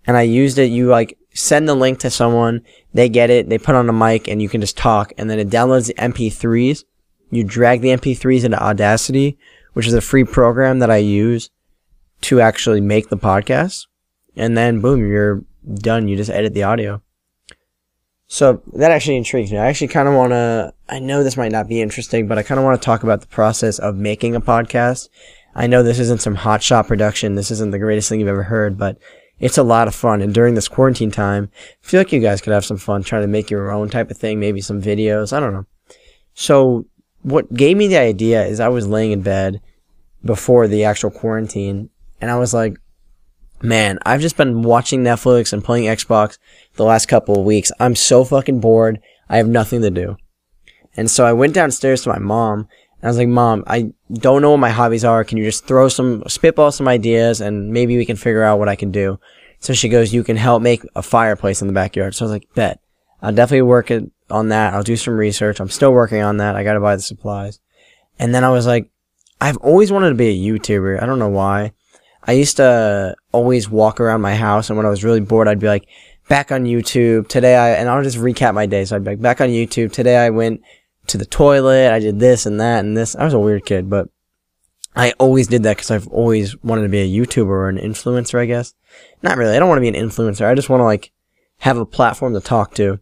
And 0.06 0.16
I 0.16 0.22
used 0.22 0.58
it. 0.58 0.70
You 0.70 0.88
like 0.88 1.16
send 1.34 1.68
the 1.68 1.74
link 1.74 1.98
to 2.00 2.10
someone, 2.10 2.62
they 2.92 3.08
get 3.08 3.30
it, 3.30 3.48
they 3.48 3.58
put 3.58 3.74
on 3.74 3.88
a 3.88 3.92
mic, 3.92 4.28
and 4.28 4.42
you 4.42 4.48
can 4.48 4.60
just 4.60 4.76
talk. 4.76 5.12
And 5.16 5.30
then 5.30 5.38
it 5.38 5.48
downloads 5.48 5.86
the 5.86 5.94
MP3s. 5.94 6.84
You 7.30 7.44
drag 7.44 7.80
the 7.80 7.90
MP3s 7.90 8.44
into 8.44 8.60
Audacity, 8.60 9.38
which 9.72 9.86
is 9.86 9.94
a 9.94 10.00
free 10.00 10.24
program 10.24 10.80
that 10.80 10.90
I 10.90 10.96
use 10.96 11.50
to 12.22 12.40
actually 12.40 12.80
make 12.80 13.08
the 13.08 13.16
podcast. 13.16 13.86
And 14.36 14.56
then 14.56 14.80
boom, 14.80 15.06
you're 15.06 15.44
done. 15.74 16.08
You 16.08 16.16
just 16.16 16.30
edit 16.30 16.54
the 16.54 16.64
audio. 16.64 17.02
So 18.32 18.62
that 18.74 18.92
actually 18.92 19.16
intrigues 19.16 19.50
me. 19.50 19.58
I 19.58 19.66
actually 19.66 19.88
kind 19.88 20.06
of 20.06 20.14
want 20.14 20.30
to, 20.30 20.72
I 20.88 21.00
know 21.00 21.24
this 21.24 21.36
might 21.36 21.50
not 21.50 21.66
be 21.66 21.82
interesting, 21.82 22.28
but 22.28 22.38
I 22.38 22.44
kind 22.44 22.60
of 22.60 22.64
want 22.64 22.80
to 22.80 22.84
talk 22.84 23.02
about 23.02 23.22
the 23.22 23.26
process 23.26 23.80
of 23.80 23.96
making 23.96 24.36
a 24.36 24.40
podcast. 24.40 25.08
I 25.56 25.66
know 25.66 25.82
this 25.82 25.98
isn't 25.98 26.22
some 26.22 26.36
hotshot 26.36 26.86
production. 26.86 27.34
This 27.34 27.50
isn't 27.50 27.72
the 27.72 27.80
greatest 27.80 28.08
thing 28.08 28.20
you've 28.20 28.28
ever 28.28 28.44
heard, 28.44 28.78
but 28.78 28.98
it's 29.40 29.58
a 29.58 29.64
lot 29.64 29.88
of 29.88 29.96
fun. 29.96 30.22
And 30.22 30.32
during 30.32 30.54
this 30.54 30.68
quarantine 30.68 31.10
time, 31.10 31.50
I 31.82 31.86
feel 31.86 31.98
like 31.98 32.12
you 32.12 32.20
guys 32.20 32.40
could 32.40 32.52
have 32.52 32.64
some 32.64 32.76
fun 32.76 33.02
trying 33.02 33.22
to 33.22 33.28
make 33.28 33.50
your 33.50 33.72
own 33.72 33.88
type 33.88 34.12
of 34.12 34.16
thing, 34.16 34.38
maybe 34.38 34.60
some 34.60 34.80
videos. 34.80 35.32
I 35.32 35.40
don't 35.40 35.52
know. 35.52 35.66
So 36.32 36.86
what 37.22 37.52
gave 37.52 37.76
me 37.76 37.88
the 37.88 37.98
idea 37.98 38.46
is 38.46 38.60
I 38.60 38.68
was 38.68 38.86
laying 38.86 39.10
in 39.10 39.22
bed 39.22 39.60
before 40.24 40.68
the 40.68 40.84
actual 40.84 41.10
quarantine 41.10 41.90
and 42.20 42.30
I 42.30 42.38
was 42.38 42.54
like, 42.54 42.76
man, 43.62 43.98
I've 44.04 44.20
just 44.20 44.36
been 44.36 44.62
watching 44.62 45.02
Netflix 45.02 45.52
and 45.52 45.64
playing 45.64 45.86
Xbox 45.86 46.38
the 46.74 46.84
last 46.84 47.06
couple 47.06 47.38
of 47.38 47.44
weeks. 47.44 47.72
I'm 47.80 47.96
so 47.96 48.24
fucking 48.24 48.60
bored. 48.60 49.00
I 49.28 49.36
have 49.36 49.48
nothing 49.48 49.82
to 49.82 49.90
do. 49.90 50.16
And 50.96 51.10
so 51.10 51.24
I 51.24 51.32
went 51.32 51.54
downstairs 51.54 52.02
to 52.02 52.08
my 52.08 52.18
mom 52.18 52.68
and 53.00 53.04
I 53.04 53.08
was 53.08 53.16
like, 53.16 53.28
Mom, 53.28 53.64
I 53.66 53.92
don't 54.12 54.42
know 54.42 54.50
what 54.50 54.58
my 54.58 54.70
hobbies 54.70 55.04
are. 55.04 55.24
Can 55.24 55.38
you 55.38 55.44
just 55.44 55.66
throw 55.66 55.88
some, 55.88 56.22
spitball 56.26 56.72
some 56.72 56.88
ideas 56.88 57.40
and 57.40 57.70
maybe 57.70 57.96
we 57.96 58.04
can 58.04 58.16
figure 58.16 58.42
out 58.42 58.58
what 58.58 58.68
I 58.68 58.76
can 58.76 58.90
do? 58.90 59.18
So 59.60 59.72
she 59.72 59.88
goes, 59.88 60.12
you 60.12 60.24
can 60.24 60.36
help 60.36 60.62
make 60.62 60.82
a 60.96 61.02
fireplace 61.02 61.60
in 61.60 61.68
the 61.68 61.74
backyard. 61.74 62.14
So 62.14 62.24
I 62.24 62.26
was 62.26 62.32
like, 62.32 62.54
bet. 62.54 62.80
I'll 63.22 63.32
definitely 63.32 63.62
work 63.62 63.90
on 64.30 64.48
that. 64.48 64.74
I'll 64.74 64.82
do 64.82 64.96
some 64.96 65.14
research. 65.14 65.60
I'm 65.60 65.68
still 65.68 65.92
working 65.92 66.22
on 66.22 66.38
that. 66.38 66.56
I 66.56 66.64
gotta 66.64 66.80
buy 66.80 66.96
the 66.96 67.02
supplies. 67.02 67.60
And 68.18 68.34
then 68.34 68.44
I 68.44 68.50
was 68.50 68.66
like, 68.66 68.90
I've 69.40 69.58
always 69.58 69.92
wanted 69.92 70.10
to 70.10 70.14
be 70.14 70.28
a 70.28 70.52
YouTuber. 70.52 71.02
I 71.02 71.06
don't 71.06 71.18
know 71.18 71.28
why. 71.28 71.72
I 72.24 72.32
used 72.32 72.58
to 72.58 73.16
always 73.32 73.68
walk 73.68 74.00
around 74.00 74.20
my 74.20 74.34
house 74.34 74.70
and 74.70 74.76
when 74.76 74.86
I 74.86 74.90
was 74.90 75.04
really 75.04 75.20
bored, 75.20 75.48
I'd 75.48 75.58
be 75.58 75.66
like, 75.66 75.86
back 76.28 76.52
on 76.52 76.64
YouTube. 76.64 77.28
Today 77.28 77.56
I, 77.56 77.70
and 77.70 77.88
I'll 77.88 78.02
just 78.02 78.18
recap 78.18 78.54
my 78.54 78.66
day. 78.66 78.84
So 78.84 78.96
I'd 78.96 79.04
be 79.04 79.10
like, 79.10 79.20
back 79.20 79.40
on 79.40 79.48
YouTube. 79.48 79.92
Today 79.92 80.16
I 80.16 80.30
went 80.30 80.62
to 81.08 81.18
the 81.18 81.26
toilet. 81.26 81.92
I 81.92 81.98
did 81.98 82.20
this 82.20 82.46
and 82.46 82.60
that 82.60 82.84
and 82.84 82.96
this. 82.96 83.16
I 83.16 83.24
was 83.24 83.34
a 83.34 83.38
weird 83.38 83.66
kid, 83.66 83.90
but 83.90 84.08
I 84.94 85.12
always 85.18 85.48
did 85.48 85.62
that 85.64 85.76
because 85.76 85.90
I've 85.90 86.08
always 86.08 86.56
wanted 86.62 86.82
to 86.82 86.88
be 86.88 87.00
a 87.00 87.26
YouTuber 87.26 87.46
or 87.46 87.68
an 87.68 87.78
influencer, 87.78 88.40
I 88.40 88.46
guess. 88.46 88.74
Not 89.22 89.36
really. 89.36 89.56
I 89.56 89.58
don't 89.58 89.68
want 89.68 89.78
to 89.78 89.90
be 89.90 89.96
an 89.96 90.08
influencer. 90.08 90.46
I 90.46 90.54
just 90.54 90.68
want 90.68 90.80
to 90.80 90.84
like 90.84 91.12
have 91.58 91.78
a 91.78 91.86
platform 91.86 92.34
to 92.34 92.40
talk 92.40 92.74
to. 92.74 93.00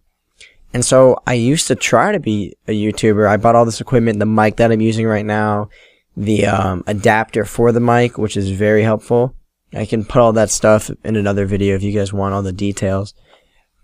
And 0.73 0.85
so 0.85 1.19
I 1.27 1.35
used 1.35 1.67
to 1.69 1.75
try 1.75 2.13
to 2.13 2.21
be 2.21 2.57
a 2.67 2.73
YouTuber. 2.73 3.29
I 3.29 3.37
bought 3.37 3.55
all 3.55 3.65
this 3.65 3.81
equipment, 3.81 4.19
the 4.19 4.27
mic 4.27 4.57
that 4.57 4.71
I'm 4.71 4.81
using 4.81 5.07
right 5.07 5.25
now, 5.25 5.71
the 6.19 6.47
um, 6.47 6.83
adapter 6.89 7.45
for 7.45 7.71
the 7.71 7.81
mic, 7.81 8.19
which 8.19 8.37
is 8.37 8.51
very 8.51 8.83
helpful. 8.83 9.37
I 9.73 9.87
can 9.87 10.05
put 10.05 10.21
all 10.21 10.33
that 10.33 10.51
stuff 10.51 10.91
in 11.05 11.15
another 11.15 11.47
video 11.47 11.77
if 11.77 11.83
you 11.83 11.93
guys 11.93 12.13
want 12.13 12.35
all 12.35 12.43
the 12.43 12.53
details. 12.53 13.15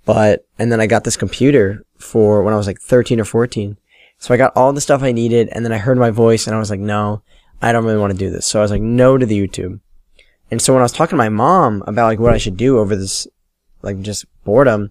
But, 0.04 0.44
and 0.58 0.72
then 0.72 0.80
I 0.80 0.86
got 0.86 1.04
this 1.04 1.16
computer 1.16 1.84
for 1.98 2.42
when 2.42 2.52
I 2.52 2.56
was 2.56 2.66
like 2.66 2.80
13 2.80 3.20
or 3.20 3.24
14. 3.24 3.76
So 4.18 4.34
I 4.34 4.36
got 4.36 4.56
all 4.56 4.72
the 4.72 4.80
stuff 4.80 5.02
I 5.02 5.12
needed 5.12 5.48
and 5.52 5.64
then 5.64 5.72
I 5.72 5.78
heard 5.78 5.96
my 5.96 6.10
voice 6.10 6.46
and 6.46 6.56
I 6.56 6.58
was 6.58 6.70
like, 6.70 6.80
no, 6.80 7.22
I 7.62 7.70
don't 7.70 7.84
really 7.84 7.98
want 7.98 8.12
to 8.12 8.18
do 8.18 8.30
this. 8.30 8.46
So 8.46 8.58
I 8.58 8.62
was 8.62 8.70
like, 8.70 8.82
no 8.82 9.16
to 9.16 9.24
the 9.24 9.46
YouTube. 9.46 9.80
And 10.50 10.60
so 10.60 10.72
when 10.72 10.82
I 10.82 10.84
was 10.84 10.92
talking 10.92 11.12
to 11.12 11.16
my 11.16 11.28
mom 11.28 11.84
about 11.86 12.06
like 12.06 12.18
what 12.18 12.34
I 12.34 12.38
should 12.38 12.56
do 12.56 12.78
over 12.78 12.96
this, 12.96 13.28
like 13.82 14.00
just 14.00 14.24
boredom, 14.44 14.90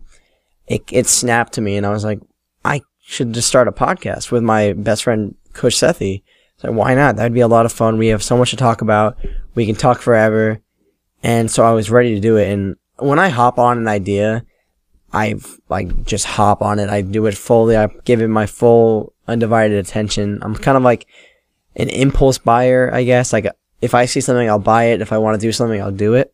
it, 0.67 0.83
it 0.91 1.07
snapped 1.07 1.53
to 1.53 1.61
me 1.61 1.75
and 1.75 1.85
I 1.85 1.91
was 1.91 2.05
like, 2.05 2.21
I 2.63 2.81
should 3.01 3.33
just 3.33 3.49
start 3.49 3.67
a 3.67 3.73
podcast 3.73 4.31
with 4.31 4.43
my 4.43 4.73
best 4.73 5.03
friend, 5.03 5.35
Kush 5.51 5.77
Sethi. 5.77 6.23
So 6.63 6.71
why 6.71 6.95
not? 6.95 7.17
That'd 7.17 7.33
be 7.33 7.41
a 7.41 7.47
lot 7.47 7.65
of 7.65 7.73
fun. 7.73 7.97
We 7.97 8.07
have 8.07 8.23
so 8.23 8.37
much 8.37 8.51
to 8.51 8.55
talk 8.55 8.81
about. 8.81 9.17
We 9.53 9.65
can 9.65 9.75
talk 9.75 10.01
forever. 10.01 10.61
And 11.21 11.51
so 11.51 11.65
I 11.65 11.71
was 11.71 11.91
ready 11.91 12.15
to 12.15 12.21
do 12.21 12.37
it. 12.37 12.49
And 12.49 12.77
when 12.97 13.19
I 13.19 13.27
hop 13.27 13.59
on 13.59 13.77
an 13.77 13.87
idea, 13.89 14.45
I 15.11 15.35
like 15.67 16.05
just 16.05 16.25
hop 16.25 16.61
on 16.61 16.79
it. 16.79 16.89
I 16.89 17.01
do 17.01 17.25
it 17.25 17.37
fully. 17.37 17.75
I 17.75 17.87
give 18.05 18.21
it 18.21 18.29
my 18.29 18.45
full 18.45 19.13
undivided 19.27 19.77
attention. 19.77 20.39
I'm 20.41 20.55
kind 20.55 20.77
of 20.77 20.83
like 20.83 21.05
an 21.75 21.89
impulse 21.89 22.37
buyer, 22.37 22.89
I 22.93 23.03
guess. 23.03 23.33
Like 23.33 23.47
if 23.81 23.93
I 23.93 24.05
see 24.05 24.21
something, 24.21 24.49
I'll 24.49 24.57
buy 24.57 24.85
it. 24.85 25.01
If 25.01 25.11
I 25.11 25.17
want 25.17 25.39
to 25.39 25.45
do 25.45 25.51
something, 25.51 25.81
I'll 25.81 25.91
do 25.91 26.13
it. 26.13 26.33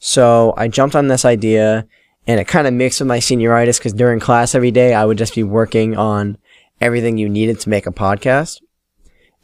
So 0.00 0.52
I 0.56 0.66
jumped 0.66 0.96
on 0.96 1.06
this 1.06 1.24
idea 1.24 1.86
and 2.26 2.40
it 2.40 2.48
kind 2.48 2.66
of 2.66 2.74
mixed 2.74 3.00
with 3.00 3.08
my 3.08 3.18
senioritis 3.18 3.78
because 3.78 3.92
during 3.92 4.18
class 4.18 4.56
every 4.56 4.72
day, 4.72 4.94
I 4.94 5.04
would 5.04 5.18
just 5.18 5.36
be 5.36 5.44
working 5.44 5.96
on 5.96 6.38
everything 6.80 7.18
you 7.18 7.28
needed 7.28 7.60
to 7.60 7.68
make 7.68 7.86
a 7.86 7.92
podcast. 7.92 8.60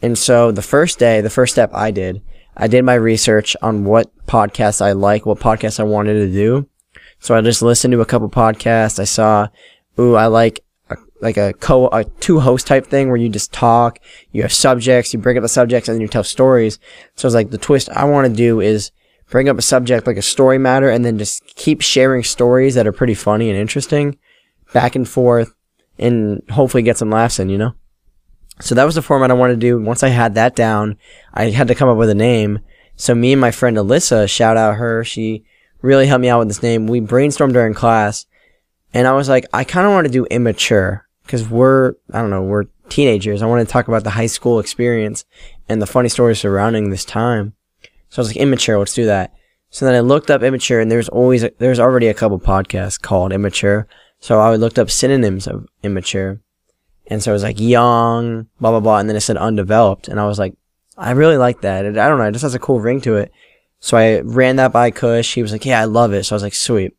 And 0.02 0.16
so 0.16 0.50
the 0.50 0.62
first 0.62 0.98
day, 0.98 1.20
the 1.20 1.30
first 1.30 1.52
step 1.52 1.70
I 1.74 1.90
did, 1.90 2.22
I 2.56 2.66
did 2.66 2.84
my 2.84 2.94
research 2.94 3.56
on 3.62 3.84
what 3.84 4.10
podcasts 4.26 4.80
I 4.80 4.92
like, 4.92 5.26
what 5.26 5.38
podcasts 5.38 5.80
I 5.80 5.84
wanted 5.84 6.14
to 6.14 6.32
do. 6.32 6.68
So 7.18 7.34
I 7.34 7.40
just 7.42 7.62
listened 7.62 7.92
to 7.92 8.00
a 8.00 8.06
couple 8.06 8.30
podcasts. 8.30 8.98
I 8.98 9.04
saw, 9.04 9.48
ooh, 9.98 10.14
I 10.14 10.26
like 10.26 10.64
like 11.20 11.36
a 11.36 11.52
co 11.52 11.88
a 11.88 12.04
two 12.04 12.40
host 12.40 12.66
type 12.66 12.86
thing 12.86 13.08
where 13.08 13.16
you 13.16 13.28
just 13.28 13.52
talk, 13.52 13.98
you 14.32 14.42
have 14.42 14.52
subjects, 14.52 15.12
you 15.12 15.20
bring 15.20 15.36
up 15.36 15.42
the 15.42 15.48
subjects, 15.48 15.88
and 15.88 15.94
then 15.94 16.00
you 16.02 16.08
tell 16.08 16.24
stories. 16.24 16.78
So 17.16 17.28
it's 17.28 17.34
like 17.34 17.50
the 17.50 17.58
twist 17.58 17.90
I 17.90 18.04
want 18.04 18.26
to 18.26 18.34
do 18.34 18.60
is 18.60 18.90
bring 19.28 19.48
up 19.48 19.58
a 19.58 19.62
subject 19.62 20.06
like 20.06 20.16
a 20.16 20.22
story 20.22 20.58
matter, 20.58 20.88
and 20.88 21.04
then 21.04 21.18
just 21.18 21.44
keep 21.56 21.82
sharing 21.82 22.24
stories 22.24 22.74
that 22.74 22.86
are 22.86 22.92
pretty 22.92 23.14
funny 23.14 23.50
and 23.50 23.58
interesting, 23.58 24.18
back 24.72 24.96
and 24.96 25.08
forth, 25.08 25.54
and 25.98 26.42
hopefully 26.50 26.82
get 26.82 26.98
some 26.98 27.10
laughs 27.10 27.38
in. 27.38 27.48
You 27.48 27.58
know. 27.58 27.74
So 28.60 28.74
that 28.74 28.84
was 28.84 28.94
the 28.94 29.02
format 29.02 29.30
I 29.30 29.34
wanted 29.34 29.54
to 29.54 29.60
do. 29.60 29.80
Once 29.80 30.02
I 30.02 30.08
had 30.08 30.34
that 30.34 30.54
down, 30.54 30.96
I 31.32 31.50
had 31.50 31.68
to 31.68 31.74
come 31.74 31.88
up 31.88 31.96
with 31.96 32.10
a 32.10 32.14
name. 32.14 32.60
So 32.96 33.14
me 33.14 33.32
and 33.32 33.40
my 33.40 33.50
friend 33.50 33.76
Alyssa, 33.76 34.28
shout 34.28 34.56
out 34.56 34.76
her, 34.76 35.04
she 35.04 35.44
really 35.82 36.06
helped 36.06 36.22
me 36.22 36.28
out 36.28 36.40
with 36.40 36.48
this 36.48 36.62
name. 36.62 36.86
We 36.86 37.00
brainstormed 37.00 37.54
during 37.54 37.74
class, 37.74 38.26
and 38.92 39.06
I 39.06 39.12
was 39.12 39.28
like, 39.28 39.46
I 39.52 39.64
kind 39.64 39.86
of 39.86 39.92
want 39.92 40.06
to 40.06 40.12
do 40.12 40.26
immature 40.26 41.06
because 41.22 41.48
we're 41.48 41.94
I 42.12 42.20
don't 42.20 42.30
know 42.30 42.42
we're 42.42 42.64
teenagers. 42.88 43.40
I 43.40 43.46
want 43.46 43.66
to 43.66 43.72
talk 43.72 43.88
about 43.88 44.04
the 44.04 44.10
high 44.10 44.26
school 44.26 44.58
experience 44.58 45.24
and 45.68 45.80
the 45.80 45.86
funny 45.86 46.08
stories 46.08 46.40
surrounding 46.40 46.90
this 46.90 47.04
time. 47.04 47.54
So 48.10 48.20
I 48.20 48.22
was 48.22 48.28
like, 48.28 48.36
immature, 48.36 48.78
let's 48.78 48.94
do 48.94 49.06
that. 49.06 49.32
So 49.70 49.86
then 49.86 49.94
I 49.94 50.00
looked 50.00 50.30
up 50.30 50.42
immature, 50.42 50.80
and 50.80 50.90
there's 50.90 51.08
always 51.08 51.46
there's 51.58 51.78
already 51.78 52.08
a 52.08 52.14
couple 52.14 52.40
podcasts 52.40 53.00
called 53.00 53.32
immature. 53.32 53.86
So 54.18 54.40
I 54.40 54.56
looked 54.56 54.78
up 54.78 54.90
synonyms 54.90 55.46
of 55.46 55.66
immature, 55.82 56.40
and 57.10 57.22
so 57.22 57.32
it 57.32 57.34
was 57.34 57.42
like 57.42 57.60
young, 57.60 58.46
blah 58.60 58.70
blah 58.70 58.80
blah, 58.80 58.98
and 58.98 59.08
then 59.08 59.16
it 59.16 59.20
said 59.20 59.36
undeveloped, 59.36 60.08
and 60.08 60.18
I 60.18 60.26
was 60.26 60.38
like, 60.38 60.54
I 60.96 61.10
really 61.10 61.36
like 61.36 61.60
that. 61.62 61.84
I 61.84 61.90
don't 61.90 62.18
know, 62.18 62.24
it 62.24 62.32
just 62.32 62.42
has 62.42 62.54
a 62.54 62.58
cool 62.58 62.80
ring 62.80 63.00
to 63.02 63.16
it. 63.16 63.32
So 63.80 63.96
I 63.96 64.20
ran 64.20 64.56
that 64.56 64.72
by 64.72 64.90
Kush. 64.90 65.34
He 65.34 65.42
was 65.42 65.52
like, 65.52 65.64
yeah, 65.64 65.80
I 65.80 65.84
love 65.84 66.12
it. 66.12 66.24
So 66.24 66.34
I 66.34 66.36
was 66.36 66.42
like, 66.42 66.54
sweet. 66.54 66.94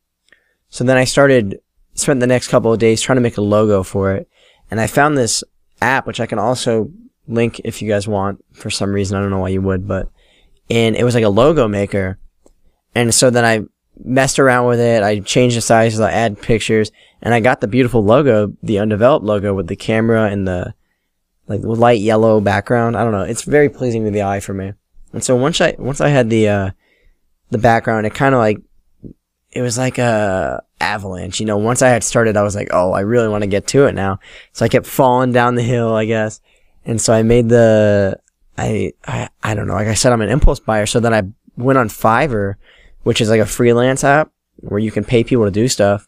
So 0.69 0.83
then 0.83 0.97
I 0.97 1.03
started 1.03 1.59
spent 1.93 2.19
the 2.19 2.27
next 2.27 2.47
couple 2.47 2.73
of 2.73 2.79
days 2.79 3.01
trying 3.01 3.17
to 3.17 3.21
make 3.21 3.37
a 3.37 3.41
logo 3.41 3.83
for 3.83 4.13
it. 4.13 4.27
And 4.69 4.79
I 4.79 4.87
found 4.87 5.17
this 5.17 5.43
app, 5.81 6.07
which 6.07 6.19
I 6.19 6.25
can 6.25 6.39
also 6.39 6.91
link 7.27 7.61
if 7.63 7.81
you 7.81 7.87
guys 7.87 8.07
want 8.07 8.43
for 8.53 8.69
some 8.69 8.91
reason. 8.91 9.17
I 9.17 9.21
don't 9.21 9.29
know 9.29 9.39
why 9.39 9.49
you 9.49 9.61
would, 9.61 9.87
but, 9.87 10.09
and 10.69 10.95
it 10.95 11.03
was 11.03 11.13
like 11.13 11.23
a 11.23 11.29
logo 11.29 11.67
maker. 11.67 12.17
And 12.95 13.13
so 13.13 13.29
then 13.29 13.45
I 13.45 13.61
messed 14.03 14.39
around 14.39 14.67
with 14.67 14.79
it. 14.79 15.03
I 15.03 15.19
changed 15.19 15.57
the 15.57 15.61
sizes. 15.61 15.99
I 15.99 16.11
add 16.11 16.41
pictures 16.41 16.91
and 17.21 17.33
I 17.33 17.39
got 17.39 17.61
the 17.61 17.67
beautiful 17.67 18.03
logo, 18.03 18.53
the 18.63 18.79
undeveloped 18.79 19.25
logo 19.25 19.53
with 19.53 19.67
the 19.67 19.75
camera 19.75 20.29
and 20.29 20.47
the 20.47 20.73
like 21.47 21.61
light 21.63 22.01
yellow 22.01 22.39
background. 22.39 22.95
I 22.95 23.03
don't 23.03 23.11
know. 23.11 23.23
It's 23.23 23.43
very 23.43 23.69
pleasing 23.69 24.05
to 24.05 24.11
the 24.11 24.23
eye 24.23 24.39
for 24.39 24.53
me. 24.53 24.73
And 25.13 25.23
so 25.23 25.35
once 25.35 25.59
I, 25.59 25.75
once 25.77 26.01
I 26.01 26.09
had 26.09 26.29
the, 26.29 26.47
uh, 26.47 26.71
the 27.49 27.57
background, 27.57 28.05
it 28.05 28.13
kind 28.13 28.33
of 28.33 28.39
like, 28.39 28.59
it 29.51 29.61
was 29.61 29.77
like 29.77 29.97
a 29.97 30.63
avalanche. 30.79 31.41
You 31.41 31.45
know, 31.45 31.57
once 31.57 31.81
I 31.81 31.89
had 31.89 32.03
started, 32.03 32.37
I 32.37 32.43
was 32.43 32.55
like, 32.55 32.69
oh, 32.71 32.93
I 32.93 33.01
really 33.01 33.27
want 33.27 33.43
to 33.43 33.49
get 33.49 33.67
to 33.67 33.85
it 33.85 33.93
now. 33.93 34.19
So 34.53 34.63
I 34.63 34.69
kept 34.69 34.85
falling 34.85 35.33
down 35.33 35.55
the 35.55 35.61
hill, 35.61 35.93
I 35.93 36.05
guess. 36.05 36.39
And 36.85 37.01
so 37.01 37.11
I 37.13 37.23
made 37.23 37.49
the, 37.49 38.17
I, 38.57 38.93
I, 39.05 39.27
I 39.43 39.53
don't 39.53 39.67
know. 39.67 39.73
Like 39.73 39.87
I 39.87 39.93
said, 39.93 40.13
I'm 40.13 40.21
an 40.21 40.29
impulse 40.29 40.61
buyer. 40.61 40.85
So 40.85 41.01
then 41.01 41.13
I 41.13 41.23
went 41.57 41.77
on 41.77 41.89
Fiverr, 41.89 42.55
which 43.03 43.21
is 43.21 43.29
like 43.29 43.41
a 43.41 43.45
freelance 43.45 44.03
app 44.03 44.31
where 44.57 44.79
you 44.79 44.91
can 44.91 45.03
pay 45.03 45.23
people 45.23 45.45
to 45.45 45.51
do 45.51 45.67
stuff, 45.67 46.07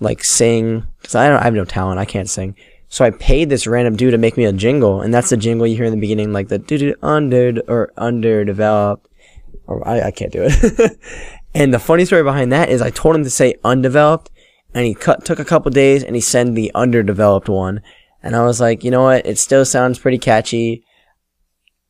like 0.00 0.24
sing. 0.24 0.86
Cause 1.02 1.14
I 1.14 1.28
don't, 1.28 1.40
I 1.40 1.44
have 1.44 1.54
no 1.54 1.64
talent. 1.64 1.98
I 1.98 2.04
can't 2.04 2.28
sing. 2.28 2.56
So 2.88 3.04
I 3.04 3.10
paid 3.10 3.50
this 3.50 3.66
random 3.66 3.96
dude 3.96 4.12
to 4.12 4.18
make 4.18 4.36
me 4.36 4.44
a 4.44 4.52
jingle, 4.52 5.00
and 5.00 5.12
that's 5.12 5.30
the 5.30 5.36
jingle 5.36 5.66
you 5.66 5.76
hear 5.76 5.84
in 5.84 5.92
the 5.92 6.00
beginning, 6.00 6.32
like 6.32 6.48
the 6.48 6.58
doo 6.58 6.94
under 7.02 7.60
or 7.68 7.92
underdeveloped. 7.96 9.08
Or 9.66 9.86
I, 9.86 10.02
I 10.02 10.10
can't 10.12 10.32
do 10.32 10.46
it. 10.48 10.98
and 11.54 11.74
the 11.74 11.80
funny 11.80 12.04
story 12.04 12.22
behind 12.22 12.52
that 12.52 12.68
is 12.68 12.80
I 12.80 12.90
told 12.90 13.16
him 13.16 13.24
to 13.24 13.30
say 13.30 13.56
undeveloped, 13.64 14.30
and 14.72 14.86
he 14.86 14.94
cut, 14.94 15.24
took 15.24 15.40
a 15.40 15.44
couple 15.44 15.70
days 15.70 16.04
and 16.04 16.14
he 16.14 16.20
sent 16.20 16.54
the 16.54 16.70
underdeveloped 16.74 17.48
one. 17.48 17.80
And 18.22 18.36
I 18.36 18.44
was 18.44 18.60
like, 18.60 18.84
you 18.84 18.90
know 18.90 19.04
what? 19.04 19.26
It 19.26 19.38
still 19.38 19.64
sounds 19.64 19.98
pretty 19.98 20.18
catchy. 20.18 20.84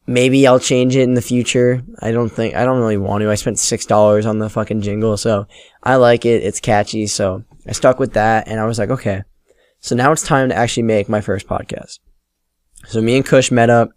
Maybe 0.06 0.46
I'll 0.46 0.60
change 0.60 0.94
it 0.94 1.02
in 1.02 1.14
the 1.14 1.22
future. 1.22 1.82
I 2.00 2.12
don't 2.12 2.28
think, 2.28 2.54
I 2.54 2.64
don't 2.64 2.78
really 2.78 2.96
want 2.96 3.22
to. 3.22 3.30
I 3.30 3.34
spent 3.34 3.56
$6 3.56 4.28
on 4.28 4.38
the 4.38 4.48
fucking 4.48 4.82
jingle, 4.82 5.16
so 5.16 5.46
I 5.82 5.96
like 5.96 6.24
it. 6.24 6.44
It's 6.44 6.60
catchy, 6.60 7.06
so 7.06 7.42
I 7.66 7.72
stuck 7.72 7.98
with 7.98 8.12
that, 8.12 8.46
and 8.46 8.60
I 8.60 8.66
was 8.66 8.78
like, 8.78 8.90
okay. 8.90 9.24
So 9.80 9.94
now 9.94 10.12
it's 10.12 10.22
time 10.22 10.48
to 10.48 10.54
actually 10.54 10.84
make 10.84 11.08
my 11.08 11.20
first 11.20 11.46
podcast. 11.46 11.98
So 12.86 13.00
me 13.00 13.16
and 13.16 13.24
Kush 13.24 13.50
met 13.50 13.70
up 13.70 13.90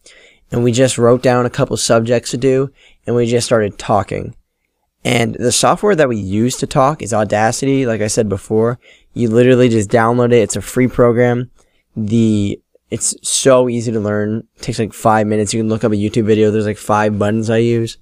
and 0.51 0.63
we 0.63 0.71
just 0.71 0.97
wrote 0.97 1.21
down 1.21 1.45
a 1.45 1.49
couple 1.49 1.77
subjects 1.77 2.31
to 2.31 2.37
do 2.37 2.71
and 3.05 3.15
we 3.15 3.25
just 3.27 3.45
started 3.45 3.77
talking. 3.77 4.35
And 5.03 5.35
the 5.35 5.51
software 5.51 5.95
that 5.95 6.09
we 6.09 6.17
use 6.17 6.57
to 6.57 6.67
talk 6.67 7.01
is 7.01 7.13
Audacity. 7.13 7.85
Like 7.85 8.01
I 8.01 8.07
said 8.07 8.27
before, 8.27 8.79
you 9.13 9.29
literally 9.29 9.69
just 9.69 9.89
download 9.89 10.33
it. 10.33 10.41
It's 10.41 10.55
a 10.55 10.61
free 10.61 10.87
program. 10.87 11.49
The, 11.95 12.61
it's 12.89 13.15
so 13.21 13.69
easy 13.69 13.91
to 13.91 13.99
learn. 13.99 14.47
It 14.55 14.61
takes 14.61 14.79
like 14.79 14.93
five 14.93 15.27
minutes. 15.27 15.53
You 15.53 15.59
can 15.59 15.69
look 15.69 15.83
up 15.83 15.91
a 15.91 15.95
YouTube 15.95 16.25
video. 16.25 16.51
There's 16.51 16.65
like 16.65 16.77
five 16.77 17.19
buttons 17.19 17.49
I 17.49 17.57
use. 17.57 17.97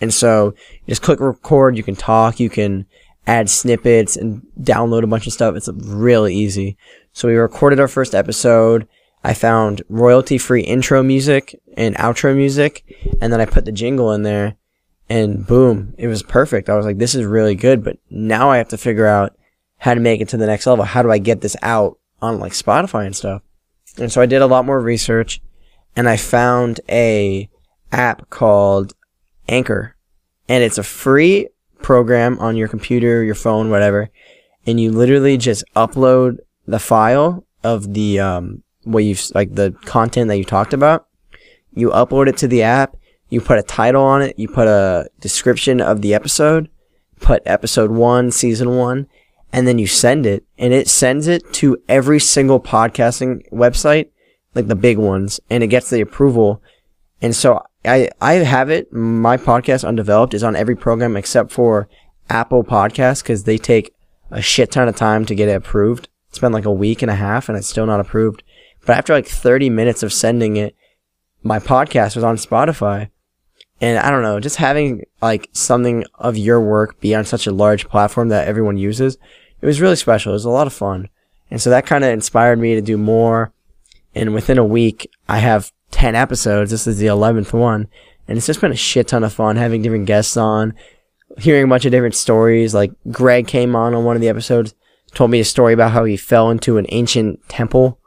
And 0.00 0.12
so 0.12 0.54
you 0.84 0.90
just 0.90 1.02
click 1.02 1.20
record. 1.20 1.76
You 1.76 1.82
can 1.82 1.96
talk. 1.96 2.40
You 2.40 2.50
can 2.50 2.86
add 3.26 3.50
snippets 3.50 4.16
and 4.16 4.42
download 4.60 5.04
a 5.04 5.08
bunch 5.08 5.26
of 5.26 5.32
stuff. 5.32 5.56
It's 5.56 5.68
really 5.72 6.34
easy. 6.34 6.76
So 7.12 7.28
we 7.28 7.34
recorded 7.34 7.80
our 7.80 7.88
first 7.88 8.14
episode. 8.14 8.86
I 9.24 9.34
found 9.34 9.82
royalty 9.88 10.38
free 10.38 10.62
intro 10.62 11.02
music 11.02 11.60
and 11.76 11.96
outro 11.96 12.34
music. 12.36 12.84
And 13.20 13.32
then 13.32 13.40
I 13.40 13.44
put 13.44 13.64
the 13.64 13.72
jingle 13.72 14.12
in 14.12 14.22
there 14.22 14.56
and 15.08 15.46
boom, 15.46 15.94
it 15.98 16.06
was 16.06 16.22
perfect. 16.22 16.68
I 16.68 16.76
was 16.76 16.86
like, 16.86 16.98
this 16.98 17.14
is 17.14 17.24
really 17.24 17.54
good. 17.54 17.84
But 17.84 17.98
now 18.08 18.50
I 18.50 18.58
have 18.58 18.68
to 18.68 18.78
figure 18.78 19.06
out 19.06 19.36
how 19.78 19.94
to 19.94 20.00
make 20.00 20.20
it 20.20 20.28
to 20.30 20.36
the 20.36 20.46
next 20.46 20.66
level. 20.66 20.84
How 20.84 21.02
do 21.02 21.10
I 21.10 21.18
get 21.18 21.40
this 21.40 21.56
out 21.62 21.98
on 22.20 22.38
like 22.38 22.52
Spotify 22.52 23.04
and 23.06 23.14
stuff? 23.14 23.42
And 23.98 24.10
so 24.10 24.20
I 24.20 24.26
did 24.26 24.42
a 24.42 24.46
lot 24.46 24.64
more 24.64 24.80
research 24.80 25.40
and 25.96 26.08
I 26.08 26.16
found 26.16 26.80
a 26.88 27.48
app 27.90 28.30
called 28.30 28.94
Anchor 29.48 29.96
and 30.48 30.64
it's 30.64 30.78
a 30.78 30.82
free 30.82 31.48
program 31.82 32.38
on 32.38 32.56
your 32.56 32.68
computer, 32.68 33.22
your 33.22 33.34
phone, 33.34 33.70
whatever. 33.70 34.10
And 34.66 34.80
you 34.80 34.92
literally 34.92 35.36
just 35.36 35.64
upload 35.74 36.38
the 36.66 36.78
file 36.78 37.44
of 37.64 37.94
the 37.94 38.20
um 38.20 38.62
what 38.84 39.04
you've 39.04 39.22
like 39.34 39.54
the 39.54 39.74
content 39.84 40.28
that 40.28 40.38
you 40.38 40.44
talked 40.44 40.72
about. 40.72 41.06
You 41.72 41.90
upload 41.90 42.28
it 42.28 42.36
to 42.38 42.48
the 42.48 42.62
app. 42.62 42.96
You 43.28 43.40
put 43.40 43.58
a 43.58 43.62
title 43.62 44.02
on 44.02 44.22
it. 44.22 44.38
You 44.38 44.48
put 44.48 44.68
a 44.68 45.08
description 45.20 45.80
of 45.80 46.02
the 46.02 46.14
episode. 46.14 46.68
Put 47.20 47.42
episode 47.46 47.92
one, 47.92 48.30
season 48.30 48.76
one, 48.76 49.06
and 49.52 49.66
then 49.66 49.78
you 49.78 49.86
send 49.86 50.26
it, 50.26 50.44
and 50.58 50.72
it 50.72 50.88
sends 50.88 51.28
it 51.28 51.52
to 51.54 51.76
every 51.88 52.18
single 52.18 52.60
podcasting 52.60 53.48
website, 53.50 54.08
like 54.54 54.68
the 54.68 54.74
big 54.76 54.98
ones, 54.98 55.40
and 55.50 55.62
it 55.62 55.68
gets 55.68 55.90
the 55.90 56.00
approval. 56.00 56.62
And 57.20 57.36
so 57.36 57.62
I 57.84 58.10
I 58.20 58.34
have 58.34 58.70
it. 58.70 58.92
My 58.92 59.36
podcast 59.36 59.86
undeveloped 59.86 60.34
is 60.34 60.42
on 60.42 60.56
every 60.56 60.76
program 60.76 61.16
except 61.16 61.52
for 61.52 61.88
Apple 62.28 62.64
Podcasts 62.64 63.22
because 63.22 63.44
they 63.44 63.58
take 63.58 63.94
a 64.30 64.40
shit 64.40 64.72
ton 64.72 64.88
of 64.88 64.96
time 64.96 65.24
to 65.26 65.34
get 65.34 65.48
it 65.48 65.56
approved. 65.56 66.08
It's 66.30 66.38
been 66.38 66.52
like 66.52 66.64
a 66.64 66.72
week 66.72 67.02
and 67.02 67.10
a 67.10 67.16
half 67.16 67.48
and 67.48 67.58
it's 67.58 67.66
still 67.66 67.86
not 67.86 68.00
approved. 68.00 68.42
But 68.86 68.96
after 68.96 69.12
like 69.12 69.28
30 69.28 69.70
minutes 69.70 70.02
of 70.02 70.12
sending 70.12 70.56
it, 70.56 70.74
my 71.42 71.58
podcast 71.58 72.16
was 72.16 72.24
on 72.24 72.36
Spotify. 72.36 73.10
And 73.80 73.98
I 73.98 74.10
don't 74.10 74.22
know, 74.22 74.40
just 74.40 74.56
having 74.56 75.04
like 75.20 75.48
something 75.52 76.04
of 76.14 76.38
your 76.38 76.60
work 76.60 77.00
be 77.00 77.14
on 77.14 77.24
such 77.24 77.46
a 77.46 77.52
large 77.52 77.88
platform 77.88 78.28
that 78.28 78.46
everyone 78.46 78.76
uses, 78.76 79.18
it 79.62 79.66
was 79.66 79.80
really 79.80 79.96
special. 79.96 80.32
It 80.32 80.34
was 80.34 80.44
a 80.44 80.50
lot 80.50 80.66
of 80.66 80.72
fun. 80.72 81.08
And 81.50 81.60
so 81.60 81.70
that 81.70 81.86
kind 81.86 82.04
of 82.04 82.10
inspired 82.10 82.58
me 82.58 82.74
to 82.74 82.82
do 82.82 82.98
more. 82.98 83.52
And 84.14 84.34
within 84.34 84.58
a 84.58 84.64
week, 84.64 85.10
I 85.28 85.38
have 85.38 85.72
10 85.92 86.14
episodes. 86.14 86.70
This 86.70 86.86
is 86.86 86.98
the 86.98 87.06
11th 87.06 87.52
one. 87.52 87.88
And 88.28 88.36
it's 88.36 88.46
just 88.46 88.60
been 88.60 88.72
a 88.72 88.76
shit 88.76 89.08
ton 89.08 89.24
of 89.24 89.32
fun 89.32 89.56
having 89.56 89.82
different 89.82 90.06
guests 90.06 90.36
on, 90.36 90.74
hearing 91.38 91.64
a 91.64 91.68
bunch 91.68 91.84
of 91.84 91.92
different 91.92 92.14
stories. 92.14 92.74
Like 92.74 92.92
Greg 93.10 93.46
came 93.46 93.74
on 93.74 93.94
on 93.94 94.04
one 94.04 94.16
of 94.16 94.22
the 94.22 94.28
episodes 94.28 94.74
told 95.14 95.30
me 95.30 95.40
a 95.40 95.44
story 95.44 95.72
about 95.72 95.92
how 95.92 96.04
he 96.04 96.16
fell 96.16 96.50
into 96.50 96.78
an 96.78 96.86
ancient 96.88 97.46
temple. 97.48 97.98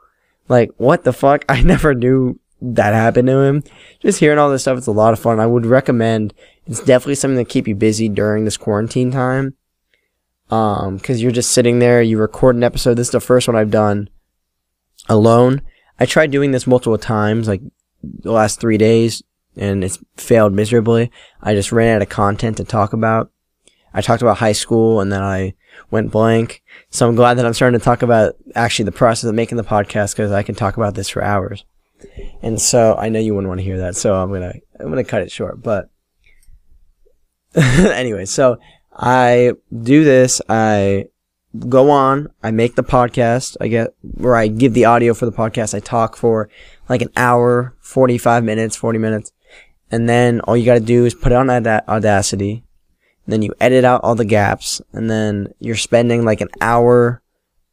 Like, 0.48 0.70
what 0.76 1.04
the 1.04 1.12
fuck? 1.12 1.44
I 1.48 1.62
never 1.62 1.94
knew 1.94 2.38
that 2.60 2.94
happened 2.94 3.28
to 3.28 3.40
him. 3.40 3.62
Just 4.00 4.20
hearing 4.20 4.38
all 4.38 4.50
this 4.50 4.62
stuff, 4.62 4.78
it's 4.78 4.86
a 4.86 4.92
lot 4.92 5.12
of 5.12 5.18
fun. 5.18 5.40
I 5.40 5.46
would 5.46 5.66
recommend, 5.66 6.34
it's 6.66 6.80
definitely 6.80 7.16
something 7.16 7.44
to 7.44 7.50
keep 7.50 7.68
you 7.68 7.74
busy 7.74 8.08
during 8.08 8.44
this 8.44 8.56
quarantine 8.56 9.10
time. 9.10 9.54
Um, 10.50 10.98
cause 11.00 11.20
you're 11.20 11.32
just 11.32 11.50
sitting 11.50 11.80
there, 11.80 12.00
you 12.02 12.18
record 12.18 12.54
an 12.56 12.62
episode. 12.62 12.94
This 12.94 13.08
is 13.08 13.12
the 13.12 13.20
first 13.20 13.48
one 13.48 13.56
I've 13.56 13.70
done 13.70 14.08
alone. 15.08 15.62
I 15.98 16.06
tried 16.06 16.30
doing 16.30 16.52
this 16.52 16.66
multiple 16.66 16.98
times, 16.98 17.48
like 17.48 17.62
the 18.02 18.32
last 18.32 18.60
three 18.60 18.78
days, 18.78 19.22
and 19.56 19.82
it's 19.82 19.98
failed 20.16 20.52
miserably. 20.52 21.10
I 21.42 21.54
just 21.54 21.72
ran 21.72 21.96
out 21.96 22.02
of 22.02 22.08
content 22.08 22.58
to 22.58 22.64
talk 22.64 22.92
about. 22.92 23.30
I 23.94 24.02
talked 24.02 24.22
about 24.22 24.38
high 24.38 24.52
school 24.52 25.00
and 25.00 25.10
then 25.10 25.22
I 25.22 25.54
went 25.90 26.10
blank. 26.12 26.62
So 26.90 27.08
I'm 27.08 27.14
glad 27.14 27.34
that 27.34 27.46
I'm 27.46 27.54
starting 27.54 27.78
to 27.78 27.84
talk 27.84 28.02
about 28.02 28.36
actually 28.54 28.84
the 28.84 28.92
process 28.92 29.28
of 29.28 29.34
making 29.34 29.56
the 29.56 29.64
podcast 29.64 30.12
because 30.14 30.32
I 30.32 30.42
can 30.42 30.54
talk 30.54 30.76
about 30.76 30.94
this 30.94 31.08
for 31.08 31.24
hours. 31.24 31.64
And 32.42 32.60
so 32.60 32.94
I 32.96 33.08
know 33.08 33.18
you 33.18 33.34
wouldn't 33.34 33.48
want 33.48 33.60
to 33.60 33.64
hear 33.64 33.78
that, 33.78 33.96
so 33.96 34.14
I'm 34.14 34.30
gonna 34.30 34.52
I'm 34.78 34.90
gonna 34.90 35.02
cut 35.02 35.22
it 35.22 35.32
short. 35.32 35.62
But 35.62 35.88
anyway, 37.54 38.26
so 38.26 38.58
I 38.96 39.52
do 39.82 40.04
this. 40.04 40.40
I 40.48 41.06
go 41.68 41.90
on. 41.90 42.30
I 42.42 42.50
make 42.50 42.74
the 42.74 42.84
podcast. 42.84 43.56
I 43.60 43.68
get 43.68 43.94
where 44.00 44.36
I 44.36 44.48
give 44.48 44.74
the 44.74 44.86
audio 44.86 45.14
for 45.14 45.26
the 45.26 45.32
podcast. 45.32 45.74
I 45.74 45.80
talk 45.80 46.16
for 46.16 46.48
like 46.88 47.02
an 47.02 47.10
hour, 47.16 47.74
45 47.80 48.44
minutes, 48.44 48.76
40 48.76 48.98
minutes. 48.98 49.32
And 49.90 50.08
then 50.08 50.40
all 50.40 50.56
you 50.56 50.64
got 50.64 50.74
to 50.74 50.80
do 50.80 51.04
is 51.04 51.14
put 51.14 51.32
it 51.32 51.36
on 51.36 51.50
Audacity 51.50 52.64
then 53.26 53.42
you 53.42 53.52
edit 53.60 53.84
out 53.84 54.02
all 54.02 54.14
the 54.14 54.24
gaps, 54.24 54.80
and 54.92 55.10
then 55.10 55.52
you're 55.58 55.76
spending 55.76 56.24
like 56.24 56.40
an 56.40 56.48
hour 56.60 57.22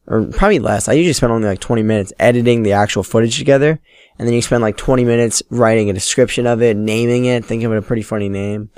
or 0.05 0.26
probably 0.26 0.59
less. 0.59 0.89
I 0.89 0.93
usually 0.93 1.13
spend 1.13 1.32
only 1.32 1.47
like 1.47 1.59
20 1.59 1.82
minutes 1.84 2.11
editing 2.19 2.63
the 2.63 2.74
actual 2.74 3.03
footage 3.03 3.38
together, 3.38 3.80
and 4.17 4.28
then 4.28 4.34
you 4.34 4.41
spend 4.41 4.61
like 4.61 4.78
20 4.78 5.05
minutes 5.05 5.43
writing 5.49 5.89
a 5.89 5.93
description 5.93 6.47
of 6.47 6.61
it, 6.61 6.76
naming 6.76 7.26
it, 7.26 7.45
thinking 7.45 7.67
of 7.67 7.71
a 7.71 7.82
pretty 7.82 8.01
funny 8.01 8.30
name. 8.30 8.69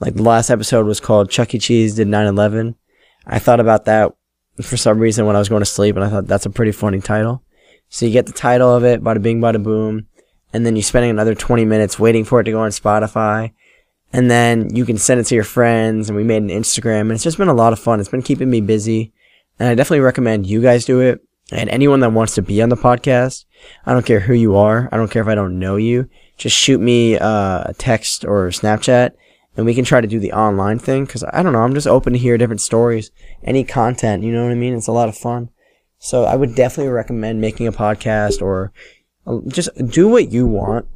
Like 0.00 0.14
the 0.14 0.22
last 0.22 0.50
episode 0.50 0.86
was 0.86 1.00
called 1.00 1.30
Chuck 1.30 1.54
E. 1.54 1.58
Cheese 1.58 1.94
did 1.94 2.08
9/11. 2.08 2.74
I 3.26 3.38
thought 3.38 3.60
about 3.60 3.84
that 3.84 4.12
for 4.62 4.76
some 4.76 4.98
reason 4.98 5.26
when 5.26 5.36
I 5.36 5.38
was 5.38 5.48
going 5.48 5.60
to 5.60 5.66
sleep, 5.66 5.96
and 5.96 6.04
I 6.04 6.08
thought 6.08 6.26
that's 6.26 6.46
a 6.46 6.50
pretty 6.50 6.72
funny 6.72 7.00
title. 7.00 7.42
So 7.88 8.06
you 8.06 8.12
get 8.12 8.26
the 8.26 8.32
title 8.32 8.74
of 8.74 8.84
it, 8.84 9.02
bada 9.02 9.20
bing, 9.20 9.40
bada 9.40 9.62
boom, 9.62 10.06
and 10.52 10.64
then 10.64 10.76
you're 10.76 10.82
spending 10.82 11.10
another 11.10 11.34
20 11.34 11.64
minutes 11.64 11.98
waiting 11.98 12.24
for 12.24 12.40
it 12.40 12.44
to 12.44 12.52
go 12.52 12.60
on 12.60 12.70
Spotify, 12.70 13.52
and 14.12 14.30
then 14.30 14.74
you 14.74 14.84
can 14.84 14.98
send 14.98 15.20
it 15.20 15.24
to 15.24 15.34
your 15.34 15.44
friends 15.44 16.08
and 16.08 16.16
we 16.16 16.24
made 16.24 16.42
an 16.42 16.48
Instagram 16.48 17.02
and 17.02 17.12
it's 17.12 17.22
just 17.22 17.38
been 17.38 17.48
a 17.48 17.54
lot 17.54 17.72
of 17.72 17.78
fun. 17.78 18.00
It's 18.00 18.08
been 18.08 18.22
keeping 18.22 18.50
me 18.50 18.60
busy 18.60 19.12
and 19.58 19.68
I 19.68 19.74
definitely 19.74 20.00
recommend 20.00 20.46
you 20.46 20.60
guys 20.60 20.84
do 20.84 21.00
it. 21.00 21.20
And 21.52 21.68
anyone 21.68 22.00
that 22.00 22.12
wants 22.12 22.34
to 22.36 22.42
be 22.42 22.62
on 22.62 22.68
the 22.68 22.76
podcast, 22.76 23.44
I 23.84 23.92
don't 23.92 24.06
care 24.06 24.20
who 24.20 24.34
you 24.34 24.56
are. 24.56 24.88
I 24.92 24.96
don't 24.96 25.10
care 25.10 25.22
if 25.22 25.28
I 25.28 25.34
don't 25.34 25.58
know 25.58 25.76
you. 25.76 26.08
Just 26.36 26.56
shoot 26.56 26.80
me 26.80 27.18
uh, 27.18 27.64
a 27.66 27.74
text 27.76 28.24
or 28.24 28.48
Snapchat 28.48 29.12
and 29.60 29.66
we 29.66 29.74
can 29.74 29.84
try 29.84 30.00
to 30.00 30.08
do 30.08 30.18
the 30.18 30.32
online 30.32 30.78
thing. 30.78 31.06
Cause 31.06 31.22
I 31.22 31.42
don't 31.42 31.52
know. 31.52 31.60
I'm 31.60 31.74
just 31.74 31.86
open 31.86 32.14
to 32.14 32.18
hear 32.18 32.38
different 32.38 32.62
stories, 32.62 33.10
any 33.44 33.62
content. 33.62 34.22
You 34.22 34.32
know 34.32 34.42
what 34.42 34.52
I 34.52 34.54
mean? 34.54 34.72
It's 34.74 34.86
a 34.86 34.92
lot 34.92 35.10
of 35.10 35.18
fun. 35.18 35.50
So 35.98 36.24
I 36.24 36.34
would 36.34 36.54
definitely 36.54 36.90
recommend 36.90 37.42
making 37.42 37.66
a 37.66 37.72
podcast 37.72 38.40
or 38.40 38.72
uh, 39.26 39.40
just 39.48 39.68
do 39.90 40.08
what 40.08 40.32
you 40.32 40.46
want 40.46 40.86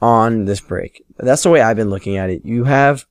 on 0.00 0.44
this 0.44 0.60
break. 0.60 1.02
That's 1.16 1.42
the 1.42 1.50
way 1.50 1.60
I've 1.60 1.76
been 1.76 1.90
looking 1.90 2.16
at 2.16 2.30
it. 2.30 2.44
You 2.44 2.64
have 2.64 3.04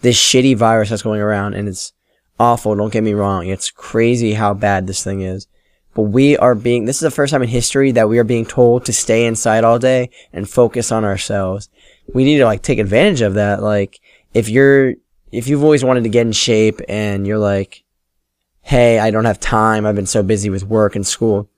this 0.00 0.16
shitty 0.16 0.56
virus 0.56 0.88
that's 0.88 1.02
going 1.02 1.20
around 1.20 1.52
and 1.52 1.68
it's 1.68 1.92
awful. 2.40 2.74
Don't 2.74 2.94
get 2.94 3.04
me 3.04 3.12
wrong. 3.12 3.46
It's 3.46 3.70
crazy 3.70 4.32
how 4.32 4.54
bad 4.54 4.86
this 4.86 5.04
thing 5.04 5.20
is. 5.20 5.48
But 5.94 6.04
we 6.04 6.38
are 6.38 6.54
being, 6.54 6.86
this 6.86 6.96
is 6.96 7.00
the 7.00 7.10
first 7.10 7.30
time 7.30 7.42
in 7.42 7.50
history 7.50 7.90
that 7.92 8.08
we 8.08 8.18
are 8.18 8.24
being 8.24 8.46
told 8.46 8.86
to 8.86 8.92
stay 8.94 9.26
inside 9.26 9.64
all 9.64 9.78
day 9.78 10.08
and 10.32 10.48
focus 10.48 10.90
on 10.90 11.04
ourselves. 11.04 11.68
We 12.12 12.24
need 12.24 12.38
to 12.38 12.44
like 12.44 12.62
take 12.62 12.78
advantage 12.78 13.20
of 13.20 13.34
that. 13.34 13.62
Like, 13.62 14.00
if 14.34 14.48
you're, 14.48 14.94
if 15.32 15.48
you've 15.48 15.62
always 15.62 15.84
wanted 15.84 16.04
to 16.04 16.10
get 16.10 16.26
in 16.26 16.32
shape 16.32 16.80
and 16.88 17.26
you're 17.26 17.38
like, 17.38 17.84
hey, 18.62 18.98
I 18.98 19.10
don't 19.10 19.24
have 19.24 19.38
time. 19.38 19.86
I've 19.86 19.94
been 19.94 20.06
so 20.06 20.22
busy 20.22 20.50
with 20.50 20.64
work 20.64 20.96
and 20.96 21.06
school. 21.06 21.48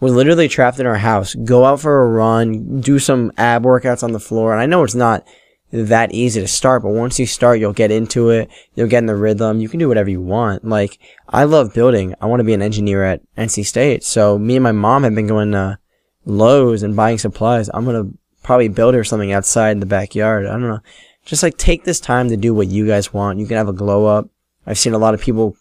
We're 0.00 0.10
literally 0.10 0.48
trapped 0.48 0.78
in 0.78 0.86
our 0.86 0.96
house. 0.96 1.34
Go 1.34 1.64
out 1.64 1.80
for 1.80 2.02
a 2.02 2.08
run, 2.08 2.80
do 2.80 2.98
some 2.98 3.32
ab 3.36 3.64
workouts 3.64 4.02
on 4.02 4.12
the 4.12 4.20
floor. 4.20 4.52
And 4.52 4.60
I 4.60 4.66
know 4.66 4.84
it's 4.84 4.94
not 4.94 5.26
that 5.72 6.12
easy 6.12 6.40
to 6.40 6.48
start, 6.48 6.82
but 6.82 6.90
once 6.90 7.18
you 7.18 7.26
start, 7.26 7.58
you'll 7.58 7.72
get 7.72 7.90
into 7.90 8.30
it. 8.30 8.48
You'll 8.74 8.88
get 8.88 8.98
in 8.98 9.06
the 9.06 9.16
rhythm. 9.16 9.60
You 9.60 9.68
can 9.68 9.78
do 9.78 9.88
whatever 9.88 10.08
you 10.08 10.20
want. 10.20 10.64
Like, 10.64 10.98
I 11.28 11.44
love 11.44 11.74
building. 11.74 12.14
I 12.20 12.26
want 12.26 12.40
to 12.40 12.44
be 12.44 12.54
an 12.54 12.62
engineer 12.62 13.04
at 13.04 13.22
NC 13.36 13.66
State. 13.66 14.04
So 14.04 14.38
me 14.38 14.56
and 14.56 14.62
my 14.62 14.72
mom 14.72 15.02
have 15.02 15.14
been 15.14 15.26
going 15.26 15.52
to 15.52 15.78
Lowe's 16.24 16.82
and 16.82 16.96
buying 16.96 17.18
supplies. 17.18 17.70
I'm 17.72 17.84
going 17.84 18.10
to 18.10 18.18
probably 18.48 18.68
build 18.68 18.94
her 18.94 19.04
something 19.04 19.30
outside 19.30 19.72
in 19.72 19.80
the 19.80 19.84
backyard. 19.84 20.46
I 20.46 20.52
don't 20.52 20.62
know. 20.62 20.80
Just 21.26 21.42
like 21.42 21.58
take 21.58 21.84
this 21.84 22.00
time 22.00 22.30
to 22.30 22.36
do 22.38 22.54
what 22.54 22.68
you 22.68 22.86
guys 22.86 23.12
want. 23.12 23.38
You 23.38 23.46
can 23.46 23.58
have 23.58 23.68
a 23.68 23.74
glow 23.74 24.06
up. 24.06 24.30
I've 24.66 24.78
seen 24.78 24.94
a 24.94 24.98
lot 24.98 25.12
of 25.12 25.20
people, 25.20 25.54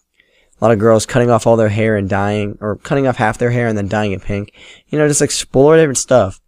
a 0.62 0.64
lot 0.64 0.72
of 0.72 0.80
girls 0.80 1.06
cutting 1.06 1.30
off 1.30 1.46
all 1.46 1.58
their 1.58 1.68
hair 1.68 1.98
and 1.98 2.08
dyeing, 2.08 2.58
or 2.62 2.78
cutting 2.78 3.06
off 3.06 3.18
half 3.18 3.40
their 3.40 3.52
hair 3.52 3.68
and 3.68 3.78
then 3.78 3.90
dyeing 3.90 4.14
it 4.14 4.22
pink. 4.22 4.54
You 4.88 4.98
know, 4.98 5.06
just 5.06 5.22
explore 5.22 5.76
different 5.76 5.98
stuff. 5.98 6.40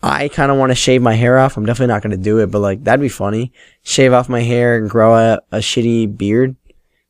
I 0.00 0.28
kind 0.28 0.52
of 0.52 0.58
want 0.58 0.70
to 0.70 0.76
shave 0.76 1.02
my 1.02 1.14
hair 1.14 1.40
off. 1.40 1.56
I'm 1.56 1.66
definitely 1.66 1.92
not 1.92 2.02
going 2.02 2.16
to 2.16 2.22
do 2.22 2.38
it, 2.38 2.52
but 2.52 2.60
like 2.60 2.84
that'd 2.84 3.00
be 3.00 3.08
funny. 3.08 3.52
Shave 3.82 4.12
off 4.12 4.28
my 4.28 4.42
hair 4.42 4.76
and 4.76 4.88
grow 4.88 5.16
a, 5.16 5.40
a 5.50 5.58
shitty 5.58 6.16
beard. 6.16 6.54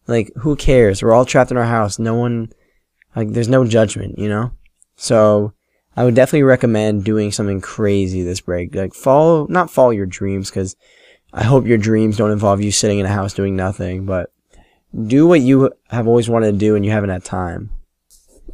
Like 0.06 0.32
who 0.38 0.56
cares? 0.56 1.02
We're 1.02 1.12
all 1.12 1.26
trapped 1.26 1.50
in 1.50 1.58
our 1.58 1.66
house. 1.66 1.98
No 1.98 2.14
one, 2.14 2.50
like 3.14 3.28
there's 3.34 3.46
no 3.46 3.66
judgment, 3.66 4.18
you 4.18 4.30
know? 4.30 4.52
So 4.96 5.52
I 6.00 6.04
would 6.04 6.14
definitely 6.14 6.44
recommend 6.44 7.04
doing 7.04 7.30
something 7.30 7.60
crazy 7.60 8.22
this 8.22 8.40
break. 8.40 8.74
Like 8.74 8.94
follow, 8.94 9.46
not 9.50 9.70
follow 9.70 9.90
your 9.90 10.06
dreams 10.06 10.48
because 10.48 10.74
I 11.30 11.44
hope 11.44 11.66
your 11.66 11.76
dreams 11.76 12.16
don't 12.16 12.30
involve 12.30 12.62
you 12.62 12.72
sitting 12.72 13.00
in 13.00 13.04
a 13.04 13.10
house 13.10 13.34
doing 13.34 13.54
nothing, 13.54 14.06
but 14.06 14.32
do 15.06 15.26
what 15.26 15.42
you 15.42 15.70
have 15.90 16.08
always 16.08 16.26
wanted 16.26 16.52
to 16.52 16.56
do 16.56 16.74
and 16.74 16.86
you 16.86 16.90
haven't 16.90 17.10
had 17.10 17.22
time. 17.22 17.68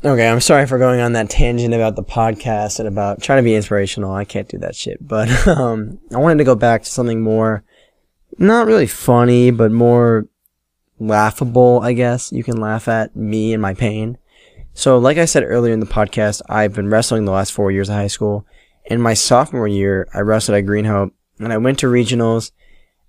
Okay, 0.05 0.29
I'm 0.29 0.41
sorry 0.41 0.67
for 0.67 0.77
going 0.77 0.99
on 0.99 1.13
that 1.13 1.31
tangent 1.31 1.73
about 1.73 1.95
the 1.95 2.03
podcast 2.03 2.81
and 2.81 2.89
about 2.89 3.23
trying 3.23 3.39
to 3.39 3.45
be 3.45 3.55
inspirational. 3.55 4.13
I 4.13 4.25
can't 4.25 4.49
do 4.49 4.59
that 4.59 4.75
shit. 4.75 5.07
But 5.07 5.47
um, 5.47 6.01
I 6.13 6.19
wanted 6.19 6.39
to 6.39 6.45
go 6.45 6.57
back 6.57 6.83
to 6.83 6.91
something 6.91 7.23
more, 7.23 7.63
not 8.39 8.67
really 8.67 8.89
funny, 8.89 9.53
but 9.53 9.71
more 9.71 10.27
laughable, 10.99 11.79
I 11.81 11.93
guess. 11.93 12.33
You 12.33 12.43
can 12.43 12.61
laugh 12.61 12.89
at 12.89 13.15
me 13.15 13.53
and 13.53 13.63
my 13.63 13.73
pain. 13.73 14.19
So, 14.77 14.99
like 14.99 15.17
I 15.17 15.25
said 15.25 15.43
earlier 15.43 15.73
in 15.73 15.81
the 15.81 15.87
podcast, 15.87 16.43
I've 16.51 16.75
been 16.75 16.91
wrestling 16.91 17.25
the 17.25 17.33
last 17.33 17.51
four 17.51 17.71
years 17.71 17.89
of 17.89 17.95
high 17.95 18.09
school. 18.09 18.45
In 18.85 19.01
my 19.01 19.15
sophomore 19.15 19.67
year, 19.67 20.07
I 20.13 20.21
wrestled 20.21 20.59
at 20.59 20.67
Green 20.67 20.85
Hope, 20.85 21.15
and 21.39 21.51
I 21.51 21.57
went 21.57 21.79
to 21.79 21.87
regionals, 21.87 22.51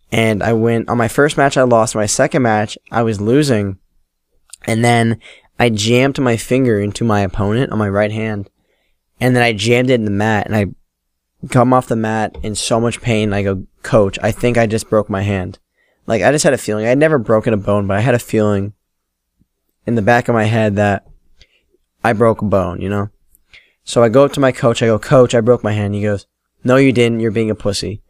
and 0.09 0.41
I 0.41 0.53
went 0.53 0.88
on 0.88 0.97
my 0.97 1.09
first 1.09 1.36
match. 1.36 1.57
I 1.57 1.63
lost. 1.63 1.93
My 1.93 2.05
second 2.05 2.43
match, 2.43 2.78
I 2.89 3.03
was 3.03 3.20
losing, 3.20 3.80
and 4.65 4.84
then 4.84 5.20
I 5.59 5.68
jammed 5.68 6.18
my 6.20 6.38
finger 6.38 6.80
into 6.80 7.03
my 7.03 7.20
opponent 7.20 7.74
on 7.74 7.78
my 7.78 7.89
right 7.89 8.13
hand, 8.13 8.49
and 9.20 9.36
then 9.36 9.43
I 9.43 9.51
jammed 9.51 9.89
it 9.89 9.95
in 9.95 10.05
the 10.05 10.09
mat, 10.09 10.45
and 10.45 10.55
I 10.55 10.68
come 11.49 11.74
off 11.74 11.89
the 11.89 11.97
mat 11.97 12.38
in 12.43 12.55
so 12.55 12.80
much 12.80 13.01
pain. 13.01 13.34
I 13.34 13.43
go, 13.43 13.68
Coach, 13.84 14.18
I 14.24 14.32
think 14.32 14.57
I 14.57 14.68
just 14.68 14.89
broke 14.89 15.09
my 15.09 15.24
hand. 15.24 15.59
Like 16.05 16.22
I 16.22 16.32
just 16.32 16.45
had 16.45 16.53
a 16.53 16.57
feeling. 16.57 16.86
I 16.86 16.89
had 16.89 16.97
never 16.97 17.20
broken 17.20 17.53
a 17.53 17.57
bone, 17.57 17.88
but 17.88 17.97
I 17.97 18.01
had 18.01 18.15
a 18.15 18.20
feeling 18.20 18.72
in 19.86 19.95
the 19.95 20.01
back 20.01 20.30
of 20.30 20.34
my 20.34 20.45
head 20.45 20.78
that 20.78 21.05
I 22.08 22.14
broke 22.14 22.41
a 22.41 22.45
bone. 22.45 22.82
You 22.82 22.89
know. 22.89 23.10
So 23.84 24.03
I 24.03 24.10
go 24.10 24.26
up 24.26 24.34
to 24.34 24.41
my 24.41 24.51
coach. 24.51 24.84
I 24.84 24.88
go, 24.88 24.99
Coach, 24.99 25.34
I 25.34 25.41
broke 25.41 25.64
my 25.64 25.72
hand. 25.72 25.95
He 25.95 26.01
goes, 26.01 26.28
No, 26.64 26.76
you 26.76 26.91
didn't. 26.91 27.22
You're 27.22 27.32
being 27.32 27.49
a 27.49 27.55
pussy. 27.55 28.01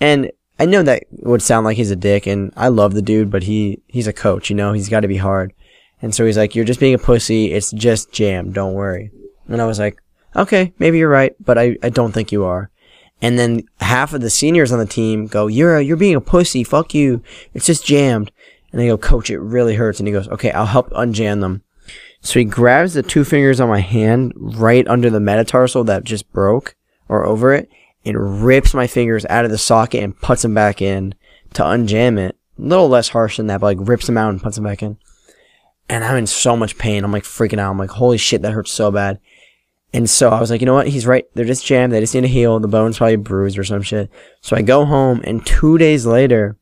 And 0.00 0.30
I 0.58 0.64
know 0.64 0.82
that 0.82 1.04
would 1.10 1.42
sound 1.42 1.66
like 1.66 1.76
he's 1.76 1.90
a 1.90 1.96
dick, 1.96 2.26
and 2.26 2.52
I 2.56 2.68
love 2.68 2.94
the 2.94 3.02
dude, 3.02 3.30
but 3.30 3.42
he 3.42 3.82
he's 3.86 4.06
a 4.06 4.12
coach. 4.12 4.48
You 4.48 4.56
know, 4.56 4.72
he's 4.72 4.88
got 4.88 5.00
to 5.00 5.08
be 5.08 5.18
hard. 5.18 5.52
And 6.00 6.14
so 6.14 6.24
he's 6.24 6.38
like, 6.38 6.54
You're 6.54 6.64
just 6.64 6.80
being 6.80 6.94
a 6.94 6.98
pussy. 6.98 7.52
It's 7.52 7.70
just 7.70 8.12
jam. 8.12 8.52
Don't 8.52 8.74
worry. 8.74 9.10
And 9.48 9.60
I 9.60 9.66
was 9.66 9.78
like, 9.78 10.02
Okay, 10.34 10.72
maybe 10.78 10.98
you're 10.98 11.08
right, 11.08 11.34
but 11.38 11.58
I, 11.58 11.76
I 11.82 11.90
don't 11.90 12.12
think 12.12 12.32
you 12.32 12.44
are. 12.44 12.70
And 13.22 13.38
then 13.38 13.62
half 13.80 14.12
of 14.12 14.20
the 14.20 14.30
seniors 14.30 14.72
on 14.72 14.78
the 14.78 14.86
team 14.86 15.26
go, 15.26 15.46
You're 15.46 15.76
a, 15.76 15.82
you're 15.82 15.96
being 15.96 16.16
a 16.16 16.20
pussy. 16.20 16.64
Fuck 16.64 16.94
you. 16.94 17.22
It's 17.52 17.66
just 17.66 17.86
jammed. 17.86 18.32
And 18.72 18.80
they 18.80 18.86
go, 18.86 18.98
Coach, 18.98 19.30
it 19.30 19.38
really 19.38 19.74
hurts. 19.74 20.00
And 20.00 20.06
he 20.06 20.12
goes, 20.12 20.28
Okay, 20.28 20.50
I'll 20.50 20.66
help 20.66 20.90
unjam 20.90 21.40
them. 21.40 21.62
So 22.26 22.40
he 22.40 22.44
grabs 22.44 22.94
the 22.94 23.02
two 23.02 23.24
fingers 23.24 23.60
on 23.60 23.68
my 23.68 23.80
hand 23.80 24.32
right 24.36 24.86
under 24.88 25.10
the 25.10 25.20
metatarsal 25.20 25.84
that 25.84 26.04
just 26.04 26.30
broke 26.32 26.74
or 27.08 27.24
over 27.24 27.54
it 27.54 27.70
and 28.04 28.44
rips 28.44 28.74
my 28.74 28.86
fingers 28.86 29.24
out 29.26 29.44
of 29.44 29.50
the 29.50 29.58
socket 29.58 30.02
and 30.02 30.18
puts 30.20 30.42
them 30.42 30.52
back 30.52 30.82
in 30.82 31.14
to 31.54 31.62
unjam 31.62 32.18
it. 32.18 32.36
A 32.58 32.62
little 32.62 32.88
less 32.88 33.10
harsh 33.10 33.36
than 33.36 33.46
that, 33.46 33.60
but 33.60 33.78
like 33.78 33.88
rips 33.88 34.06
them 34.06 34.18
out 34.18 34.30
and 34.30 34.42
puts 34.42 34.56
them 34.56 34.64
back 34.64 34.82
in 34.82 34.98
and 35.88 36.04
I'm 36.04 36.16
in 36.16 36.26
so 36.26 36.56
much 36.56 36.78
pain. 36.78 37.04
I'm 37.04 37.12
like 37.12 37.22
freaking 37.22 37.58
out. 37.58 37.70
I'm 37.70 37.78
like, 37.78 37.90
holy 37.90 38.18
shit, 38.18 38.42
that 38.42 38.52
hurts 38.52 38.72
so 38.72 38.90
bad. 38.90 39.20
And 39.92 40.10
so 40.10 40.30
I 40.30 40.40
was 40.40 40.50
like, 40.50 40.60
you 40.60 40.66
know 40.66 40.74
what? 40.74 40.88
He's 40.88 41.06
right. 41.06 41.24
They're 41.34 41.44
just 41.44 41.64
jammed. 41.64 41.92
They 41.92 42.00
just 42.00 42.14
need 42.14 42.22
to 42.22 42.28
heal. 42.28 42.58
The 42.58 42.68
bone's 42.68 42.98
probably 42.98 43.16
bruised 43.16 43.56
or 43.56 43.64
some 43.64 43.82
shit. 43.82 44.10
So 44.40 44.56
I 44.56 44.62
go 44.62 44.84
home, 44.84 45.22
and 45.24 45.46
two 45.46 45.78
days 45.78 46.04
later, 46.04 46.56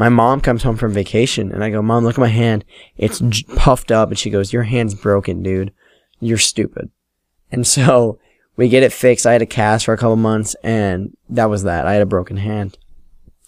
my 0.00 0.08
mom 0.08 0.40
comes 0.40 0.62
home 0.62 0.78
from 0.78 0.94
vacation, 0.94 1.52
and 1.52 1.62
I 1.62 1.68
go, 1.68 1.82
Mom, 1.82 2.04
look 2.04 2.14
at 2.14 2.22
my 2.22 2.28
hand. 2.28 2.64
It's 2.96 3.20
puffed 3.54 3.92
up. 3.92 4.08
And 4.08 4.18
she 4.18 4.30
goes, 4.30 4.50
Your 4.50 4.62
hand's 4.62 4.94
broken, 4.94 5.42
dude. 5.42 5.74
You're 6.20 6.38
stupid. 6.38 6.90
And 7.52 7.66
so 7.66 8.18
we 8.56 8.70
get 8.70 8.82
it 8.82 8.94
fixed. 8.94 9.26
I 9.26 9.32
had 9.34 9.42
a 9.42 9.46
cast 9.46 9.84
for 9.84 9.92
a 9.92 9.98
couple 9.98 10.16
months, 10.16 10.56
and 10.64 11.14
that 11.28 11.50
was 11.50 11.64
that. 11.64 11.86
I 11.86 11.92
had 11.92 12.00
a 12.00 12.06
broken 12.06 12.38
hand. 12.38 12.78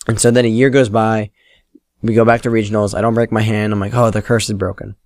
And 0.06 0.20
so 0.20 0.30
then 0.30 0.44
a 0.44 0.48
year 0.48 0.68
goes 0.68 0.90
by. 0.90 1.30
We 2.02 2.12
go 2.12 2.26
back 2.26 2.42
to 2.42 2.50
regionals. 2.50 2.94
I 2.94 3.00
don't 3.00 3.14
break 3.14 3.32
my 3.32 3.40
hand. 3.40 3.72
I'm 3.72 3.80
like, 3.80 3.94
oh, 3.94 4.10
the 4.10 4.20
curse 4.20 4.50
is 4.50 4.56
broken. 4.58 4.96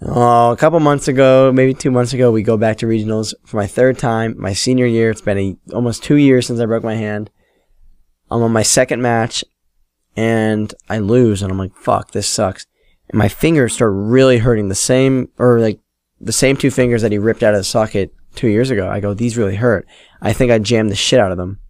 Oh, 0.00 0.52
a 0.52 0.56
couple 0.56 0.80
months 0.80 1.08
ago, 1.08 1.52
maybe 1.52 1.74
two 1.74 1.90
months 1.90 2.14
ago, 2.14 2.32
we 2.32 2.42
go 2.42 2.56
back 2.56 2.78
to 2.78 2.86
regionals 2.86 3.34
for 3.44 3.58
my 3.58 3.66
third 3.66 3.98
time, 3.98 4.36
my 4.38 4.54
senior 4.54 4.86
year. 4.86 5.10
It's 5.10 5.20
been 5.20 5.38
a, 5.38 5.56
almost 5.74 6.02
two 6.02 6.16
years 6.16 6.46
since 6.46 6.60
I 6.60 6.64
broke 6.64 6.82
my 6.82 6.94
hand. 6.94 7.28
I'm 8.30 8.42
on 8.42 8.52
my 8.52 8.62
second 8.62 9.02
match, 9.02 9.44
and 10.18 10.74
I 10.88 10.98
lose, 10.98 11.42
and 11.42 11.52
I'm 11.52 11.58
like, 11.58 11.76
fuck, 11.76 12.10
this 12.10 12.26
sucks. 12.26 12.66
And 13.08 13.18
my 13.18 13.28
fingers 13.28 13.74
start 13.74 13.92
really 13.94 14.38
hurting. 14.38 14.68
The 14.68 14.74
same, 14.74 15.28
or 15.38 15.60
like, 15.60 15.78
the 16.20 16.32
same 16.32 16.56
two 16.56 16.70
fingers 16.70 17.02
that 17.02 17.12
he 17.12 17.18
ripped 17.18 17.42
out 17.42 17.54
of 17.54 17.60
the 17.60 17.64
socket 17.64 18.12
two 18.34 18.48
years 18.48 18.70
ago. 18.70 18.88
I 18.88 19.00
go, 19.00 19.14
these 19.14 19.36
really 19.36 19.56
hurt. 19.56 19.86
I 20.20 20.32
think 20.32 20.50
I 20.50 20.58
jammed 20.58 20.90
the 20.90 20.96
shit 20.96 21.20
out 21.20 21.30
of 21.30 21.38
them. 21.38 21.60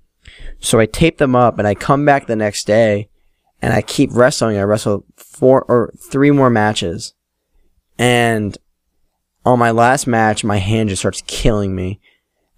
So 0.60 0.80
I 0.80 0.86
tape 0.86 1.18
them 1.18 1.36
up, 1.36 1.58
and 1.58 1.68
I 1.68 1.74
come 1.74 2.04
back 2.04 2.26
the 2.26 2.36
next 2.36 2.66
day, 2.66 3.10
and 3.60 3.72
I 3.72 3.82
keep 3.82 4.10
wrestling. 4.12 4.56
I 4.56 4.62
wrestle 4.62 5.04
four 5.16 5.62
or 5.64 5.92
three 5.98 6.30
more 6.30 6.50
matches 6.50 7.14
and 7.98 8.56
on 9.44 9.58
my 9.58 9.70
last 9.70 10.06
match, 10.06 10.44
my 10.44 10.58
hand 10.58 10.88
just 10.88 11.02
starts 11.02 11.22
killing 11.26 11.74
me. 11.74 12.00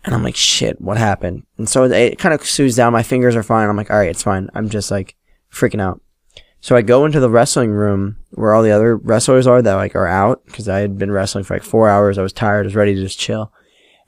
And 0.04 0.14
I'm 0.14 0.22
like, 0.22 0.36
shit, 0.36 0.80
what 0.80 0.98
happened? 0.98 1.44
And 1.58 1.68
so 1.68 1.84
it 1.84 2.18
kind 2.18 2.34
of 2.34 2.44
soothes 2.44 2.76
down. 2.76 2.92
My 2.92 3.02
fingers 3.02 3.36
are 3.36 3.42
fine. 3.42 3.68
I'm 3.68 3.76
like, 3.76 3.90
all 3.90 3.98
right, 3.98 4.10
it's 4.10 4.22
fine. 4.22 4.48
I'm 4.54 4.68
just 4.68 4.90
like 4.90 5.14
freaking 5.52 5.80
out. 5.80 6.00
So 6.60 6.76
I 6.76 6.82
go 6.82 7.06
into 7.06 7.20
the 7.20 7.30
wrestling 7.30 7.70
room 7.70 8.16
where 8.32 8.54
all 8.54 8.62
the 8.62 8.70
other 8.70 8.96
wrestlers 8.96 9.46
are 9.46 9.62
that 9.62 9.74
like 9.74 9.96
are 9.96 10.06
out 10.06 10.44
because 10.44 10.68
I 10.68 10.80
had 10.80 10.98
been 10.98 11.10
wrestling 11.10 11.44
for 11.44 11.54
like 11.54 11.62
four 11.62 11.88
hours. 11.88 12.18
I 12.18 12.22
was 12.22 12.32
tired. 12.32 12.66
I 12.66 12.68
was 12.68 12.76
ready 12.76 12.94
to 12.94 13.00
just 13.00 13.18
chill. 13.18 13.52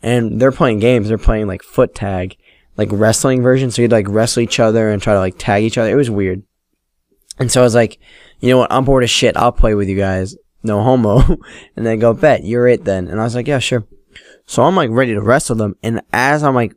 And 0.03 0.41
they're 0.41 0.53
playing 0.53 0.81
games. 0.81 1.09
They're 1.09 1.19
playing 1.19 1.47
like 1.47 1.63
foot 1.63 1.95
tag, 1.95 2.37
like 2.77 2.89
wrestling 2.93 3.43
version. 3.43 3.71
So 3.71 3.81
you'd 3.81 3.93
like 3.93 4.09
wrestle 4.09 4.43
each 4.43 4.61
other 4.61 4.91
and 4.91 5.01
try 5.01 5.15
to 5.15 5.21
like 5.21 5.39
tag 5.39 5.65
each 5.65 5.79
other. 5.79 5.91
It 5.91 5.97
was 5.97 6.11
weird. 6.11 6.43
And 7.39 7.51
so 7.51 7.63
I 7.63 7.65
was 7.65 7.75
like, 7.75 7.99
you 8.41 8.51
know 8.51 8.59
what? 8.59 8.73
I'm 8.73 8.85
bored 8.85 9.05
as 9.05 9.11
shit. 9.11 9.37
I'll 9.37 9.53
play 9.53 9.75
with 9.75 9.89
you 9.89 9.97
guys 9.97 10.37
no 10.63 10.83
homo. 10.83 11.23
and 11.77 11.87
they 11.87 11.97
go, 11.97 12.13
bet, 12.13 12.45
you're 12.45 12.69
it 12.69 12.85
then. 12.85 13.09
And 13.09 13.21
I 13.21 13.25
was 13.25 13.35
like, 13.35 13.47
yeah, 13.47 13.59
sure. 13.59 13.87
So 14.47 14.63
I'm 14.63 14.77
like 14.77 14.91
ready 14.91 15.15
to 15.15 15.21
wrestle 15.21 15.57
them. 15.57 15.77
And 15.83 16.03
as 16.13 16.43
I'm 16.43 16.55
like 16.55 16.75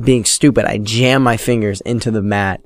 being 0.00 0.24
stupid, 0.24 0.64
I 0.64 0.78
jam 0.78 1.22
my 1.22 1.36
fingers 1.36 1.80
into 1.82 2.10
the 2.10 2.22
mat 2.22 2.60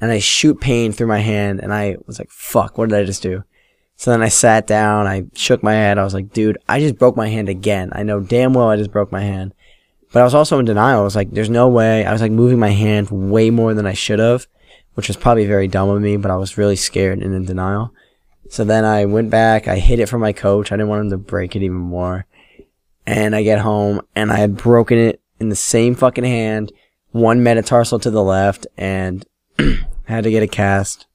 and 0.00 0.10
I 0.10 0.18
shoot 0.18 0.60
pain 0.60 0.92
through 0.92 1.06
my 1.06 1.20
hand. 1.20 1.60
And 1.60 1.72
I 1.72 1.96
was 2.06 2.18
like, 2.18 2.30
fuck, 2.30 2.78
what 2.78 2.88
did 2.88 2.98
I 2.98 3.04
just 3.04 3.22
do? 3.22 3.44
So 3.96 4.12
then 4.12 4.22
I 4.22 4.28
sat 4.28 4.66
down, 4.66 5.08
I 5.08 5.24
shook 5.34 5.62
my 5.62 5.72
head. 5.72 5.98
I 5.98 6.04
was 6.04 6.14
like, 6.14 6.32
dude, 6.32 6.58
I 6.68 6.78
just 6.78 6.98
broke 6.98 7.16
my 7.16 7.28
hand 7.28 7.48
again. 7.48 7.90
I 7.92 8.04
know 8.04 8.20
damn 8.20 8.52
well 8.52 8.68
I 8.68 8.76
just 8.76 8.92
broke 8.92 9.10
my 9.10 9.22
hand. 9.22 9.54
But 10.12 10.20
I 10.20 10.24
was 10.24 10.34
also 10.34 10.58
in 10.58 10.64
denial. 10.64 11.00
I 11.00 11.04
was 11.04 11.16
like, 11.16 11.32
there's 11.32 11.50
no 11.50 11.68
way. 11.68 12.06
I 12.06 12.12
was 12.12 12.22
like 12.22 12.32
moving 12.32 12.58
my 12.58 12.70
hand 12.70 13.10
way 13.10 13.50
more 13.50 13.74
than 13.74 13.86
I 13.86 13.92
should 13.92 14.20
have, 14.20 14.46
which 14.94 15.08
was 15.08 15.16
probably 15.16 15.46
very 15.46 15.68
dumb 15.68 15.88
of 15.88 16.00
me, 16.00 16.16
but 16.16 16.30
I 16.30 16.36
was 16.36 16.56
really 16.56 16.76
scared 16.76 17.18
and 17.18 17.34
in 17.34 17.44
denial. 17.44 17.92
So 18.48 18.64
then 18.64 18.84
I 18.84 19.04
went 19.04 19.30
back, 19.30 19.68
I 19.68 19.78
hid 19.78 19.98
it 19.98 20.08
from 20.08 20.20
my 20.20 20.32
coach. 20.32 20.72
I 20.72 20.76
didn't 20.76 20.88
want 20.88 21.02
him 21.02 21.10
to 21.10 21.18
break 21.18 21.54
it 21.56 21.62
even 21.62 21.76
more. 21.76 22.24
And 23.06 23.34
I 23.34 23.42
get 23.42 23.58
home 23.58 24.00
and 24.14 24.30
I 24.30 24.36
had 24.36 24.56
broken 24.56 24.96
it 24.96 25.20
in 25.40 25.48
the 25.48 25.56
same 25.56 25.94
fucking 25.94 26.24
hand, 26.24 26.72
one 27.10 27.42
metatarsal 27.42 27.98
to 28.00 28.10
the 28.10 28.22
left, 28.22 28.66
and 28.76 29.24
had 30.04 30.24
to 30.24 30.30
get 30.30 30.42
a 30.42 30.48
cast. 30.48 31.06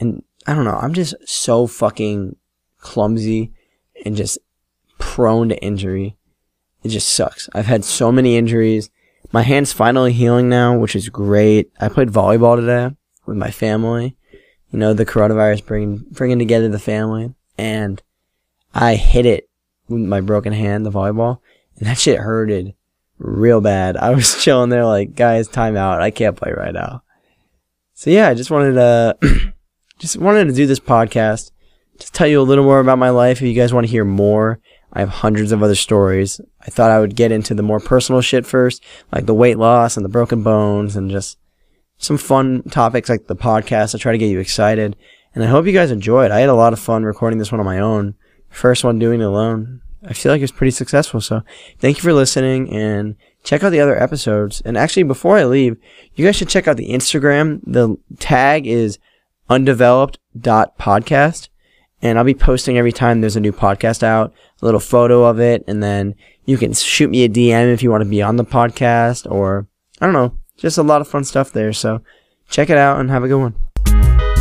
And 0.00 0.22
I 0.46 0.54
don't 0.54 0.64
know, 0.64 0.78
I'm 0.80 0.94
just 0.94 1.14
so 1.26 1.66
fucking 1.66 2.36
clumsy 2.78 3.52
and 4.04 4.16
just 4.16 4.38
prone 4.98 5.48
to 5.50 5.62
injury. 5.62 6.16
It 6.82 6.88
just 6.88 7.08
sucks. 7.08 7.48
I've 7.54 7.66
had 7.66 7.84
so 7.84 8.10
many 8.10 8.36
injuries. 8.36 8.90
My 9.32 9.42
hand's 9.42 9.72
finally 9.72 10.12
healing 10.12 10.48
now, 10.48 10.76
which 10.76 10.96
is 10.96 11.08
great. 11.08 11.70
I 11.80 11.88
played 11.88 12.08
volleyball 12.08 12.56
today 12.56 12.94
with 13.24 13.36
my 13.36 13.50
family. 13.50 14.16
You 14.70 14.78
know, 14.78 14.94
the 14.94 15.06
coronavirus 15.06 15.66
bringing 15.66 16.04
bringing 16.10 16.38
together 16.38 16.68
the 16.68 16.78
family, 16.78 17.34
and 17.58 18.02
I 18.74 18.94
hit 18.94 19.26
it 19.26 19.48
with 19.88 20.00
my 20.00 20.20
broken 20.20 20.52
hand, 20.52 20.84
the 20.84 20.90
volleyball, 20.90 21.38
and 21.78 21.86
that 21.86 21.98
shit 21.98 22.18
hurted 22.18 22.74
real 23.18 23.60
bad. 23.60 23.96
I 23.96 24.10
was 24.10 24.34
chilling 24.42 24.70
there 24.70 24.84
like, 24.84 25.14
guys, 25.14 25.46
time 25.48 25.76
out. 25.76 26.02
I 26.02 26.10
can't 26.10 26.36
play 26.36 26.52
right 26.52 26.72
now. 26.72 27.02
So 28.02 28.10
yeah, 28.10 28.26
I 28.26 28.34
just 28.34 28.50
wanted 28.50 28.72
to 28.72 29.52
just 30.00 30.16
wanted 30.16 30.48
to 30.48 30.52
do 30.52 30.66
this 30.66 30.80
podcast, 30.80 31.52
just 32.00 32.12
tell 32.12 32.26
you 32.26 32.40
a 32.40 32.42
little 32.42 32.64
more 32.64 32.80
about 32.80 32.98
my 32.98 33.10
life. 33.10 33.40
If 33.40 33.46
you 33.46 33.54
guys 33.54 33.72
want 33.72 33.86
to 33.86 33.90
hear 33.92 34.04
more, 34.04 34.58
I 34.92 34.98
have 34.98 35.08
hundreds 35.08 35.52
of 35.52 35.62
other 35.62 35.76
stories. 35.76 36.40
I 36.60 36.70
thought 36.70 36.90
I 36.90 36.98
would 36.98 37.14
get 37.14 37.30
into 37.30 37.54
the 37.54 37.62
more 37.62 37.78
personal 37.78 38.20
shit 38.20 38.44
first, 38.44 38.82
like 39.12 39.26
the 39.26 39.34
weight 39.34 39.56
loss 39.56 39.96
and 39.96 40.04
the 40.04 40.10
broken 40.10 40.42
bones 40.42 40.96
and 40.96 41.12
just 41.12 41.38
some 41.96 42.18
fun 42.18 42.64
topics 42.64 43.08
like 43.08 43.28
the 43.28 43.36
podcast. 43.36 43.94
I 43.94 43.98
try 43.98 44.10
to 44.10 44.18
get 44.18 44.30
you 44.30 44.40
excited. 44.40 44.96
And 45.32 45.44
I 45.44 45.46
hope 45.46 45.66
you 45.66 45.72
guys 45.72 45.92
enjoy 45.92 46.24
it. 46.24 46.32
I 46.32 46.40
had 46.40 46.48
a 46.48 46.54
lot 46.54 46.72
of 46.72 46.80
fun 46.80 47.04
recording 47.04 47.38
this 47.38 47.52
one 47.52 47.60
on 47.60 47.66
my 47.66 47.78
own. 47.78 48.16
First 48.50 48.82
one 48.82 48.98
doing 48.98 49.20
it 49.20 49.26
alone. 49.26 49.80
I 50.04 50.12
feel 50.12 50.32
like 50.32 50.40
it 50.40 50.42
was 50.42 50.50
pretty 50.50 50.72
successful. 50.72 51.20
So 51.20 51.42
thank 51.78 51.98
you 51.98 52.02
for 52.02 52.12
listening 52.12 52.68
and 52.74 53.14
check 53.42 53.62
out 53.62 53.70
the 53.70 53.80
other 53.80 54.00
episodes. 54.00 54.60
And 54.64 54.76
actually, 54.76 55.04
before 55.04 55.38
I 55.38 55.44
leave, 55.44 55.76
you 56.14 56.24
guys 56.24 56.36
should 56.36 56.48
check 56.48 56.68
out 56.68 56.76
the 56.76 56.90
Instagram. 56.90 57.60
The 57.66 57.96
tag 58.18 58.66
is 58.66 58.98
undeveloped.podcast 59.48 61.48
and 62.02 62.18
I'll 62.18 62.24
be 62.24 62.34
posting 62.34 62.76
every 62.76 62.92
time 62.92 63.20
there's 63.20 63.36
a 63.36 63.40
new 63.40 63.52
podcast 63.52 64.02
out, 64.02 64.34
a 64.60 64.64
little 64.64 64.80
photo 64.80 65.24
of 65.24 65.38
it, 65.38 65.64
and 65.68 65.82
then 65.82 66.16
you 66.44 66.58
can 66.58 66.74
shoot 66.74 67.08
me 67.08 67.24
a 67.24 67.28
DM 67.28 67.72
if 67.72 67.82
you 67.82 67.90
want 67.90 68.02
to 68.02 68.10
be 68.10 68.20
on 68.20 68.36
the 68.36 68.44
podcast, 68.44 69.30
or 69.30 69.68
I 70.00 70.06
don't 70.06 70.12
know, 70.12 70.36
just 70.56 70.78
a 70.78 70.82
lot 70.82 71.00
of 71.00 71.08
fun 71.08 71.22
stuff 71.22 71.52
there. 71.52 71.72
So 71.72 72.02
check 72.50 72.70
it 72.70 72.76
out 72.76 72.98
and 72.98 73.08
have 73.10 73.22
a 73.22 73.28
good 73.28 73.38
one. 73.38 74.31